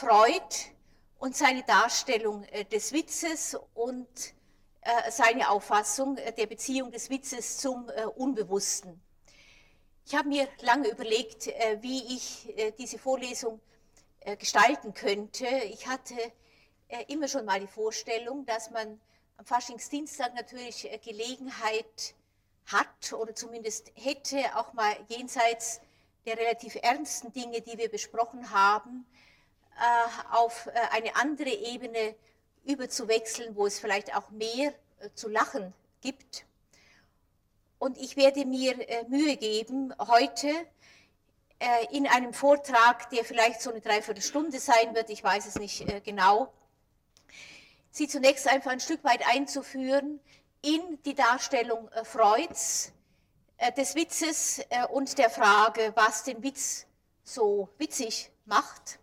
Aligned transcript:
Freud 0.00 0.72
und 1.18 1.36
seine 1.36 1.62
Darstellung 1.62 2.44
äh, 2.44 2.64
des 2.64 2.90
Witzes 2.92 3.54
und 3.74 4.08
äh, 4.80 5.10
seine 5.10 5.50
Auffassung 5.50 6.16
der 6.16 6.46
Beziehung 6.46 6.90
des 6.90 7.10
Witzes 7.10 7.58
zum 7.58 7.90
Unbewussten. 8.16 8.98
Ich 10.06 10.14
habe 10.14 10.28
mir 10.28 10.48
lange 10.62 10.88
überlegt, 10.88 11.48
wie 11.82 12.16
ich 12.16 12.54
diese 12.78 12.98
Vorlesung 12.98 13.60
gestalten 14.38 14.94
könnte. 14.94 15.46
Ich 15.46 15.86
hatte 15.86 16.16
immer 17.08 17.28
schon 17.28 17.44
mal 17.44 17.60
die 17.60 17.66
Vorstellung, 17.66 18.46
dass 18.46 18.70
man 18.70 18.98
am 19.36 19.44
Faschingsdienstag 19.44 20.34
natürlich 20.34 20.88
Gelegenheit 21.04 22.14
hat 22.66 23.12
oder 23.12 23.34
zumindest 23.34 23.92
hätte 23.94 24.56
auch 24.56 24.72
mal 24.72 24.96
jenseits 25.08 25.82
der 26.24 26.38
relativ 26.38 26.76
ernsten 26.76 27.32
Dinge, 27.34 27.60
die 27.60 27.76
wir 27.76 27.90
besprochen 27.90 28.50
haben, 28.50 29.06
äh, 29.06 29.29
auf 30.32 30.66
äh, 30.66 30.72
eine 30.92 31.16
andere 31.16 31.50
Ebene 31.50 32.14
überzuwechseln, 32.64 33.56
wo 33.56 33.66
es 33.66 33.78
vielleicht 33.78 34.14
auch 34.14 34.30
mehr 34.30 34.74
äh, 35.00 35.08
zu 35.14 35.28
lachen 35.28 35.72
gibt. 36.00 36.44
Und 37.78 37.96
ich 37.96 38.16
werde 38.16 38.44
mir 38.44 38.76
Mühe 39.08 39.38
geben, 39.38 39.94
heute 39.98 40.48
in 41.92 42.06
einem 42.06 42.34
Vortrag, 42.34 43.08
der 43.08 43.24
vielleicht 43.24 43.62
so 43.62 43.70
eine 43.70 43.80
Dreiviertelstunde 43.80 44.60
sein 44.60 44.94
wird, 44.94 45.08
ich 45.08 45.24
weiß 45.24 45.46
es 45.46 45.54
nicht 45.54 45.86
genau, 46.04 46.52
Sie 47.90 48.06
zunächst 48.06 48.46
einfach 48.46 48.70
ein 48.70 48.80
Stück 48.80 49.02
weit 49.02 49.26
einzuführen 49.26 50.20
in 50.60 51.02
die 51.04 51.14
Darstellung 51.14 51.90
Freuds 52.04 52.92
des 53.76 53.94
Witzes 53.94 54.60
und 54.92 55.16
der 55.16 55.30
Frage, 55.30 55.92
was 55.96 56.22
den 56.22 56.42
Witz 56.42 56.86
so 57.24 57.68
witzig 57.78 58.30
macht. 58.44 58.99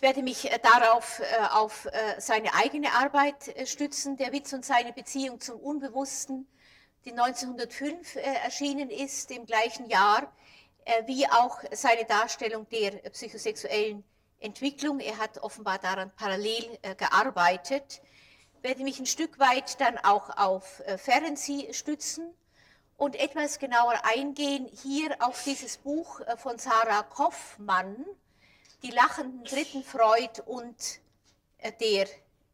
Ich 0.00 0.02
werde 0.02 0.22
mich 0.22 0.50
äh, 0.50 0.58
darauf 0.58 1.20
äh, 1.20 1.24
auf 1.50 1.84
äh, 1.84 2.18
seine 2.18 2.54
eigene 2.54 2.90
Arbeit 2.94 3.52
stützen, 3.68 4.16
der 4.16 4.32
Witz 4.32 4.50
und 4.54 4.64
seine 4.64 4.94
Beziehung 4.94 5.40
zum 5.40 5.60
Unbewussten, 5.60 6.48
die 7.04 7.10
1905 7.10 8.16
erschienen 8.16 8.88
ist, 8.88 9.30
im 9.30 9.44
gleichen 9.44 9.90
Jahr, 9.90 10.32
wie 11.04 11.26
auch 11.26 11.60
seine 11.72 12.06
Darstellung 12.06 12.66
der 12.70 12.92
psychosexuellen 13.10 14.02
Entwicklung. 14.38 15.00
Er 15.00 15.18
hat 15.18 15.36
offenbar 15.42 15.78
daran 15.78 16.10
parallel 16.16 16.78
gearbeitet. 16.96 18.00
Ich 18.56 18.62
werde 18.62 18.82
mich 18.82 19.00
ein 19.00 19.06
Stück 19.06 19.38
weit 19.38 19.78
dann 19.82 19.98
auch 19.98 20.34
auf 20.38 20.82
Ferenczi 20.96 21.68
stützen 21.72 22.32
und 22.96 23.16
etwas 23.16 23.58
genauer 23.58 24.00
eingehen 24.04 24.66
hier 24.82 25.14
auf 25.20 25.42
dieses 25.44 25.76
Buch 25.76 26.22
von 26.38 26.58
Sarah 26.58 27.02
Kaufmann, 27.02 28.06
die 28.82 28.90
lachenden 28.90 29.44
dritten 29.44 29.84
Freud 29.84 30.40
und 30.46 31.00
äh, 31.58 31.72
der 31.72 32.06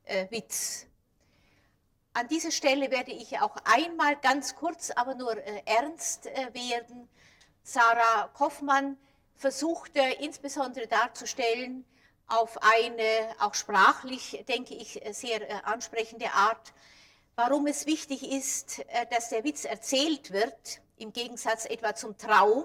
äh, 0.05 0.31
Witz. 0.31 0.87
An 2.13 2.29
dieser 2.29 2.51
Stelle 2.51 2.91
werde 2.91 3.13
ich 3.13 3.39
auch 3.41 3.57
einmal 3.65 4.17
ganz 4.17 4.57
kurz, 4.57 4.91
aber 4.91 5.15
nur 5.15 5.37
äh, 5.37 5.63
ernst 5.67 6.25
werden. 6.53 7.09
Sarah 7.63 8.29
Kaufmann 8.35 8.97
versuchte 9.37 10.01
insbesondere 10.21 10.87
darzustellen, 10.87 11.85
auf 12.29 12.59
eine 12.63 13.37
auch 13.39 13.55
sprachlich, 13.55 14.45
denke 14.49 14.75
ich, 14.75 15.01
sehr 15.13 15.65
ansprechende 15.65 16.33
Art, 16.33 16.73
warum 17.37 17.69
es 17.69 17.87
wichtig 17.87 18.29
ist, 18.33 18.85
dass 19.11 19.29
der 19.29 19.45
Witz 19.45 19.65
erzählt 19.65 20.33
wird, 20.33 20.81
im 20.97 21.13
Gegensatz 21.13 21.67
etwa 21.67 21.95
zum 21.95 22.17
Traum, 22.19 22.65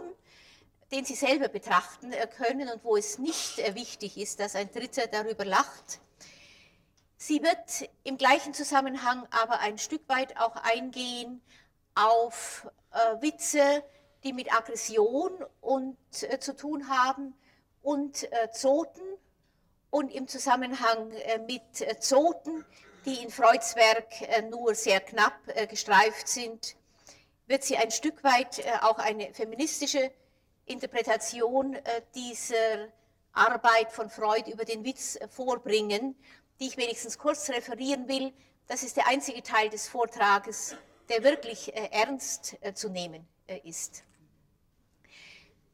den 0.91 1.05
Sie 1.05 1.15
selber 1.15 1.47
betrachten 1.47 2.11
äh, 2.11 2.27
können 2.27 2.69
und 2.69 2.83
wo 2.83 2.97
es 2.97 3.17
nicht 3.17 3.59
äh, 3.59 3.75
wichtig 3.75 4.17
ist, 4.17 4.39
dass 4.39 4.55
ein 4.55 4.71
Dritter 4.71 5.07
darüber 5.07 5.45
lacht. 5.45 5.99
Sie 7.17 7.41
wird 7.41 7.89
im 8.03 8.17
gleichen 8.17 8.53
Zusammenhang 8.53 9.25
aber 9.29 9.59
ein 9.59 9.77
Stück 9.77 10.01
weit 10.07 10.37
auch 10.37 10.55
eingehen 10.55 11.41
auf 11.95 12.67
äh, 12.91 13.21
Witze, 13.21 13.83
die 14.23 14.33
mit 14.33 14.53
Aggression 14.53 15.31
und, 15.61 15.97
äh, 16.23 16.39
zu 16.39 16.55
tun 16.55 16.89
haben 16.89 17.33
und 17.81 18.31
äh, 18.31 18.51
Zoten 18.51 19.01
und 19.89 20.13
im 20.13 20.27
Zusammenhang 20.27 21.11
äh, 21.11 21.39
mit 21.39 22.03
Zoten, 22.03 22.65
die 23.05 23.23
in 23.23 23.29
Freuds 23.29 23.75
Werk 23.75 24.51
nur 24.51 24.75
sehr 24.75 24.99
knapp 24.99 25.33
gestreift 25.69 26.27
sind, 26.27 26.75
wird 27.47 27.63
sie 27.63 27.75
ein 27.75 27.89
Stück 27.89 28.23
weit 28.23 28.63
auch 28.83 28.99
eine 28.99 29.33
feministische 29.33 30.11
Interpretation 30.65 31.75
äh, 31.75 32.01
dieser 32.15 32.87
Arbeit 33.33 33.91
von 33.91 34.09
Freud 34.09 34.49
über 34.51 34.65
den 34.65 34.83
Witz 34.83 35.15
äh, 35.15 35.27
vorbringen, 35.27 36.15
die 36.59 36.67
ich 36.67 36.77
wenigstens 36.77 37.17
kurz 37.17 37.49
referieren 37.49 38.07
will. 38.07 38.33
Das 38.67 38.83
ist 38.83 38.97
der 38.97 39.07
einzige 39.07 39.43
Teil 39.43 39.69
des 39.69 39.87
Vortrages, 39.87 40.75
der 41.09 41.23
wirklich 41.23 41.75
äh, 41.75 41.89
ernst 41.91 42.57
zu 42.75 42.89
nehmen 42.89 43.27
ist. 43.63 44.03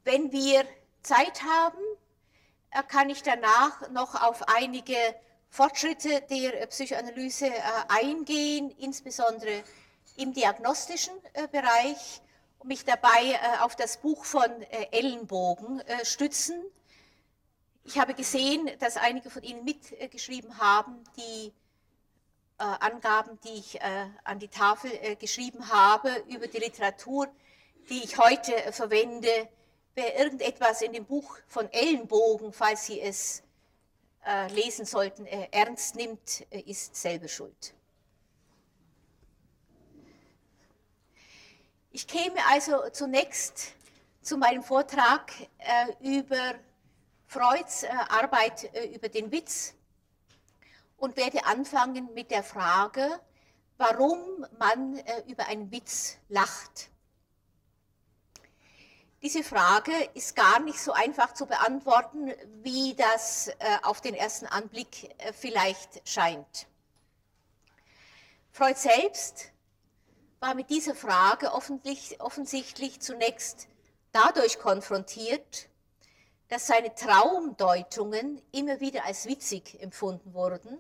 Wenn 0.03 0.31
wir 0.31 0.65
Zeit 1.03 1.43
haben, 1.43 1.83
kann 2.87 3.09
ich 3.09 3.21
danach 3.21 3.89
noch 3.91 4.23
auf 4.23 4.47
einige 4.47 4.95
Fortschritte 5.49 6.21
der 6.21 6.65
Psychoanalyse 6.67 7.51
eingehen, 7.87 8.71
insbesondere 8.79 9.63
im 10.15 10.33
diagnostischen 10.33 11.13
Bereich 11.51 12.21
mich 12.63 12.85
dabei 12.85 13.31
äh, 13.31 13.59
auf 13.61 13.75
das 13.75 13.97
Buch 13.97 14.25
von 14.25 14.49
äh, 14.63 14.87
Ellenbogen 14.91 15.79
äh, 15.81 16.05
stützen. 16.05 16.61
Ich 17.83 17.97
habe 17.97 18.13
gesehen, 18.13 18.69
dass 18.79 18.97
einige 18.97 19.29
von 19.29 19.43
Ihnen 19.43 19.63
mitgeschrieben 19.63 20.57
haben, 20.57 21.03
die 21.15 21.53
Angaben, 22.57 23.39
die 23.45 23.59
ich 23.59 23.79
an 24.25 24.39
die 24.39 24.49
Tafel 24.49 24.91
geschrieben 25.15 25.69
habe 25.71 26.09
über 26.27 26.47
die 26.47 26.57
Literatur, 26.57 27.29
die 27.89 28.03
ich 28.03 28.17
heute 28.17 28.51
verwende. 28.73 29.29
Wer 29.95 30.19
irgendetwas 30.19 30.81
in 30.81 30.91
dem 30.91 31.05
Buch 31.05 31.37
von 31.47 31.71
Ellenbogen, 31.71 32.51
falls 32.51 32.87
Sie 32.87 32.99
es 32.99 33.41
lesen 34.49 34.85
sollten, 34.85 35.25
ernst 35.27 35.95
nimmt, 35.95 36.41
ist 36.51 36.93
selber 36.93 37.29
schuld. 37.29 37.76
Ich 41.97 42.05
käme 42.05 42.45
also 42.51 42.87
zunächst 42.91 43.73
zu 44.21 44.37
meinem 44.37 44.61
Vortrag 44.61 45.31
äh, 45.57 46.17
über 46.17 46.53
Freuds 47.25 47.81
äh, 47.81 47.87
Arbeit 48.09 48.71
äh, 48.75 48.93
über 48.93 49.09
den 49.09 49.31
Witz 49.31 49.73
und 50.97 51.17
werde 51.17 51.43
anfangen 51.47 52.13
mit 52.13 52.29
der 52.29 52.43
Frage, 52.43 53.19
warum 53.77 54.45
man 54.59 54.99
äh, 54.99 55.23
über 55.25 55.47
einen 55.47 55.71
Witz 55.71 56.17
lacht. 56.29 56.91
Diese 59.23 59.43
Frage 59.43 59.91
ist 60.13 60.35
gar 60.35 60.59
nicht 60.59 60.79
so 60.79 60.91
einfach 60.91 61.33
zu 61.33 61.47
beantworten, 61.47 62.31
wie 62.61 62.93
das 62.93 63.47
äh, 63.47 63.53
auf 63.81 64.01
den 64.01 64.13
ersten 64.13 64.45
Anblick 64.45 65.15
äh, 65.17 65.33
vielleicht 65.33 66.07
scheint. 66.07 66.67
Freud 68.51 68.77
selbst 68.77 69.51
war 70.39 70.53
mit 70.55 70.69
dieser 70.69 70.95
Frage 70.95 71.51
offensichtlich 71.53 72.99
zunächst 73.01 73.67
dadurch 74.11 74.59
konfrontiert, 74.59 75.69
dass 76.49 76.67
seine 76.67 76.93
Traumdeutungen 76.93 78.41
immer 78.51 78.79
wieder 78.79 79.05
als 79.05 79.25
witzig 79.25 79.81
empfunden 79.81 80.33
wurden, 80.33 80.79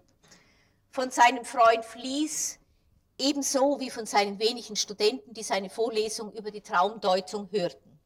von 0.91 1.11
seinem 1.11 1.43
Freund 1.43 1.83
Flies 1.83 2.59
ebenso 3.17 3.79
wie 3.79 3.89
von 3.89 4.05
seinen 4.05 4.39
wenigen 4.39 4.75
Studenten, 4.75 5.33
die 5.33 5.43
seine 5.43 5.69
Vorlesung 5.69 6.31
über 6.33 6.51
die 6.51 6.61
Traumdeutung 6.61 7.49
hörten. 7.51 7.99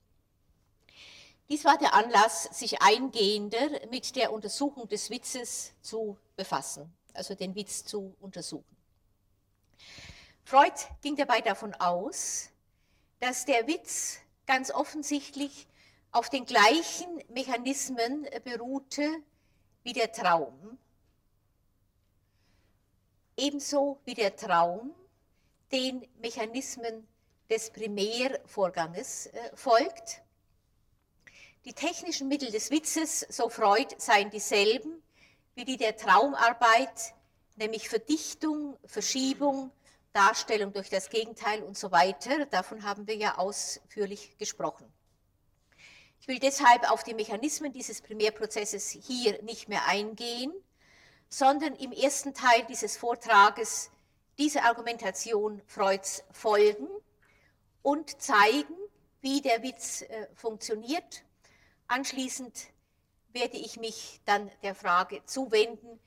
Dies 1.50 1.66
war 1.66 1.78
der 1.78 1.94
Anlass, 1.94 2.44
sich 2.44 2.82
eingehender 2.82 3.86
mit 3.90 4.16
der 4.16 4.32
Untersuchung 4.32 4.88
des 4.88 5.10
Witzes 5.10 5.74
zu 5.82 6.18
befassen, 6.38 6.94
also 7.14 7.36
den 7.36 7.56
Witz 7.56 7.84
zu 7.84 8.16
untersuchen. 8.22 8.78
Freud 10.52 10.74
ging 11.02 11.16
dabei 11.16 11.40
davon 11.40 11.74
aus, 11.76 12.50
dass 13.22 13.46
der 13.46 13.68
Witz 13.68 14.20
ganz 14.46 14.70
offensichtlich 14.70 15.66
auf 16.12 16.30
den 16.30 16.46
gleichen 16.46 17.24
Mechanismen 17.30 18.28
beruhte 18.44 19.24
wie 19.84 19.94
der 19.94 20.12
Traum. 20.12 20.78
Ebenso 23.38 24.02
wie 24.04 24.14
der 24.14 24.36
Traum 24.36 24.94
den 25.72 26.06
Mechanismen 26.20 27.08
des 27.50 27.70
Primärvorganges 27.70 29.28
äh, 29.28 29.56
folgt. 29.56 30.22
Die 31.64 31.72
technischen 31.72 32.28
Mittel 32.28 32.52
des 32.52 32.72
Witzes, 32.72 33.22
so 33.30 33.48
Freud, 33.48 33.96
seien 34.00 34.30
dieselben 34.30 35.02
wie 35.56 35.64
die 35.64 35.78
der 35.78 35.96
Traumarbeit, 35.96 37.14
nämlich 37.56 37.88
Verdichtung, 37.88 38.78
Verschiebung, 38.84 39.72
Darstellung 40.14 40.74
durch 40.74 40.90
das 40.90 41.10
Gegenteil 41.10 41.64
und 41.64 41.78
so 41.78 41.92
weiter. 41.92 42.46
Davon 42.48 42.84
haben 42.84 43.08
wir 43.08 43.16
ja 43.16 43.38
ausführlich 43.38 44.38
gesprochen. 44.38 44.92
Ich 46.20 46.28
will 46.28 46.40
deshalb 46.40 46.92
auf 46.92 47.04
die 47.04 47.14
Mechanismen 47.14 47.74
dieses 47.74 48.02
Primärprozesses 48.02 48.90
hier 48.90 49.42
nicht 49.42 49.70
mehr 49.70 49.88
eingehen, 49.88 50.54
sondern 51.30 51.76
im 51.76 51.92
ersten 51.92 52.34
Teil 52.34 52.66
dieses 52.70 52.98
Vortrages 52.98 53.90
dieser 54.38 54.66
Argumentation 54.66 55.62
Freuds 55.66 56.24
folgen 56.32 56.88
und 57.82 58.22
zeigen, 58.22 58.76
wie 59.22 59.42
der 59.42 59.64
Witz 59.64 60.02
äh, 60.02 60.28
funktioniert. 60.36 61.24
Anschließend 61.88 62.68
werde 63.34 63.58
ich 63.58 63.78
mich 63.78 64.20
dann 64.26 64.52
der 64.62 64.76
Frage 64.76 65.24
zuwenden, 65.26 66.00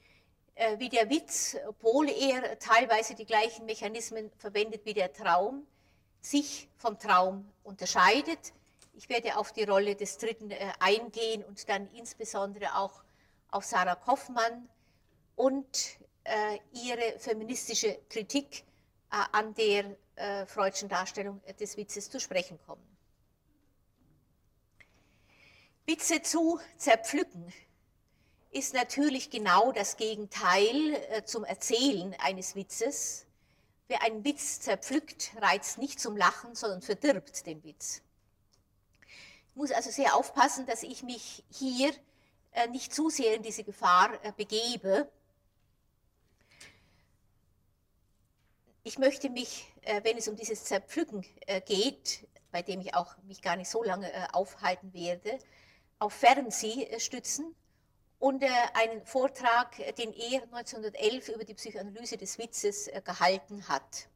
wie 0.79 0.89
der 0.89 1.11
Witz, 1.11 1.57
obwohl 1.67 2.09
er 2.09 2.59
teilweise 2.59 3.15
die 3.15 3.27
gleichen 3.27 3.67
Mechanismen 3.67 4.31
verwendet 4.39 4.85
wie 4.85 4.95
der 4.95 5.13
Traum, 5.13 5.67
sich 6.21 6.69
vom 6.77 6.99
Traum 6.99 7.51
unterscheidet. 7.65 8.53
Ich 8.95 9.09
werde 9.09 9.37
auf 9.37 9.53
die 9.53 9.65
Rolle 9.65 9.97
des 9.97 10.17
Dritten 10.19 10.51
äh, 10.51 10.73
eingehen 10.79 11.45
und 11.45 11.69
dann 11.69 11.91
insbesondere 11.93 12.77
auch 12.77 13.03
auf 13.51 13.65
Sarah 13.65 13.97
Kaufmann 13.97 14.69
und 15.37 15.99
äh, 16.23 16.59
ihre 16.73 17.19
feministische 17.19 17.99
Kritik 18.09 18.65
an 19.11 19.55
der 19.55 19.97
freudschen 20.47 20.89
Darstellung 20.89 21.41
des 21.61 21.77
Witzes 21.77 22.11
zu 22.11 22.19
sprechen 22.19 22.59
kommen. 22.67 22.83
Witze 25.87 26.23
zu 26.23 26.59
zerpflücken 26.77 27.53
ist 28.55 28.73
natürlich 28.73 29.31
genau 29.31 29.73
das 29.73 29.97
Gegenteil 29.97 30.95
äh, 31.11 31.25
zum 31.25 31.45
Erzählen 31.45 32.15
eines 32.21 32.55
Witzes. 32.55 33.27
Wer 33.89 34.03
einen 34.03 34.25
Witz 34.25 34.61
zerpflückt, 34.61 35.33
reizt 35.41 35.79
nicht 35.79 35.99
zum 35.99 36.17
Lachen, 36.17 36.55
sondern 36.55 36.81
verdirbt 36.81 37.47
den 37.47 37.65
Witz. 37.65 38.01
Ich 39.51 39.57
muss 39.57 39.73
also 39.73 39.91
sehr 39.91 40.15
aufpassen, 40.15 40.67
dass 40.67 40.85
ich 40.85 41.03
mich 41.03 41.43
hier 41.51 41.93
äh, 42.53 42.69
nicht 42.69 42.95
zu 42.95 43.11
sehr 43.11 43.35
in 43.35 43.43
diese 43.43 43.65
Gefahr 43.65 44.13
äh, 44.23 44.31
begebe. 44.31 45.11
Ich 48.85 48.99
möchte 48.99 49.31
mich, 49.31 49.67
wenn 50.03 50.19
es 50.19 50.29
um 50.29 50.37
dieses 50.37 50.65
Zerpflücken 50.65 51.25
geht, 51.65 52.29
bei 52.53 52.61
dem 52.61 52.83
ich 52.83 52.95
auch 52.95 53.17
mich 53.23 53.41
gar 53.41 53.57
nicht 53.57 53.71
so 53.71 53.83
lange 53.83 54.07
aufhalten 54.35 54.93
werde, 54.93 55.39
auf 55.99 56.13
Fernseh 56.13 57.01
stützen 57.01 57.57
und 58.25 58.43
äh, 58.43 58.49
einen 58.73 59.05
Vortrag, 59.05 59.79
äh, 59.79 59.93
den 59.93 60.15
er 60.15 60.45
1911 60.45 61.29
über 61.29 61.45
die 61.45 61.53
Psychoanalyse 61.53 62.17
des 62.17 62.39
Witzes 62.39 62.89
äh, 62.89 63.03
gehalten 63.05 63.69
hat. 63.69 64.09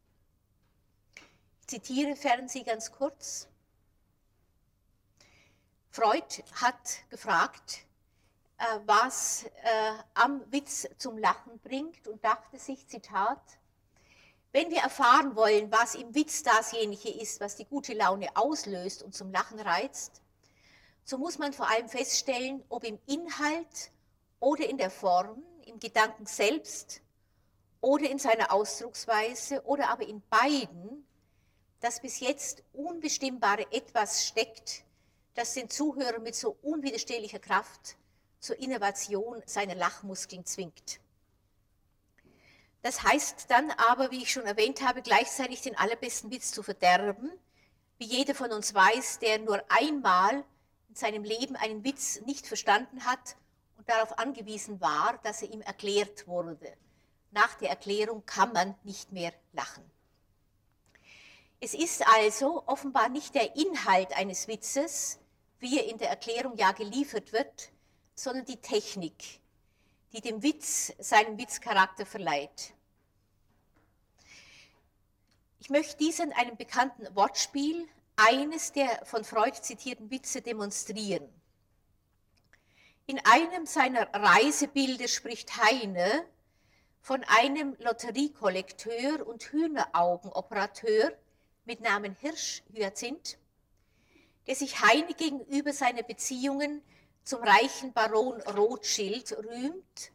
Ich 1.61 1.67
zitiere 1.67 2.17
Fernseh 2.17 2.63
ganz 2.63 2.91
kurz. 2.91 3.49
Freud 5.91 6.43
hat 6.55 7.07
gefragt, 7.11 7.85
was 8.87 9.45
am 10.15 10.43
Witz 10.51 10.89
zum 10.99 11.19
Lachen 11.19 11.59
bringt 11.61 12.09
und 12.09 12.25
dachte 12.25 12.59
sich, 12.59 12.87
Zitat, 12.89 13.41
wenn 14.53 14.71
wir 14.71 14.81
erfahren 14.81 15.37
wollen, 15.37 15.71
was 15.71 15.95
im 15.95 16.15
Witz 16.15 16.43
dasjenige 16.43 17.11
ist, 17.11 17.41
was 17.41 17.57
die 17.57 17.65
gute 17.67 17.95
Laune 17.95 18.29
auslöst 18.37 19.03
und 19.03 19.15
zum 19.15 19.31
Lachen 19.31 19.61
reizt, 19.61 20.23
so 21.05 21.19
muss 21.19 21.39
man 21.39 21.53
vor 21.53 21.69
allem 21.69 21.89
feststellen, 21.89 22.65
ob 22.69 22.85
im 22.85 22.99
Inhalt 23.07 23.91
oder 24.41 24.69
in 24.69 24.79
der 24.79 24.91
Form, 24.91 25.43
im 25.67 25.79
Gedanken 25.79 26.27
selbst 26.27 27.01
oder 27.81 28.09
in 28.09 28.19
seiner 28.19 28.53
Ausdrucksweise 28.53 29.63
oder 29.65 29.91
aber 29.91 30.07
in 30.07 30.23
beiden 30.29 31.05
das 31.81 32.01
bis 32.01 32.21
jetzt 32.21 32.65
unbestimmbare 32.73 33.71
Etwas 33.71 34.27
steckt, 34.27 34.85
das 35.35 35.55
den 35.55 35.71
Zuhörer 35.71 36.19
mit 36.19 36.35
so 36.35 36.57
unwiderstehlicher 36.63 37.39
Kraft 37.39 37.97
zur 38.41 38.59
Innovation 38.59 39.43
seiner 39.47 39.77
Lachmuskeln 39.77 40.45
zwingt. 40.45 41.01
Das 42.83 43.03
heißt 43.03 43.47
dann 43.49 43.71
aber, 43.73 44.11
wie 44.11 44.23
ich 44.23 44.33
schon 44.33 44.45
erwähnt 44.45 44.83
habe, 44.83 45.03
gleichzeitig 45.03 45.63
den 45.63 45.77
allerbesten 45.77 46.31
Witz 46.31 46.53
zu 46.53 46.63
verderben, 46.63 47.31
wie 47.99 48.07
jeder 48.07 48.35
von 48.35 48.53
uns 48.53 48.75
weiß, 48.75 49.19
der 49.19 49.39
nur 49.39 49.63
einmal 49.69 50.45
in 50.89 50.95
seinem 50.95 51.25
Leben 51.25 51.57
einen 51.57 51.85
Witz 51.85 52.21
nicht 52.23 52.47
verstanden 52.47 53.05
hat 53.05 53.37
darauf 53.89 54.19
angewiesen 54.19 54.81
war, 54.81 55.19
dass 55.23 55.43
er 55.43 55.51
ihm 55.51 55.63
erklärt 55.63 56.27
wurde. 56.27 56.73
Nach 57.31 57.55
der 57.55 57.71
Erklärung 57.71 58.25
kann 58.27 58.53
man 58.53 58.75
nicht 58.85 59.13
mehr 59.13 59.33
lachen. 59.53 59.85
Es 61.61 61.75
ist 61.75 62.07
also 62.07 62.63
offenbar 62.67 63.09
nicht 63.09 63.35
der 63.35 63.57
Inhalt 63.57 64.17
eines 64.17 64.47
Witzes, 64.47 65.19
wie 65.59 65.79
er 65.79 65.89
in 65.89 65.99
der 65.99 66.09
Erklärung 66.09 66.57
ja 66.57 66.73
geliefert 66.73 67.33
wird, 67.33 67.71
sondern 68.15 68.45
die 68.45 68.61
Technik, 68.61 69.41
die 70.13 70.21
dem 70.21 70.43
Witz 70.43 70.93
seinen 70.99 71.37
Witzcharakter 71.37 72.07
verleiht. 72.07 72.75
Ich 75.59 75.71
möchte 75.71 75.97
dies 75.97 76.21
in 76.21 76.33
einem 76.33 76.57
bekannten 76.57 77.15
Wortspiel, 77.17 77.89
eines 78.17 78.73
der 78.73 79.05
von 79.05 79.25
Freud 79.25 79.61
zitierten 79.61 80.11
Witze, 80.11 80.43
demonstrieren. 80.43 81.29
In 83.11 83.19
einem 83.25 83.65
seiner 83.65 84.07
Reisebilder 84.13 85.09
spricht 85.09 85.57
Heine 85.57 86.27
von 87.01 87.25
einem 87.25 87.75
Lotteriekollekteur 87.79 89.27
und 89.27 89.45
Hühneraugenoperateur 89.45 91.17
mit 91.65 91.81
Namen 91.81 92.15
Hirsch 92.21 92.63
Hyazinth, 92.71 93.39
der 94.47 94.57
sich 94.57 94.83
Heine 94.83 95.15
gegenüber 95.15 95.73
seine 95.73 96.05
Beziehungen 96.05 96.83
zum 97.25 97.43
reichen 97.43 97.95
Baron 97.95 98.43
Rothschild 98.43 99.33
rühmt 99.39 100.13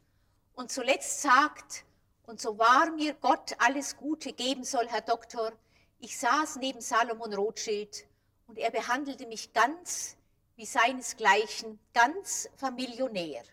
und 0.53 0.71
zuletzt 0.71 1.23
sagt, 1.23 1.85
und 2.27 2.39
so 2.39 2.59
wahr 2.59 2.91
mir 2.91 3.15
Gott 3.15 3.55
alles 3.57 3.97
Gute 3.97 4.33
geben 4.33 4.63
soll, 4.63 4.87
Herr 4.87 5.01
Doktor, 5.01 5.51
ich 5.97 6.15
saß 6.19 6.57
neben 6.57 6.79
Salomon 6.79 7.33
Rothschild 7.33 8.05
und 8.45 8.59
er 8.59 8.69
behandelte 8.69 9.25
mich 9.25 9.51
ganz 9.51 10.15
wie 10.55 10.65
seinesgleichen 10.65 11.79
ganz 11.93 12.49
familionär. 12.55 13.43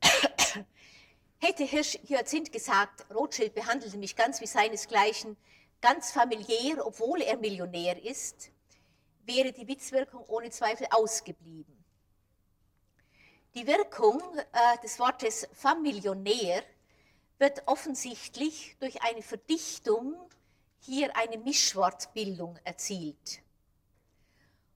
Hätte 1.38 1.64
Hirsch 1.64 1.98
Hyazinth 2.08 2.52
gesagt, 2.52 3.06
Rothschild 3.14 3.54
behandelte 3.54 3.98
mich 3.98 4.16
ganz 4.16 4.40
wie 4.40 4.46
seinesgleichen, 4.46 5.36
ganz 5.80 6.10
familiär, 6.12 6.86
obwohl 6.86 7.22
er 7.22 7.36
Millionär 7.36 8.02
ist, 8.02 8.50
wäre 9.24 9.52
die 9.52 9.68
Witzwirkung 9.68 10.24
ohne 10.26 10.50
Zweifel 10.50 10.86
ausgeblieben. 10.90 11.82
Die 13.54 13.66
Wirkung 13.66 14.20
äh, 14.38 14.78
des 14.82 14.98
Wortes 14.98 15.46
familionär 15.52 16.62
wird 17.38 17.62
offensichtlich 17.66 18.76
durch 18.80 19.02
eine 19.02 19.20
Verdichtung 19.22 20.16
hier 20.80 21.14
eine 21.16 21.38
Mischwortbildung 21.38 22.58
erzielt. 22.64 23.41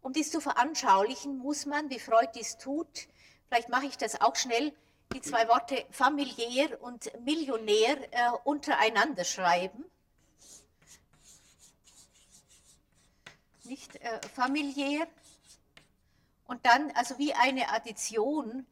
Um 0.07 0.13
dies 0.13 0.31
zu 0.31 0.41
veranschaulichen, 0.41 1.37
muss 1.37 1.67
man, 1.67 1.91
wie 1.91 1.99
Freud 1.99 2.29
dies 2.37 2.59
tut, 2.59 3.09
vielleicht 3.49 3.71
mache 3.71 3.87
ich 3.87 3.99
das 3.99 4.21
auch 4.21 4.37
schnell, 4.37 4.73
die 5.13 5.21
zwei 5.21 5.49
Worte 5.49 5.85
familiär 5.91 6.81
und 6.81 7.11
Millionär 7.25 7.97
äh, 8.13 8.31
untereinander 8.45 9.25
schreiben. 9.25 9.85
Nicht 13.65 13.97
äh, 13.97 14.21
familiär. 14.33 15.09
Und 16.47 16.65
dann, 16.65 16.93
also 16.93 17.19
wie 17.19 17.35
eine 17.35 17.69
Addition, 17.71 18.65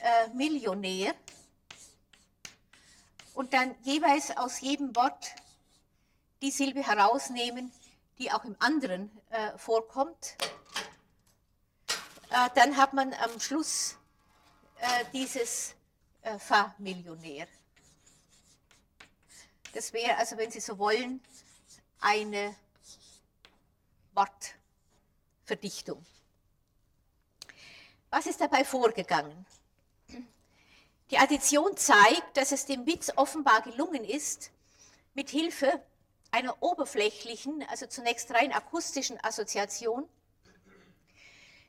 äh, 0.00 0.28
Millionär. 0.28 1.12
Und 3.34 3.52
dann 3.52 3.74
jeweils 3.82 4.34
aus 4.38 4.62
jedem 4.62 4.96
Wort 4.96 5.34
die 6.40 6.50
Silbe 6.50 6.82
herausnehmen, 6.82 7.70
die 8.18 8.32
auch 8.32 8.46
im 8.46 8.56
anderen 8.58 9.10
äh, 9.28 9.58
vorkommt. 9.58 10.38
Äh, 12.30 12.50
dann 12.54 12.76
hat 12.76 12.92
man 12.92 13.14
am 13.14 13.40
Schluss 13.40 13.96
äh, 14.80 15.04
dieses 15.12 15.74
äh, 16.22 16.38
Familionär. 16.38 17.46
Das 19.72 19.92
wäre 19.92 20.16
also, 20.16 20.36
wenn 20.36 20.50
Sie 20.50 20.60
so 20.60 20.78
wollen, 20.78 21.22
eine 22.00 22.54
Wortverdichtung. 24.14 26.04
Was 28.10 28.26
ist 28.26 28.40
dabei 28.40 28.64
vorgegangen? 28.64 29.46
Die 31.10 31.18
Addition 31.18 31.76
zeigt, 31.76 32.36
dass 32.36 32.52
es 32.52 32.66
dem 32.66 32.86
Witz 32.86 33.10
offenbar 33.16 33.62
gelungen 33.62 34.04
ist, 34.04 34.50
mit 35.14 35.30
Hilfe 35.30 35.82
einer 36.30 36.62
oberflächlichen, 36.62 37.66
also 37.68 37.86
zunächst 37.86 38.30
rein 38.30 38.52
akustischen 38.52 39.22
Assoziation, 39.24 40.06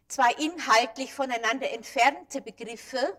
zwei 0.10 0.34
inhaltlich 0.34 1.14
voneinander 1.14 1.72
entfernte 1.72 2.42
Begriffe, 2.42 3.18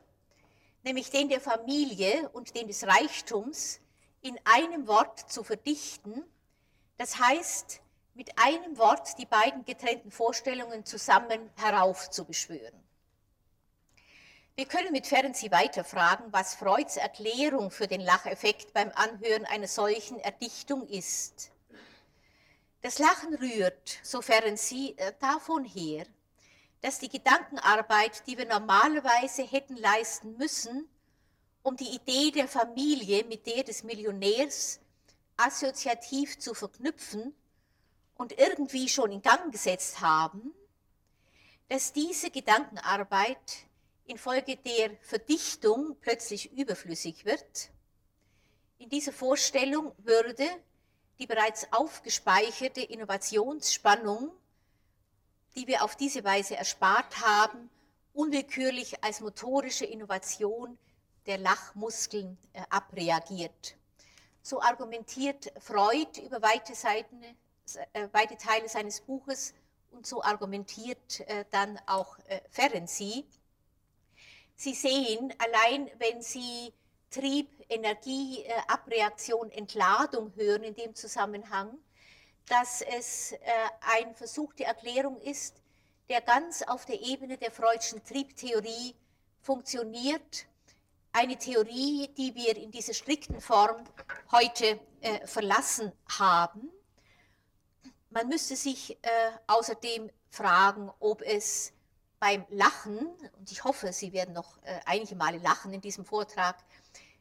nämlich 0.82 1.10
den 1.10 1.28
der 1.28 1.40
Familie 1.40 2.28
und 2.30 2.54
den 2.54 2.68
des 2.68 2.86
Reichtums, 2.86 3.80
in 4.22 4.38
einem 4.44 4.86
Wort 4.86 5.30
zu 5.30 5.42
verdichten, 5.42 6.22
das 6.98 7.18
heißt 7.18 7.80
mit 8.14 8.38
einem 8.38 8.76
Wort 8.76 9.16
die 9.18 9.24
beiden 9.24 9.64
getrennten 9.64 10.10
Vorstellungen 10.10 10.84
zusammen 10.84 11.48
heraufzubeschwören. 11.56 12.78
Wir 14.56 14.66
können 14.66 14.92
mit 14.92 15.06
Ferenczi 15.06 15.50
weiterfragen, 15.50 16.26
was 16.32 16.54
Freuds 16.54 16.98
Erklärung 16.98 17.70
für 17.70 17.86
den 17.86 18.02
Lacheffekt 18.02 18.74
beim 18.74 18.90
Anhören 18.94 19.46
einer 19.46 19.68
solchen 19.68 20.18
Erdichtung 20.18 20.86
ist. 20.86 21.50
Das 22.82 22.98
Lachen 22.98 23.34
rührt, 23.36 24.00
so 24.02 24.20
Ferenczi, 24.20 24.94
äh, 24.98 25.12
davon 25.18 25.64
her, 25.64 26.04
dass 26.80 26.98
die 26.98 27.08
Gedankenarbeit, 27.08 28.26
die 28.26 28.38
wir 28.38 28.46
normalerweise 28.46 29.42
hätten 29.42 29.76
leisten 29.76 30.36
müssen, 30.36 30.88
um 31.62 31.76
die 31.76 31.94
Idee 31.94 32.30
der 32.30 32.48
Familie 32.48 33.24
mit 33.24 33.46
der 33.46 33.64
des 33.64 33.82
Millionärs 33.82 34.80
assoziativ 35.36 36.38
zu 36.38 36.54
verknüpfen 36.54 37.34
und 38.16 38.38
irgendwie 38.38 38.88
schon 38.88 39.12
in 39.12 39.22
Gang 39.22 39.52
gesetzt 39.52 40.00
haben, 40.00 40.54
dass 41.68 41.92
diese 41.92 42.30
Gedankenarbeit 42.30 43.66
infolge 44.06 44.56
der 44.56 44.90
Verdichtung 45.02 45.96
plötzlich 46.00 46.52
überflüssig 46.52 47.24
wird. 47.24 47.70
In 48.78 48.88
dieser 48.88 49.12
Vorstellung 49.12 49.92
würde 49.98 50.46
die 51.18 51.26
bereits 51.26 51.70
aufgespeicherte 51.72 52.80
Innovationsspannung, 52.80 54.32
die 55.56 55.66
wir 55.66 55.82
auf 55.82 55.96
diese 55.96 56.24
Weise 56.24 56.56
erspart 56.56 57.20
haben, 57.20 57.70
unwillkürlich 58.12 59.02
als 59.02 59.20
motorische 59.20 59.84
Innovation 59.84 60.78
der 61.26 61.38
Lachmuskeln 61.38 62.38
äh, 62.52 62.62
abreagiert. 62.70 63.76
So 64.42 64.60
argumentiert 64.62 65.52
Freud 65.60 66.20
über 66.20 66.42
weite, 66.42 66.74
Seiten, 66.74 67.22
äh, 67.92 68.08
weite 68.12 68.36
Teile 68.36 68.68
seines 68.68 69.00
Buches 69.00 69.54
und 69.90 70.06
so 70.06 70.22
argumentiert 70.22 71.20
äh, 71.20 71.44
dann 71.50 71.78
auch 71.86 72.16
Ferenczi. 72.50 73.26
Sie 74.54 74.74
sehen, 74.74 75.32
allein 75.38 75.90
wenn 75.98 76.22
Sie 76.22 76.72
Trieb, 77.10 77.48
Energie, 77.68 78.44
Abreaktion, 78.68 79.50
Entladung 79.50 80.32
hören 80.36 80.62
in 80.62 80.74
dem 80.74 80.94
Zusammenhang, 80.94 81.76
dass 82.50 82.82
es 82.82 83.32
äh, 83.32 83.38
ein 83.80 84.12
Versuch 84.16 84.52
der 84.54 84.66
Erklärung 84.66 85.20
ist, 85.20 85.62
der 86.08 86.20
ganz 86.20 86.62
auf 86.62 86.84
der 86.84 87.00
Ebene 87.00 87.38
der 87.38 87.52
Freudschen 87.52 88.02
Triebtheorie 88.04 88.96
funktioniert. 89.40 90.46
Eine 91.12 91.38
Theorie, 91.38 92.08
die 92.18 92.34
wir 92.34 92.56
in 92.56 92.72
dieser 92.72 92.92
strikten 92.92 93.40
Form 93.40 93.84
heute 94.32 94.80
äh, 95.00 95.24
verlassen 95.28 95.92
haben. 96.18 96.70
Man 98.10 98.28
müsste 98.28 98.56
sich 98.56 98.98
äh, 99.02 99.30
außerdem 99.46 100.10
fragen, 100.28 100.90
ob 100.98 101.22
es 101.22 101.72
beim 102.18 102.44
Lachen, 102.50 103.06
und 103.38 103.52
ich 103.52 103.62
hoffe, 103.62 103.92
Sie 103.92 104.12
werden 104.12 104.34
noch 104.34 104.60
äh, 104.64 104.80
einige 104.86 105.14
Male 105.14 105.38
lachen 105.38 105.72
in 105.72 105.80
diesem 105.80 106.04
Vortrag, 106.04 106.56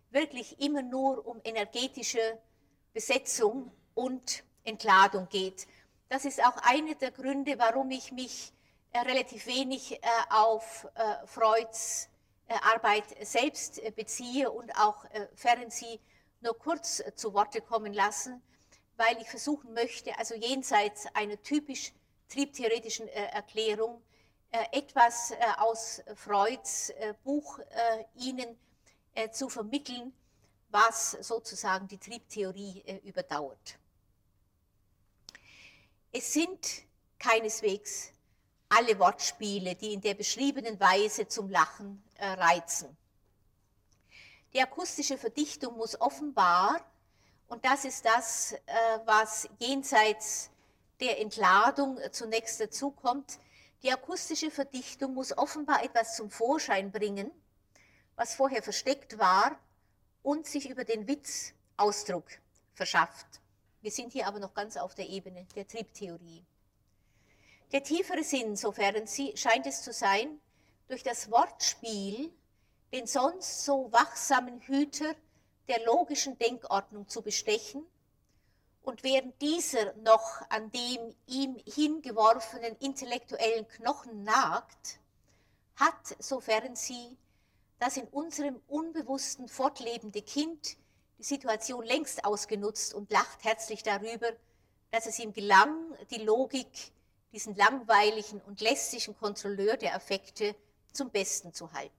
wirklich 0.10 0.60
immer 0.60 0.82
nur 0.82 1.26
um 1.28 1.40
energetische 1.44 2.40
Besetzung 2.94 3.72
und 3.94 4.44
Entladung 4.70 5.28
geht. 5.30 5.68
Das 6.10 6.26
ist 6.26 6.44
auch 6.44 6.58
einer 6.64 6.96
der 6.96 7.12
Gründe, 7.12 7.60
warum 7.60 7.92
ich 7.92 8.12
mich 8.12 8.54
äh, 8.92 9.00
relativ 9.00 9.46
wenig 9.46 9.94
äh, 9.94 10.00
auf 10.32 10.88
äh, 10.96 11.28
Freuds 11.28 12.10
Arbeit 12.74 13.04
selbst 13.22 13.80
beziehe 13.96 14.50
und 14.50 14.76
auch 14.76 15.06
Ferenczi 15.36 16.00
nur 16.42 16.58
kurz 16.58 17.04
zu 17.14 17.32
Worte 17.36 17.62
kommen 17.62 17.94
lassen, 17.94 18.42
weil 18.98 19.22
ich 19.22 19.30
versuchen 19.30 19.72
möchte, 19.76 20.18
also 20.18 20.34
jenseits 20.34 21.06
einer 21.14 21.40
typisch 21.44 21.94
triebtheoretischen 22.28 23.08
Erklärung, 23.08 24.02
etwas 24.72 25.32
aus 25.60 26.02
Freuds 26.16 26.92
Buch 27.24 27.60
Ihnen 28.16 28.58
zu 29.32 29.48
vermitteln, 29.48 30.12
was 30.70 31.12
sozusagen 31.12 31.88
die 31.88 32.00
Triebtheorie 32.00 32.84
überdauert. 33.04 33.79
Es 36.12 36.34
sind 36.34 36.84
keineswegs 37.20 38.12
alle 38.68 38.98
Wortspiele, 38.98 39.76
die 39.76 39.94
in 39.94 40.02
der 40.02 40.16
beschriebenen 40.16 40.80
Weise 40.80 41.28
zum 41.28 41.52
Lachen 41.52 42.04
reizen. 42.20 42.98
Die 44.54 44.62
akustische 44.62 45.20
Verdichtung 45.20 45.78
muss 45.78 46.02
offenbar, 46.02 46.84
und 47.48 47.64
das 47.64 47.86
ist 47.86 48.06
das, 48.06 48.56
was 49.06 49.48
jenseits 49.60 50.50
der 51.00 51.20
Entladung 51.20 52.00
zunächst 52.12 52.60
dazukommt, 52.60 53.40
die 53.84 53.92
akustische 53.92 54.50
Verdichtung 54.50 55.14
muss 55.14 55.38
offenbar 55.38 55.84
etwas 55.84 56.16
zum 56.16 56.32
Vorschein 56.32 56.92
bringen, 56.92 57.32
was 58.16 58.34
vorher 58.34 58.64
versteckt 58.64 59.20
war 59.20 59.60
und 60.24 60.48
sich 60.48 60.70
über 60.70 60.86
den 60.86 61.08
Witz 61.08 61.54
Ausdruck 61.78 62.26
verschafft. 62.74 63.39
Wir 63.82 63.92
sind 63.92 64.12
hier 64.12 64.28
aber 64.28 64.40
noch 64.40 64.54
ganz 64.54 64.78
auf 64.78 64.96
der 64.96 65.08
Ebene 65.08 65.46
der 65.56 65.68
Triebtheorie. 65.68 66.44
Der 67.72 67.84
tiefere 67.84 68.24
Sinn, 68.24 68.56
sofern 68.56 69.08
sie, 69.08 69.36
scheint 69.38 69.66
es 69.68 69.84
zu 69.84 69.94
sein, 69.94 70.42
durch 70.88 71.04
das 71.04 71.32
Wortspiel 71.32 72.32
den 72.92 73.06
sonst 73.06 73.64
so 73.64 73.92
wachsamen 73.92 74.60
Hüter 74.62 75.16
der 75.68 75.86
logischen 75.86 76.38
Denkordnung 76.40 77.08
zu 77.08 77.22
bestechen 77.22 77.86
und 78.82 79.04
während 79.04 79.40
dieser 79.42 79.94
noch 79.98 80.42
an 80.50 80.72
dem 80.72 81.16
ihm 81.28 81.58
hingeworfenen 81.66 82.76
intellektuellen 82.78 83.68
Knochen 83.68 84.24
nagt, 84.24 85.00
hat, 85.76 86.16
sofern 86.18 86.76
sie 86.76 87.16
das 87.78 87.98
in 87.98 88.08
unserem 88.08 88.60
Unbewussten 88.68 89.48
fortlebende 89.48 90.24
Kind 90.24 90.76
die 91.20 91.24
Situation 91.24 91.86
längst 91.86 92.24
ausgenutzt 92.24 92.94
und 92.94 93.12
lacht 93.12 93.44
herzlich 93.44 93.84
darüber, 93.84 94.32
dass 94.90 95.06
es 95.06 95.20
ihm 95.20 95.34
gelang, 95.34 95.76
die 96.10 96.24
Logik, 96.24 96.92
diesen 97.34 97.56
langweiligen 97.56 98.42
und 98.42 98.62
lästigen 98.62 99.16
Kontrolleur 99.18 99.78
der 99.78 99.96
Affekte 99.96 100.56
zum 100.94 101.12
Besten 101.12 101.54
zu 101.54 101.72
halten. 101.74 101.94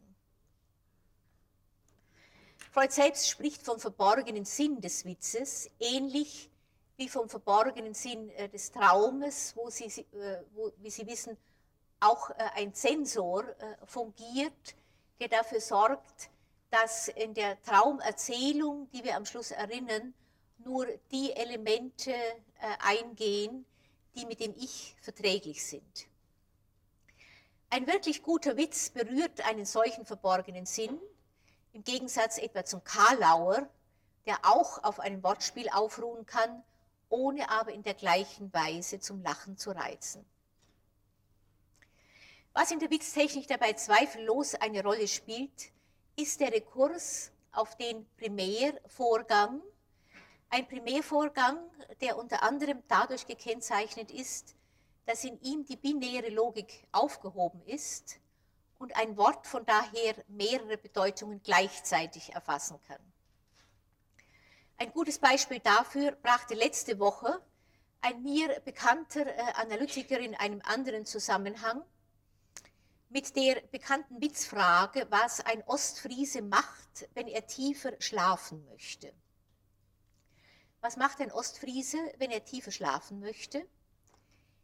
Freud 2.73 2.93
selbst 2.93 3.29
spricht 3.29 3.63
vom 3.63 3.79
verborgenen 3.79 4.45
Sinn 4.45 4.81
des 4.81 5.05
Witzes, 5.05 5.71
ähnlich 5.79 6.51
wie 6.97 7.09
vom 7.09 7.29
verborgenen 7.29 7.95
Sinn 7.95 8.31
äh, 8.31 8.49
des 8.49 8.73
Traumes, 8.73 9.55
wo 9.57 9.71
Sie, 9.71 9.87
äh, 9.87 10.43
wo, 10.55 10.73
wie 10.79 10.91
Sie 10.91 11.07
wissen, 11.07 11.37
auch 11.99 12.31
äh, 12.31 12.35
ein 12.55 12.73
Sensor 12.73 13.45
fungiert, 13.85 14.75
der 15.21 15.29
dafür 15.29 15.61
sorgt, 15.61 16.31
dass 16.71 17.09
in 17.09 17.35
der 17.35 17.61
Traumerzählung, 17.63 18.89
die 18.93 19.05
wir 19.05 19.17
am 19.17 19.27
Schluss 19.27 19.51
erinnern, 19.51 20.15
nur 20.59 20.87
die 21.11 21.33
Elemente 21.33 22.15
eingehen, 22.81 23.67
die 24.15 24.27
mit 24.27 24.41
dem 24.41 24.55
Ich 24.57 24.95
verträglich 25.01 25.65
sind. 25.65 26.07
Ein 27.71 27.87
wirklich 27.87 28.23
guter 28.23 28.57
Witz 28.57 28.91
berührt 28.91 29.47
einen 29.47 29.65
solchen 29.65 30.05
verborgenen 30.05 30.67
Sinn, 30.67 30.99
im 31.73 31.85
Gegensatz 31.85 32.39
etwa 32.39 32.65
zum 32.65 32.83
Karlauer, 32.83 33.69
der 34.27 34.39
auch 34.43 34.83
auf 34.83 34.99
einem 35.01 35.23
Wortspiel 35.23 35.69
aufruhen 35.71 36.27
kann, 36.27 36.63
ohne 37.09 37.49
aber 37.49 37.73
in 37.73 37.83
der 37.83 37.95
gleichen 37.95 38.53
Weise 38.53 39.01
zum 39.01 39.23
Lachen 39.23 39.57
zu 39.57 39.71
reizen. 39.71 40.25
Was 42.53 42.73
in 42.73 42.81
der 42.81 42.91
Witztechnik 42.91 43.47
dabei 43.47 43.73
zweifellos 43.75 44.57
eine 44.57 44.83
Rolle 44.83 45.07
spielt, 45.07 45.71
ist 46.21 46.41
der 46.41 46.53
Rekurs 46.53 47.33
auf 47.53 47.77
den 47.77 48.07
Primärvorgang. 48.19 49.63
Ein 50.51 50.69
Primärvorgang, 50.69 51.59
der 52.03 52.19
unter 52.19 52.43
anderem 52.43 52.83
dadurch 52.89 53.27
gekennzeichnet 53.27 54.11
ist, 54.11 54.55
dass 55.07 55.25
in 55.25 55.41
ihm 55.41 55.65
die 55.65 55.77
binäre 55.77 56.29
Logik 56.29 56.87
aufgehoben 56.93 57.63
ist 57.65 58.21
und 58.79 58.95
ein 58.97 59.17
Wort 59.17 59.47
von 59.47 59.65
daher 59.65 60.15
mehrere 60.29 60.77
Bedeutungen 60.77 61.43
gleichzeitig 61.43 62.35
erfassen 62.35 62.79
kann. 62.87 63.01
Ein 64.77 64.93
gutes 64.93 65.19
Beispiel 65.19 65.61
dafür 65.61 66.13
brachte 66.13 66.55
letzte 66.55 66.99
Woche 66.99 67.41
ein 68.03 68.23
mir 68.23 68.61
bekannter 68.65 69.27
äh, 69.27 69.53
Analytiker 69.55 70.19
in 70.19 70.35
einem 70.35 70.61
anderen 70.65 71.07
Zusammenhang 71.07 71.83
mit 73.11 73.37
der 73.37 73.61
bekannten 73.71 74.21
Witzfrage, 74.21 75.07
was 75.11 75.41
ein 75.41 75.63
Ostfriese 75.67 76.43
macht, 76.43 77.09
wenn 77.15 77.29
er 77.29 77.47
tiefer 77.47 77.93
schlafen 77.99 78.65
möchte. 78.71 79.13
Was 80.81 80.97
macht 80.97 81.21
ein 81.21 81.31
Ostfriese, 81.31 81.99
wenn 82.19 82.31
er 82.31 82.45
tiefer 82.45 82.71
schlafen 82.71 83.21
möchte? 83.21 83.67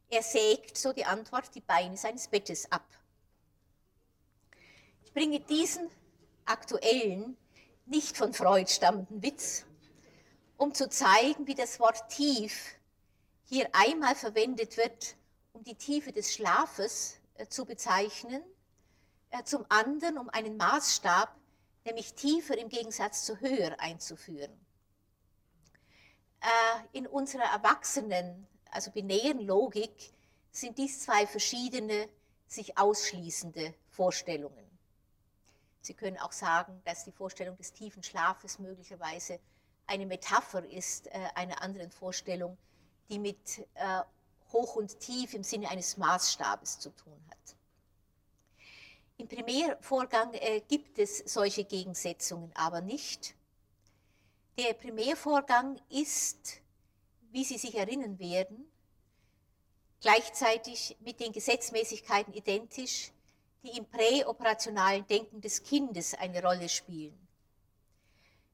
Er 0.08 0.22
sägt, 0.22 0.78
so 0.78 0.92
die 0.92 1.04
Antwort, 1.04 1.54
die 1.54 1.60
Beine 1.60 1.96
seines 1.96 2.28
Bettes 2.28 2.70
ab. 2.72 2.86
Ich 5.04 5.12
bringe 5.12 5.40
diesen 5.40 5.90
aktuellen, 6.44 7.36
nicht 7.84 8.16
von 8.16 8.32
Freud 8.32 8.70
stammenden 8.70 9.22
Witz 9.22 9.66
um 10.56 10.74
zu 10.74 10.88
zeigen, 10.88 11.46
wie 11.46 11.54
das 11.54 11.78
Wort 11.80 12.08
tief 12.08 12.76
hier 13.44 13.68
einmal 13.72 14.14
verwendet 14.14 14.76
wird, 14.76 15.16
um 15.52 15.62
die 15.62 15.74
Tiefe 15.74 16.12
des 16.12 16.34
Schlafes 16.34 17.18
zu 17.48 17.64
bezeichnen, 17.64 18.42
äh, 19.30 19.42
zum 19.44 19.64
anderen 19.68 20.18
um 20.18 20.28
einen 20.30 20.56
Maßstab, 20.56 21.34
nämlich 21.84 22.14
tiefer 22.14 22.56
im 22.58 22.68
Gegensatz 22.68 23.24
zu 23.24 23.40
höher 23.40 23.78
einzuführen. 23.80 24.52
Äh, 26.40 26.98
in 26.98 27.06
unserer 27.06 27.44
Erwachsenen, 27.44 28.46
also 28.70 28.90
binären 28.90 29.40
Logik, 29.40 30.12
sind 30.50 30.78
dies 30.78 31.00
zwei 31.00 31.26
verschiedene, 31.26 32.08
sich 32.46 32.78
ausschließende 32.78 33.74
Vorstellungen. 33.90 34.66
Sie 35.80 35.94
können 35.94 36.18
auch 36.18 36.32
sagen, 36.32 36.80
dass 36.84 37.04
die 37.04 37.12
Vorstellung 37.12 37.56
des 37.56 37.72
tiefen 37.72 38.02
Schlafes 38.02 38.58
möglicherweise 38.58 39.38
eine 39.86 40.06
Metapher 40.06 40.64
ist 40.64 41.06
äh, 41.08 41.28
einer 41.34 41.62
anderen 41.62 41.90
Vorstellung, 41.90 42.58
die 43.08 43.18
mit 43.18 43.58
äh, 43.74 44.02
hoch 44.52 44.76
und 44.76 44.98
tief 45.00 45.34
im 45.34 45.42
Sinne 45.42 45.68
eines 45.70 45.96
Maßstabes 45.96 46.78
zu 46.78 46.90
tun 46.90 47.20
hat. 47.30 47.56
Im 49.18 49.28
Primärvorgang 49.28 50.34
äh, 50.34 50.60
gibt 50.60 50.98
es 50.98 51.18
solche 51.18 51.64
Gegensetzungen 51.64 52.52
aber 52.54 52.80
nicht. 52.80 53.34
Der 54.58 54.74
Primärvorgang 54.74 55.80
ist, 55.88 56.60
wie 57.30 57.44
Sie 57.44 57.58
sich 57.58 57.74
erinnern 57.74 58.18
werden, 58.18 58.70
gleichzeitig 60.00 60.96
mit 61.00 61.20
den 61.20 61.32
Gesetzmäßigkeiten 61.32 62.34
identisch, 62.34 63.10
die 63.62 63.76
im 63.76 63.86
präoperationalen 63.86 65.06
Denken 65.06 65.40
des 65.40 65.62
Kindes 65.62 66.14
eine 66.14 66.42
Rolle 66.42 66.68
spielen. 66.68 67.18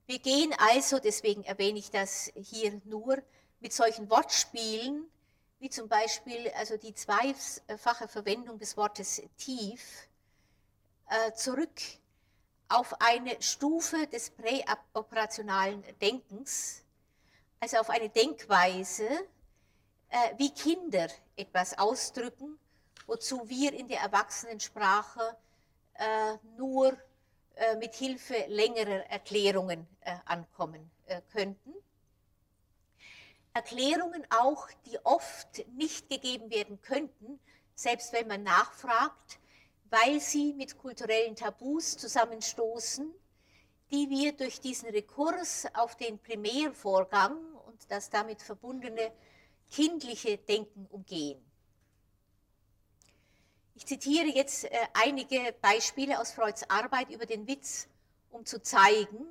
Wir 0.06 0.18
gehen 0.18 0.54
also, 0.58 0.98
deswegen 0.98 1.44
erwähne 1.44 1.78
ich 1.78 1.90
das 1.90 2.32
hier 2.36 2.80
nur, 2.84 3.22
mit 3.60 3.72
solchen 3.72 4.10
Wortspielen, 4.10 5.08
wie 5.62 5.70
zum 5.70 5.88
Beispiel 5.88 6.50
also 6.56 6.76
die 6.76 6.92
zweifache 6.92 8.08
Verwendung 8.08 8.58
des 8.58 8.76
Wortes 8.76 9.22
tief, 9.36 10.08
äh, 11.08 11.32
zurück 11.34 11.80
auf 12.68 13.00
eine 13.00 13.40
Stufe 13.40 14.08
des 14.08 14.30
präoperationalen 14.30 15.84
Denkens, 16.00 16.82
also 17.60 17.76
auf 17.76 17.90
eine 17.90 18.08
Denkweise, 18.08 19.06
äh, 20.08 20.34
wie 20.36 20.50
Kinder 20.50 21.06
etwas 21.36 21.78
ausdrücken 21.78 22.58
wozu 23.06 23.48
wir 23.48 23.72
in 23.72 23.88
der 23.88 24.00
Erwachsenensprache 24.00 25.36
äh, 25.94 26.36
nur 26.56 26.96
mit 27.78 27.94
Hilfe 27.94 28.46
längerer 28.46 29.10
Erklärungen 29.10 29.86
ankommen 30.24 30.90
könnten. 31.32 31.74
Erklärungen 33.54 34.26
auch, 34.30 34.68
die 34.86 34.98
oft 35.04 35.66
nicht 35.74 36.08
gegeben 36.08 36.50
werden 36.50 36.80
könnten, 36.80 37.38
selbst 37.74 38.12
wenn 38.12 38.28
man 38.28 38.42
nachfragt, 38.42 39.38
weil 39.90 40.20
sie 40.20 40.54
mit 40.54 40.78
kulturellen 40.78 41.36
Tabus 41.36 41.96
zusammenstoßen, 41.98 43.12
die 43.90 44.08
wir 44.08 44.32
durch 44.32 44.60
diesen 44.60 44.88
Rekurs 44.88 45.66
auf 45.74 45.96
den 45.96 46.18
Primärvorgang 46.18 47.36
und 47.66 47.90
das 47.90 48.08
damit 48.08 48.40
verbundene 48.40 49.12
kindliche 49.70 50.38
Denken 50.38 50.86
umgehen. 50.90 51.44
Ich 53.74 53.86
zitiere 53.86 54.26
jetzt 54.26 54.64
äh, 54.64 54.70
einige 54.94 55.54
Beispiele 55.60 56.20
aus 56.20 56.32
Freuds 56.32 56.68
Arbeit 56.70 57.10
über 57.10 57.26
den 57.26 57.46
Witz, 57.46 57.88
um 58.30 58.46
zu 58.46 58.62
zeigen, 58.62 59.26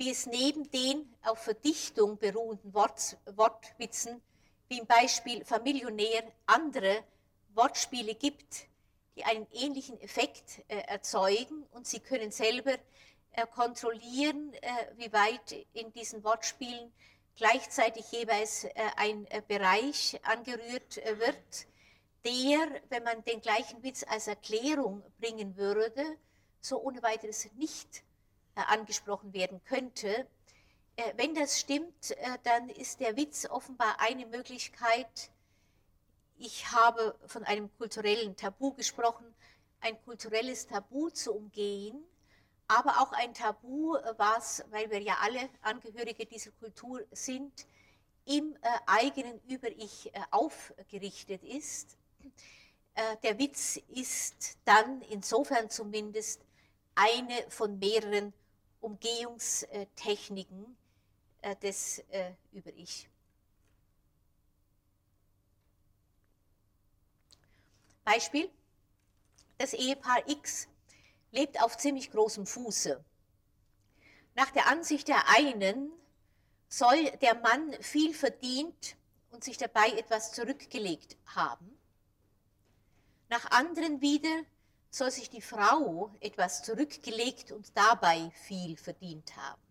wie 0.00 0.10
es 0.10 0.24
neben 0.24 0.70
den 0.70 1.14
auf 1.24 1.40
Verdichtung 1.40 2.16
beruhenden 2.16 2.72
Wort, 2.72 3.18
Wortwitzen, 3.36 4.22
wie 4.68 4.78
im 4.78 4.86
Beispiel 4.86 5.44
Familionär, 5.44 6.22
andere 6.46 7.04
Wortspiele 7.54 8.14
gibt, 8.14 8.66
die 9.14 9.24
einen 9.24 9.46
ähnlichen 9.52 10.00
Effekt 10.00 10.62
äh, 10.68 10.78
erzeugen 10.86 11.66
und 11.72 11.86
Sie 11.86 12.00
können 12.00 12.30
selber 12.30 12.72
äh, 13.32 13.46
kontrollieren, 13.54 14.54
äh, 14.54 14.70
wie 14.96 15.12
weit 15.12 15.66
in 15.74 15.92
diesen 15.92 16.24
Wortspielen 16.24 16.90
gleichzeitig 17.36 18.10
jeweils 18.10 18.64
äh, 18.64 18.72
ein 18.96 19.26
äh, 19.26 19.42
Bereich 19.46 20.18
angerührt 20.22 20.96
wird 20.96 21.66
der, 22.24 22.80
wenn 22.88 23.02
man 23.02 23.22
den 23.24 23.42
gleichen 23.42 23.82
Witz 23.82 24.02
als 24.08 24.28
Erklärung 24.28 25.02
bringen 25.18 25.56
würde, 25.58 26.04
so 26.60 26.80
ohne 26.80 27.02
weiteres 27.02 27.50
nicht 27.52 27.98
äh, 27.98 28.09
angesprochen 28.54 29.32
werden 29.32 29.62
könnte. 29.64 30.26
Äh, 30.96 31.12
wenn 31.16 31.34
das 31.34 31.58
stimmt, 31.60 32.10
äh, 32.10 32.38
dann 32.42 32.68
ist 32.70 33.00
der 33.00 33.16
Witz 33.16 33.46
offenbar 33.46 33.96
eine 34.00 34.26
Möglichkeit. 34.26 35.30
Ich 36.36 36.72
habe 36.72 37.18
von 37.26 37.44
einem 37.44 37.70
kulturellen 37.76 38.36
Tabu 38.36 38.72
gesprochen, 38.72 39.26
ein 39.80 40.00
kulturelles 40.04 40.66
Tabu 40.66 41.10
zu 41.10 41.34
umgehen, 41.34 42.02
aber 42.68 43.00
auch 43.00 43.12
ein 43.12 43.34
Tabu, 43.34 43.94
was, 44.16 44.64
weil 44.70 44.90
wir 44.90 45.00
ja 45.00 45.16
alle 45.22 45.48
Angehörige 45.62 46.26
dieser 46.26 46.50
Kultur 46.52 47.04
sind, 47.10 47.66
im 48.26 48.56
eigenen 48.86 49.40
Über-Ich 49.48 50.12
aufgerichtet 50.30 51.42
ist 51.42 51.98
äh, 52.94 53.16
der 53.22 53.38
Witz 53.38 53.78
ist 53.88 54.58
dann 54.64 55.02
insofern 55.02 55.70
zumindest 55.70 56.42
eine 56.94 57.48
von 57.48 57.78
mehreren 57.78 58.32
Umgehungstechniken 58.80 60.76
äh, 61.42 61.56
des 61.56 61.98
äh, 62.10 62.32
Über-Ich. 62.52 63.08
Beispiel, 68.04 68.50
das 69.58 69.72
Ehepaar 69.72 70.26
X 70.28 70.68
lebt 71.32 71.62
auf 71.62 71.76
ziemlich 71.76 72.10
großem 72.10 72.46
Fuße. 72.46 73.04
Nach 74.34 74.50
der 74.50 74.66
Ansicht 74.66 75.08
der 75.08 75.28
einen 75.28 75.92
soll 76.68 77.10
der 77.20 77.34
Mann 77.36 77.72
viel 77.80 78.14
verdient 78.14 78.96
und 79.30 79.44
sich 79.44 79.58
dabei 79.58 79.88
etwas 79.90 80.32
zurückgelegt 80.32 81.16
haben. 81.26 81.78
Nach 83.28 83.50
anderen 83.50 84.00
wieder 84.00 84.42
soll 84.90 85.10
sich 85.10 85.30
die 85.30 85.40
Frau 85.40 86.10
etwas 86.20 86.62
zurückgelegt 86.62 87.52
und 87.52 87.76
dabei 87.76 88.30
viel 88.46 88.76
verdient 88.76 89.36
haben. 89.36 89.62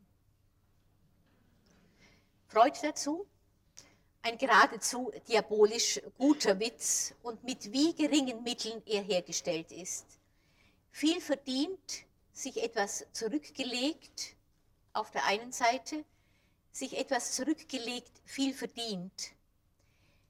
Freud 2.47 2.77
dazu? 2.81 3.27
Ein 4.21 4.37
geradezu 4.37 5.11
diabolisch 5.27 6.01
guter 6.17 6.59
Witz 6.59 7.13
und 7.21 7.43
mit 7.43 7.71
wie 7.71 7.93
geringen 7.95 8.43
Mitteln 8.43 8.81
er 8.85 9.01
hergestellt 9.01 9.71
ist. 9.71 10.05
Viel 10.91 11.21
verdient, 11.21 12.05
sich 12.33 12.61
etwas 12.63 13.05
zurückgelegt 13.13 14.35
auf 14.93 15.11
der 15.11 15.25
einen 15.25 15.51
Seite, 15.51 16.03
sich 16.71 16.97
etwas 16.97 17.33
zurückgelegt, 17.33 18.11
viel 18.25 18.53
verdient 18.53 19.33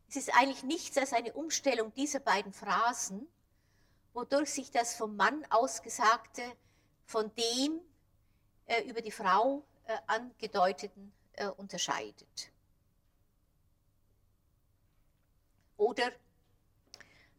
es 0.09 0.15
ist 0.15 0.33
eigentlich 0.33 0.63
nichts 0.63 0.97
als 0.97 1.13
eine 1.13 1.33
Umstellung 1.33 1.93
dieser 1.93 2.19
beiden 2.19 2.51
Phrasen, 2.51 3.27
wodurch 4.13 4.49
sich 4.51 4.71
das 4.71 4.95
vom 4.95 5.15
Mann 5.15 5.45
ausgesagte 5.49 6.43
von 7.05 7.31
dem 7.35 7.79
äh, 8.65 8.83
über 8.83 9.01
die 9.01 9.11
Frau 9.11 9.63
äh, 9.85 9.97
angedeuteten 10.07 11.11
äh, 11.33 11.47
unterscheidet. 11.47 12.51
Oder 15.77 16.11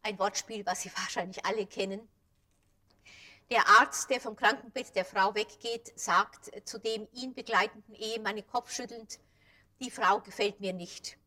ein 0.03 0.17
Wortspiel, 0.19 0.65
was 0.65 0.81
Sie 0.81 0.91
wahrscheinlich 0.95 1.45
alle 1.45 1.65
kennen. 1.65 2.07
Der 3.49 3.67
Arzt, 3.67 4.09
der 4.09 4.21
vom 4.21 4.35
Krankenbett 4.35 4.95
der 4.95 5.03
Frau 5.03 5.35
weggeht, 5.35 5.97
sagt 5.99 6.51
zu 6.67 6.79
dem 6.79 7.07
ihn 7.11 7.33
begleitenden 7.33 7.95
Ehemann 7.95 8.45
kopfschüttelnd, 8.47 9.19
die 9.81 9.91
Frau 9.91 10.21
gefällt 10.21 10.61
mir 10.61 10.73
nicht. 10.73 11.17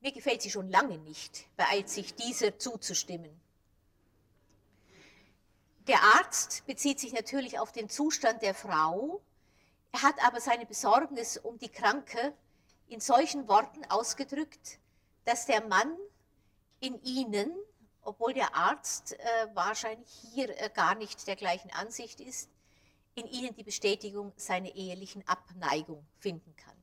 Mir 0.00 0.12
gefällt 0.12 0.42
sie 0.42 0.50
schon 0.50 0.70
lange 0.70 0.98
nicht, 0.98 1.46
beeilt 1.56 1.88
sich 1.88 2.14
dieser 2.14 2.58
zuzustimmen. 2.58 3.40
Der 5.90 6.04
Arzt 6.04 6.64
bezieht 6.66 7.00
sich 7.00 7.12
natürlich 7.12 7.58
auf 7.58 7.72
den 7.72 7.88
Zustand 7.88 8.42
der 8.42 8.54
Frau, 8.54 9.20
er 9.90 10.02
hat 10.02 10.24
aber 10.24 10.40
seine 10.40 10.64
Besorgnis 10.64 11.36
um 11.36 11.58
die 11.58 11.68
Kranke 11.68 12.32
in 12.86 13.00
solchen 13.00 13.48
Worten 13.48 13.84
ausgedrückt, 13.86 14.78
dass 15.24 15.46
der 15.46 15.66
Mann 15.66 15.92
in 16.78 17.02
ihnen, 17.02 17.52
obwohl 18.02 18.32
der 18.34 18.54
Arzt 18.54 19.14
äh, 19.14 19.48
wahrscheinlich 19.54 20.08
hier 20.32 20.56
äh, 20.60 20.70
gar 20.72 20.94
nicht 20.94 21.26
der 21.26 21.34
gleichen 21.34 21.72
Ansicht 21.72 22.20
ist, 22.20 22.48
in 23.16 23.26
ihnen 23.26 23.56
die 23.56 23.64
Bestätigung 23.64 24.32
seiner 24.36 24.72
ehelichen 24.72 25.26
Abneigung 25.26 26.06
finden 26.20 26.54
kann. 26.54 26.76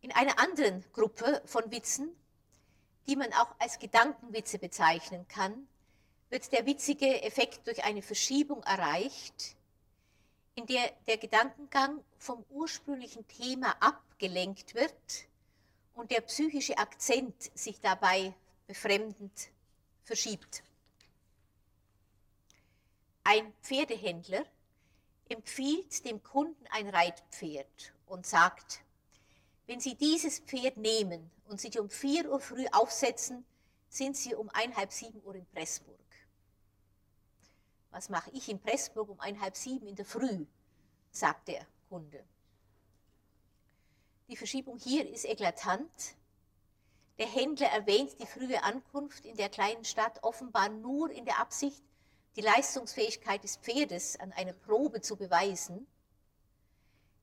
In 0.00 0.10
einer 0.10 0.40
anderen 0.40 0.84
Gruppe 0.92 1.42
von 1.44 1.70
Witzen, 1.70 2.10
die 3.06 3.14
man 3.14 3.32
auch 3.34 3.54
als 3.60 3.78
Gedankenwitze 3.78 4.58
bezeichnen 4.58 5.28
kann, 5.28 5.68
wird 6.30 6.52
der 6.52 6.66
witzige 6.66 7.22
Effekt 7.22 7.66
durch 7.66 7.84
eine 7.84 8.02
Verschiebung 8.02 8.62
erreicht, 8.62 9.56
in 10.54 10.66
der 10.66 10.92
der 11.06 11.18
Gedankengang 11.18 12.02
vom 12.18 12.44
ursprünglichen 12.50 13.26
Thema 13.28 13.76
abgelenkt 13.80 14.74
wird 14.74 15.26
und 15.94 16.10
der 16.10 16.20
psychische 16.22 16.76
Akzent 16.78 17.34
sich 17.54 17.80
dabei 17.80 18.34
befremdend 18.66 19.50
verschiebt. 20.04 20.62
Ein 23.24 23.52
Pferdehändler 23.62 24.44
empfiehlt 25.28 26.04
dem 26.04 26.22
Kunden 26.22 26.66
ein 26.70 26.88
Reitpferd 26.88 27.92
und 28.06 28.26
sagt, 28.26 28.80
wenn 29.66 29.80
Sie 29.80 29.94
dieses 29.94 30.40
Pferd 30.40 30.78
nehmen 30.78 31.30
und 31.48 31.60
sich 31.60 31.78
um 31.78 31.90
4 31.90 32.30
Uhr 32.30 32.40
früh 32.40 32.66
aufsetzen, 32.72 33.44
sind 33.90 34.16
Sie 34.16 34.34
um 34.34 34.48
einhalb 34.50 34.92
sieben 34.92 35.22
Uhr 35.24 35.34
in 35.34 35.46
Pressburg. 35.46 35.98
Was 37.90 38.08
mache 38.08 38.30
ich 38.30 38.48
in 38.48 38.60
Pressburg 38.60 39.08
um 39.08 39.20
einhalb 39.20 39.56
sieben 39.56 39.86
in 39.86 39.96
der 39.96 40.04
Früh? 40.04 40.46
sagt 41.10 41.48
der 41.48 41.66
Kunde. 41.88 42.22
Die 44.28 44.36
Verschiebung 44.36 44.78
hier 44.78 45.08
ist 45.08 45.24
eklatant. 45.24 46.14
Der 47.18 47.26
Händler 47.26 47.68
erwähnt 47.68 48.20
die 48.20 48.26
frühe 48.26 48.62
Ankunft 48.62 49.24
in 49.24 49.36
der 49.36 49.48
kleinen 49.48 49.84
Stadt 49.84 50.22
offenbar 50.22 50.68
nur 50.68 51.10
in 51.10 51.24
der 51.24 51.40
Absicht, 51.40 51.82
die 52.36 52.42
Leistungsfähigkeit 52.42 53.42
des 53.42 53.56
Pferdes 53.56 54.20
an 54.20 54.32
einer 54.32 54.52
Probe 54.52 55.00
zu 55.00 55.16
beweisen. 55.16 55.86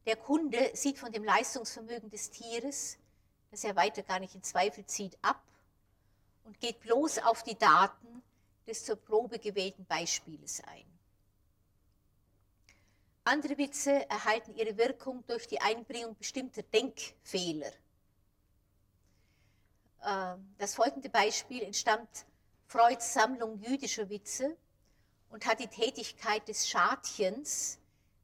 Der 0.05 0.15
Kunde 0.15 0.71
sieht 0.73 0.99
von 0.99 1.11
dem 1.11 1.23
Leistungsvermögen 1.23 2.09
des 2.09 2.31
Tieres, 2.31 2.97
das 3.51 3.63
er 3.63 3.75
weiter 3.75 4.03
gar 4.03 4.19
nicht 4.19 4.35
in 4.35 4.43
Zweifel 4.43 4.85
zieht, 4.85 5.17
ab 5.21 5.41
und 6.43 6.59
geht 6.59 6.81
bloß 6.81 7.19
auf 7.19 7.43
die 7.43 7.57
Daten 7.57 8.23
des 8.67 8.83
zur 8.83 8.95
Probe 8.95 9.39
gewählten 9.39 9.85
Beispieles 9.85 10.61
ein. 10.63 10.85
Andere 13.23 13.57
Witze 13.57 14.07
erhalten 14.09 14.55
ihre 14.55 14.77
Wirkung 14.77 15.25
durch 15.25 15.47
die 15.47 15.59
Einbringung 15.59 16.15
bestimmter 16.15 16.61
Denkfehler. 16.61 17.71
Ähm, 20.05 20.53
das 20.59 20.75
folgende 20.75 21.09
Beispiel 21.09 21.63
entstammt 21.63 22.25
Freuds 22.67 23.13
Sammlung 23.13 23.57
jüdischer 23.59 24.09
Witze 24.09 24.55
und 25.29 25.45
hat 25.45 25.59
die 25.59 25.67
Tätigkeit 25.67 26.47
des 26.47 26.69
Schadchens, 26.69 27.79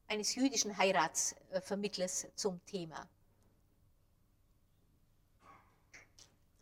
eines 0.07 0.35
jüdischen 0.35 0.77
Heiratsvermittlers, 0.77 2.27
zum 2.35 2.63
Thema. 2.65 3.07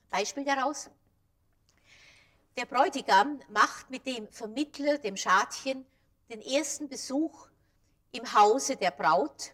Beispiel 0.10 0.46
daraus. 0.46 0.90
Der 2.60 2.66
Bräutigam 2.66 3.40
macht 3.48 3.90
mit 3.90 4.06
dem 4.06 4.28
Vermittler, 4.34 4.98
dem 4.98 5.16
Schadchen, 5.16 5.86
den 6.30 6.42
ersten 6.42 6.90
Besuch 6.90 7.48
im 8.12 8.34
Hause 8.34 8.76
der 8.76 8.92
Braut. 8.92 9.54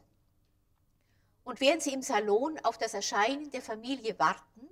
Und 1.44 1.62
während 1.62 1.84
sie 1.84 1.94
im 1.94 2.02
Salon 2.02 2.58
auf 2.64 2.80
das 2.80 2.96
Erscheinen 2.96 3.52
der 3.52 3.62
Familie 3.62 4.18
warten, 4.18 4.68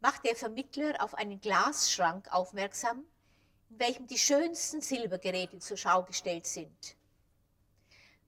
macht 0.00 0.24
der 0.24 0.34
Vermittler 0.34 1.00
auf 1.00 1.14
einen 1.14 1.40
Glasschrank 1.40 2.26
aufmerksam, 2.32 3.04
in 3.68 3.78
welchem 3.78 4.08
die 4.08 4.18
schönsten 4.18 4.80
Silbergeräte 4.80 5.60
zur 5.60 5.76
Schau 5.76 6.02
gestellt 6.02 6.48
sind. 6.48 6.96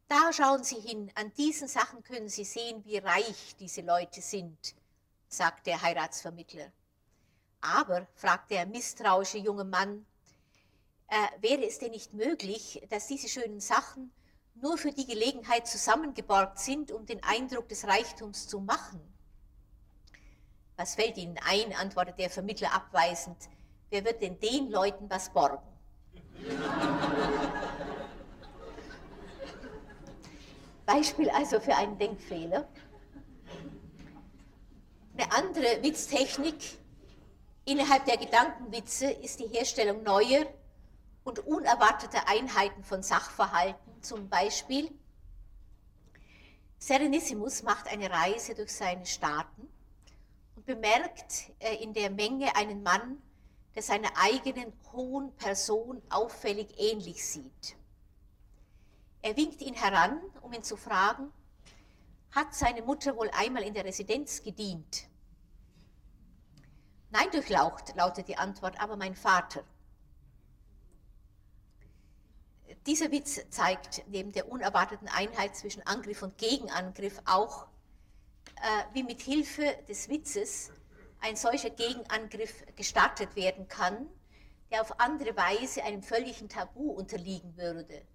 Da 0.07 0.33
schauen 0.33 0.63
Sie 0.63 0.79
hin, 0.79 1.11
an 1.17 1.33
diesen 1.33 1.67
Sachen 1.67 2.05
können 2.05 2.29
Sie 2.29 2.45
sehen, 2.45 2.85
wie 2.85 2.99
reich 2.99 3.57
diese 3.59 3.81
Leute 3.81 4.23
sind, 4.23 4.77
sagt 5.27 5.67
der 5.67 5.83
Heiratsvermittler. 5.83 6.71
Aber, 7.63 8.07
fragt 8.15 8.51
der 8.51 8.67
misstrauische 8.67 9.39
junge 9.39 9.65
Mann, 9.65 10.05
äh, 11.07 11.15
wäre 11.41 11.65
es 11.65 11.79
denn 11.79 11.93
nicht 11.93 12.13
möglich, 12.13 12.85
dass 12.91 13.07
diese 13.07 13.29
schönen 13.29 13.61
Sachen 13.61 14.13
nur 14.57 14.77
für 14.77 14.93
die 14.93 15.07
Gelegenheit 15.07 15.67
zusammengeborgt 15.69 16.59
sind, 16.59 16.91
um 16.91 17.07
den 17.07 17.23
Eindruck 17.23 17.69
des 17.69 17.87
Reichtums 17.87 18.49
zu 18.49 18.61
machen? 18.61 19.01
Was 20.77 20.97
fällt 20.97 21.17
Ihnen 21.17 21.39
ein, 21.49 21.73
antwortet 21.75 22.19
der 22.19 22.31
Vermittler 22.31 22.75
abweisend. 22.75 23.37
Wer 23.91 24.05
wird 24.05 24.21
denn 24.23 24.41
den 24.41 24.71
Leuten 24.71 25.09
was 25.09 25.31
borgen? 25.31 25.63
Beispiel 30.87 31.31
also 31.31 31.61
für 31.61 31.77
einen 31.77 31.97
Denkfehler. 31.97 32.67
Eine 35.17 35.33
andere 35.33 35.83
Witztechnik 35.83 36.82
innerhalb 37.65 38.05
der 38.07 38.17
Gedankenwitze 38.17 39.11
ist 39.11 39.41
die 39.41 39.49
Herstellung 39.49 40.03
neuer 40.03 40.47
und 41.25 41.41
unerwarteter 41.41 42.29
Einheiten 42.29 42.83
von 42.85 43.03
Sachverhalten, 43.03 44.03
zum 44.03 44.29
Beispiel 44.29 44.91
Serenissimus 46.79 47.63
macht 47.63 47.87
eine 47.87 48.11
Reise 48.11 48.57
durch 48.57 48.75
seine 48.75 49.07
Staaten 49.07 49.69
und 50.57 50.67
bemerkt 50.67 51.53
äh, 51.61 51.77
in 51.77 51.95
der 51.95 52.11
Menge 52.11 52.57
einen 52.57 52.83
Mann, 52.83 53.23
der 53.77 53.83
seiner 53.83 54.11
eigenen 54.17 54.73
hohen 54.93 55.33
Person 55.37 56.03
auffällig 56.11 56.75
ähnlich 56.79 57.25
sieht. 57.25 57.77
Er 59.23 59.37
winkt 59.37 59.63
ihn 59.63 59.75
heran, 59.75 60.21
um 60.41 60.53
ihn 60.53 60.65
zu 60.65 60.77
fragen, 60.77 61.33
hat 62.33 62.53
seine 62.53 62.83
Mutter 62.83 63.17
wohl 63.17 63.31
einmal 63.31 63.63
in 63.63 63.75
der 63.75 63.85
Residenz 63.85 64.43
gedient? 64.43 65.07
Nein, 67.13 67.31
durchlaucht, 67.31 67.95
lautet 67.95 68.27
die 68.29 68.39
Antwort, 68.39 68.81
aber 68.81 68.97
mein 68.97 69.15
Vater. 69.15 69.63
Dieser 72.87 73.11
Witz 73.11 73.39
zeigt 73.51 74.03
neben 74.09 74.33
der 74.33 74.51
unerwarteten 74.51 75.09
Einheit 75.09 75.55
zwischen 75.55 75.87
Angriff 75.87 76.23
und 76.23 76.39
Gegenangriff 76.39 77.21
auch, 77.27 77.67
äh, 78.57 78.95
wie 78.95 79.03
mit 79.03 79.21
Hilfe 79.21 79.77
des 79.91 80.09
Witzes 80.09 80.71
ein 81.21 81.37
solcher 81.37 81.69
Gegenangriff 81.69 82.65
gestartet 82.77 83.37
werden 83.37 83.69
kann, 83.69 84.09
der 84.71 84.81
auf 84.81 84.99
andere 84.99 85.37
Weise 85.37 85.85
einem 85.85 86.03
völligen 86.03 86.49
Tabu 86.49 86.93
unterliegen 86.93 87.59
würde. 87.59 88.07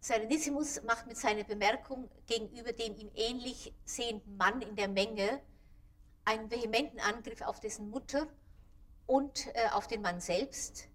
Serenissimus 0.00 0.82
macht 0.82 1.06
mit 1.06 1.16
seiner 1.16 1.44
Bemerkung 1.44 2.10
gegenüber 2.26 2.74
dem 2.74 2.94
ihm 2.94 3.10
ähnlich 3.14 3.72
sehenden 3.86 4.36
Mann 4.36 4.60
in 4.60 4.76
der 4.76 4.88
Menge 4.88 5.40
einen 6.26 6.50
vehementen 6.50 7.00
Angriff 7.00 7.40
auf 7.40 7.60
dessen 7.60 7.88
Mutter 7.88 8.26
und 9.06 9.46
äh, 9.54 9.68
auf 9.72 9.86
den 9.86 10.02
Mann 10.02 10.20
selbst. 10.20 10.88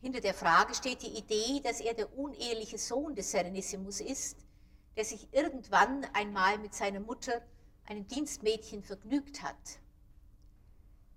Hinter 0.00 0.20
der 0.20 0.32
Frage 0.32 0.74
steht 0.74 1.02
die 1.02 1.18
Idee, 1.18 1.60
dass 1.62 1.80
er 1.80 1.92
der 1.92 2.16
uneheliche 2.16 2.78
Sohn 2.78 3.16
des 3.16 3.32
Serenissimus 3.32 4.00
ist, 4.00 4.38
der 4.96 5.04
sich 5.04 5.28
irgendwann 5.32 6.06
einmal 6.14 6.56
mit 6.58 6.72
seiner 6.72 7.00
Mutter, 7.00 7.42
einem 7.84 8.06
Dienstmädchen, 8.06 8.84
vergnügt 8.84 9.42
hat. 9.42 9.80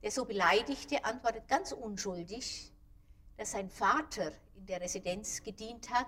Der 0.02 0.10
so 0.10 0.26
Beleidigte 0.26 1.06
antwortet 1.06 1.48
ganz 1.48 1.74
unschuldig, 1.74 2.72
dass 3.38 3.52
sein 3.52 3.70
Vater 3.70 4.32
in 4.56 4.66
der 4.66 4.82
Residenz 4.82 5.44
gedient 5.44 5.92
hat, 5.92 6.08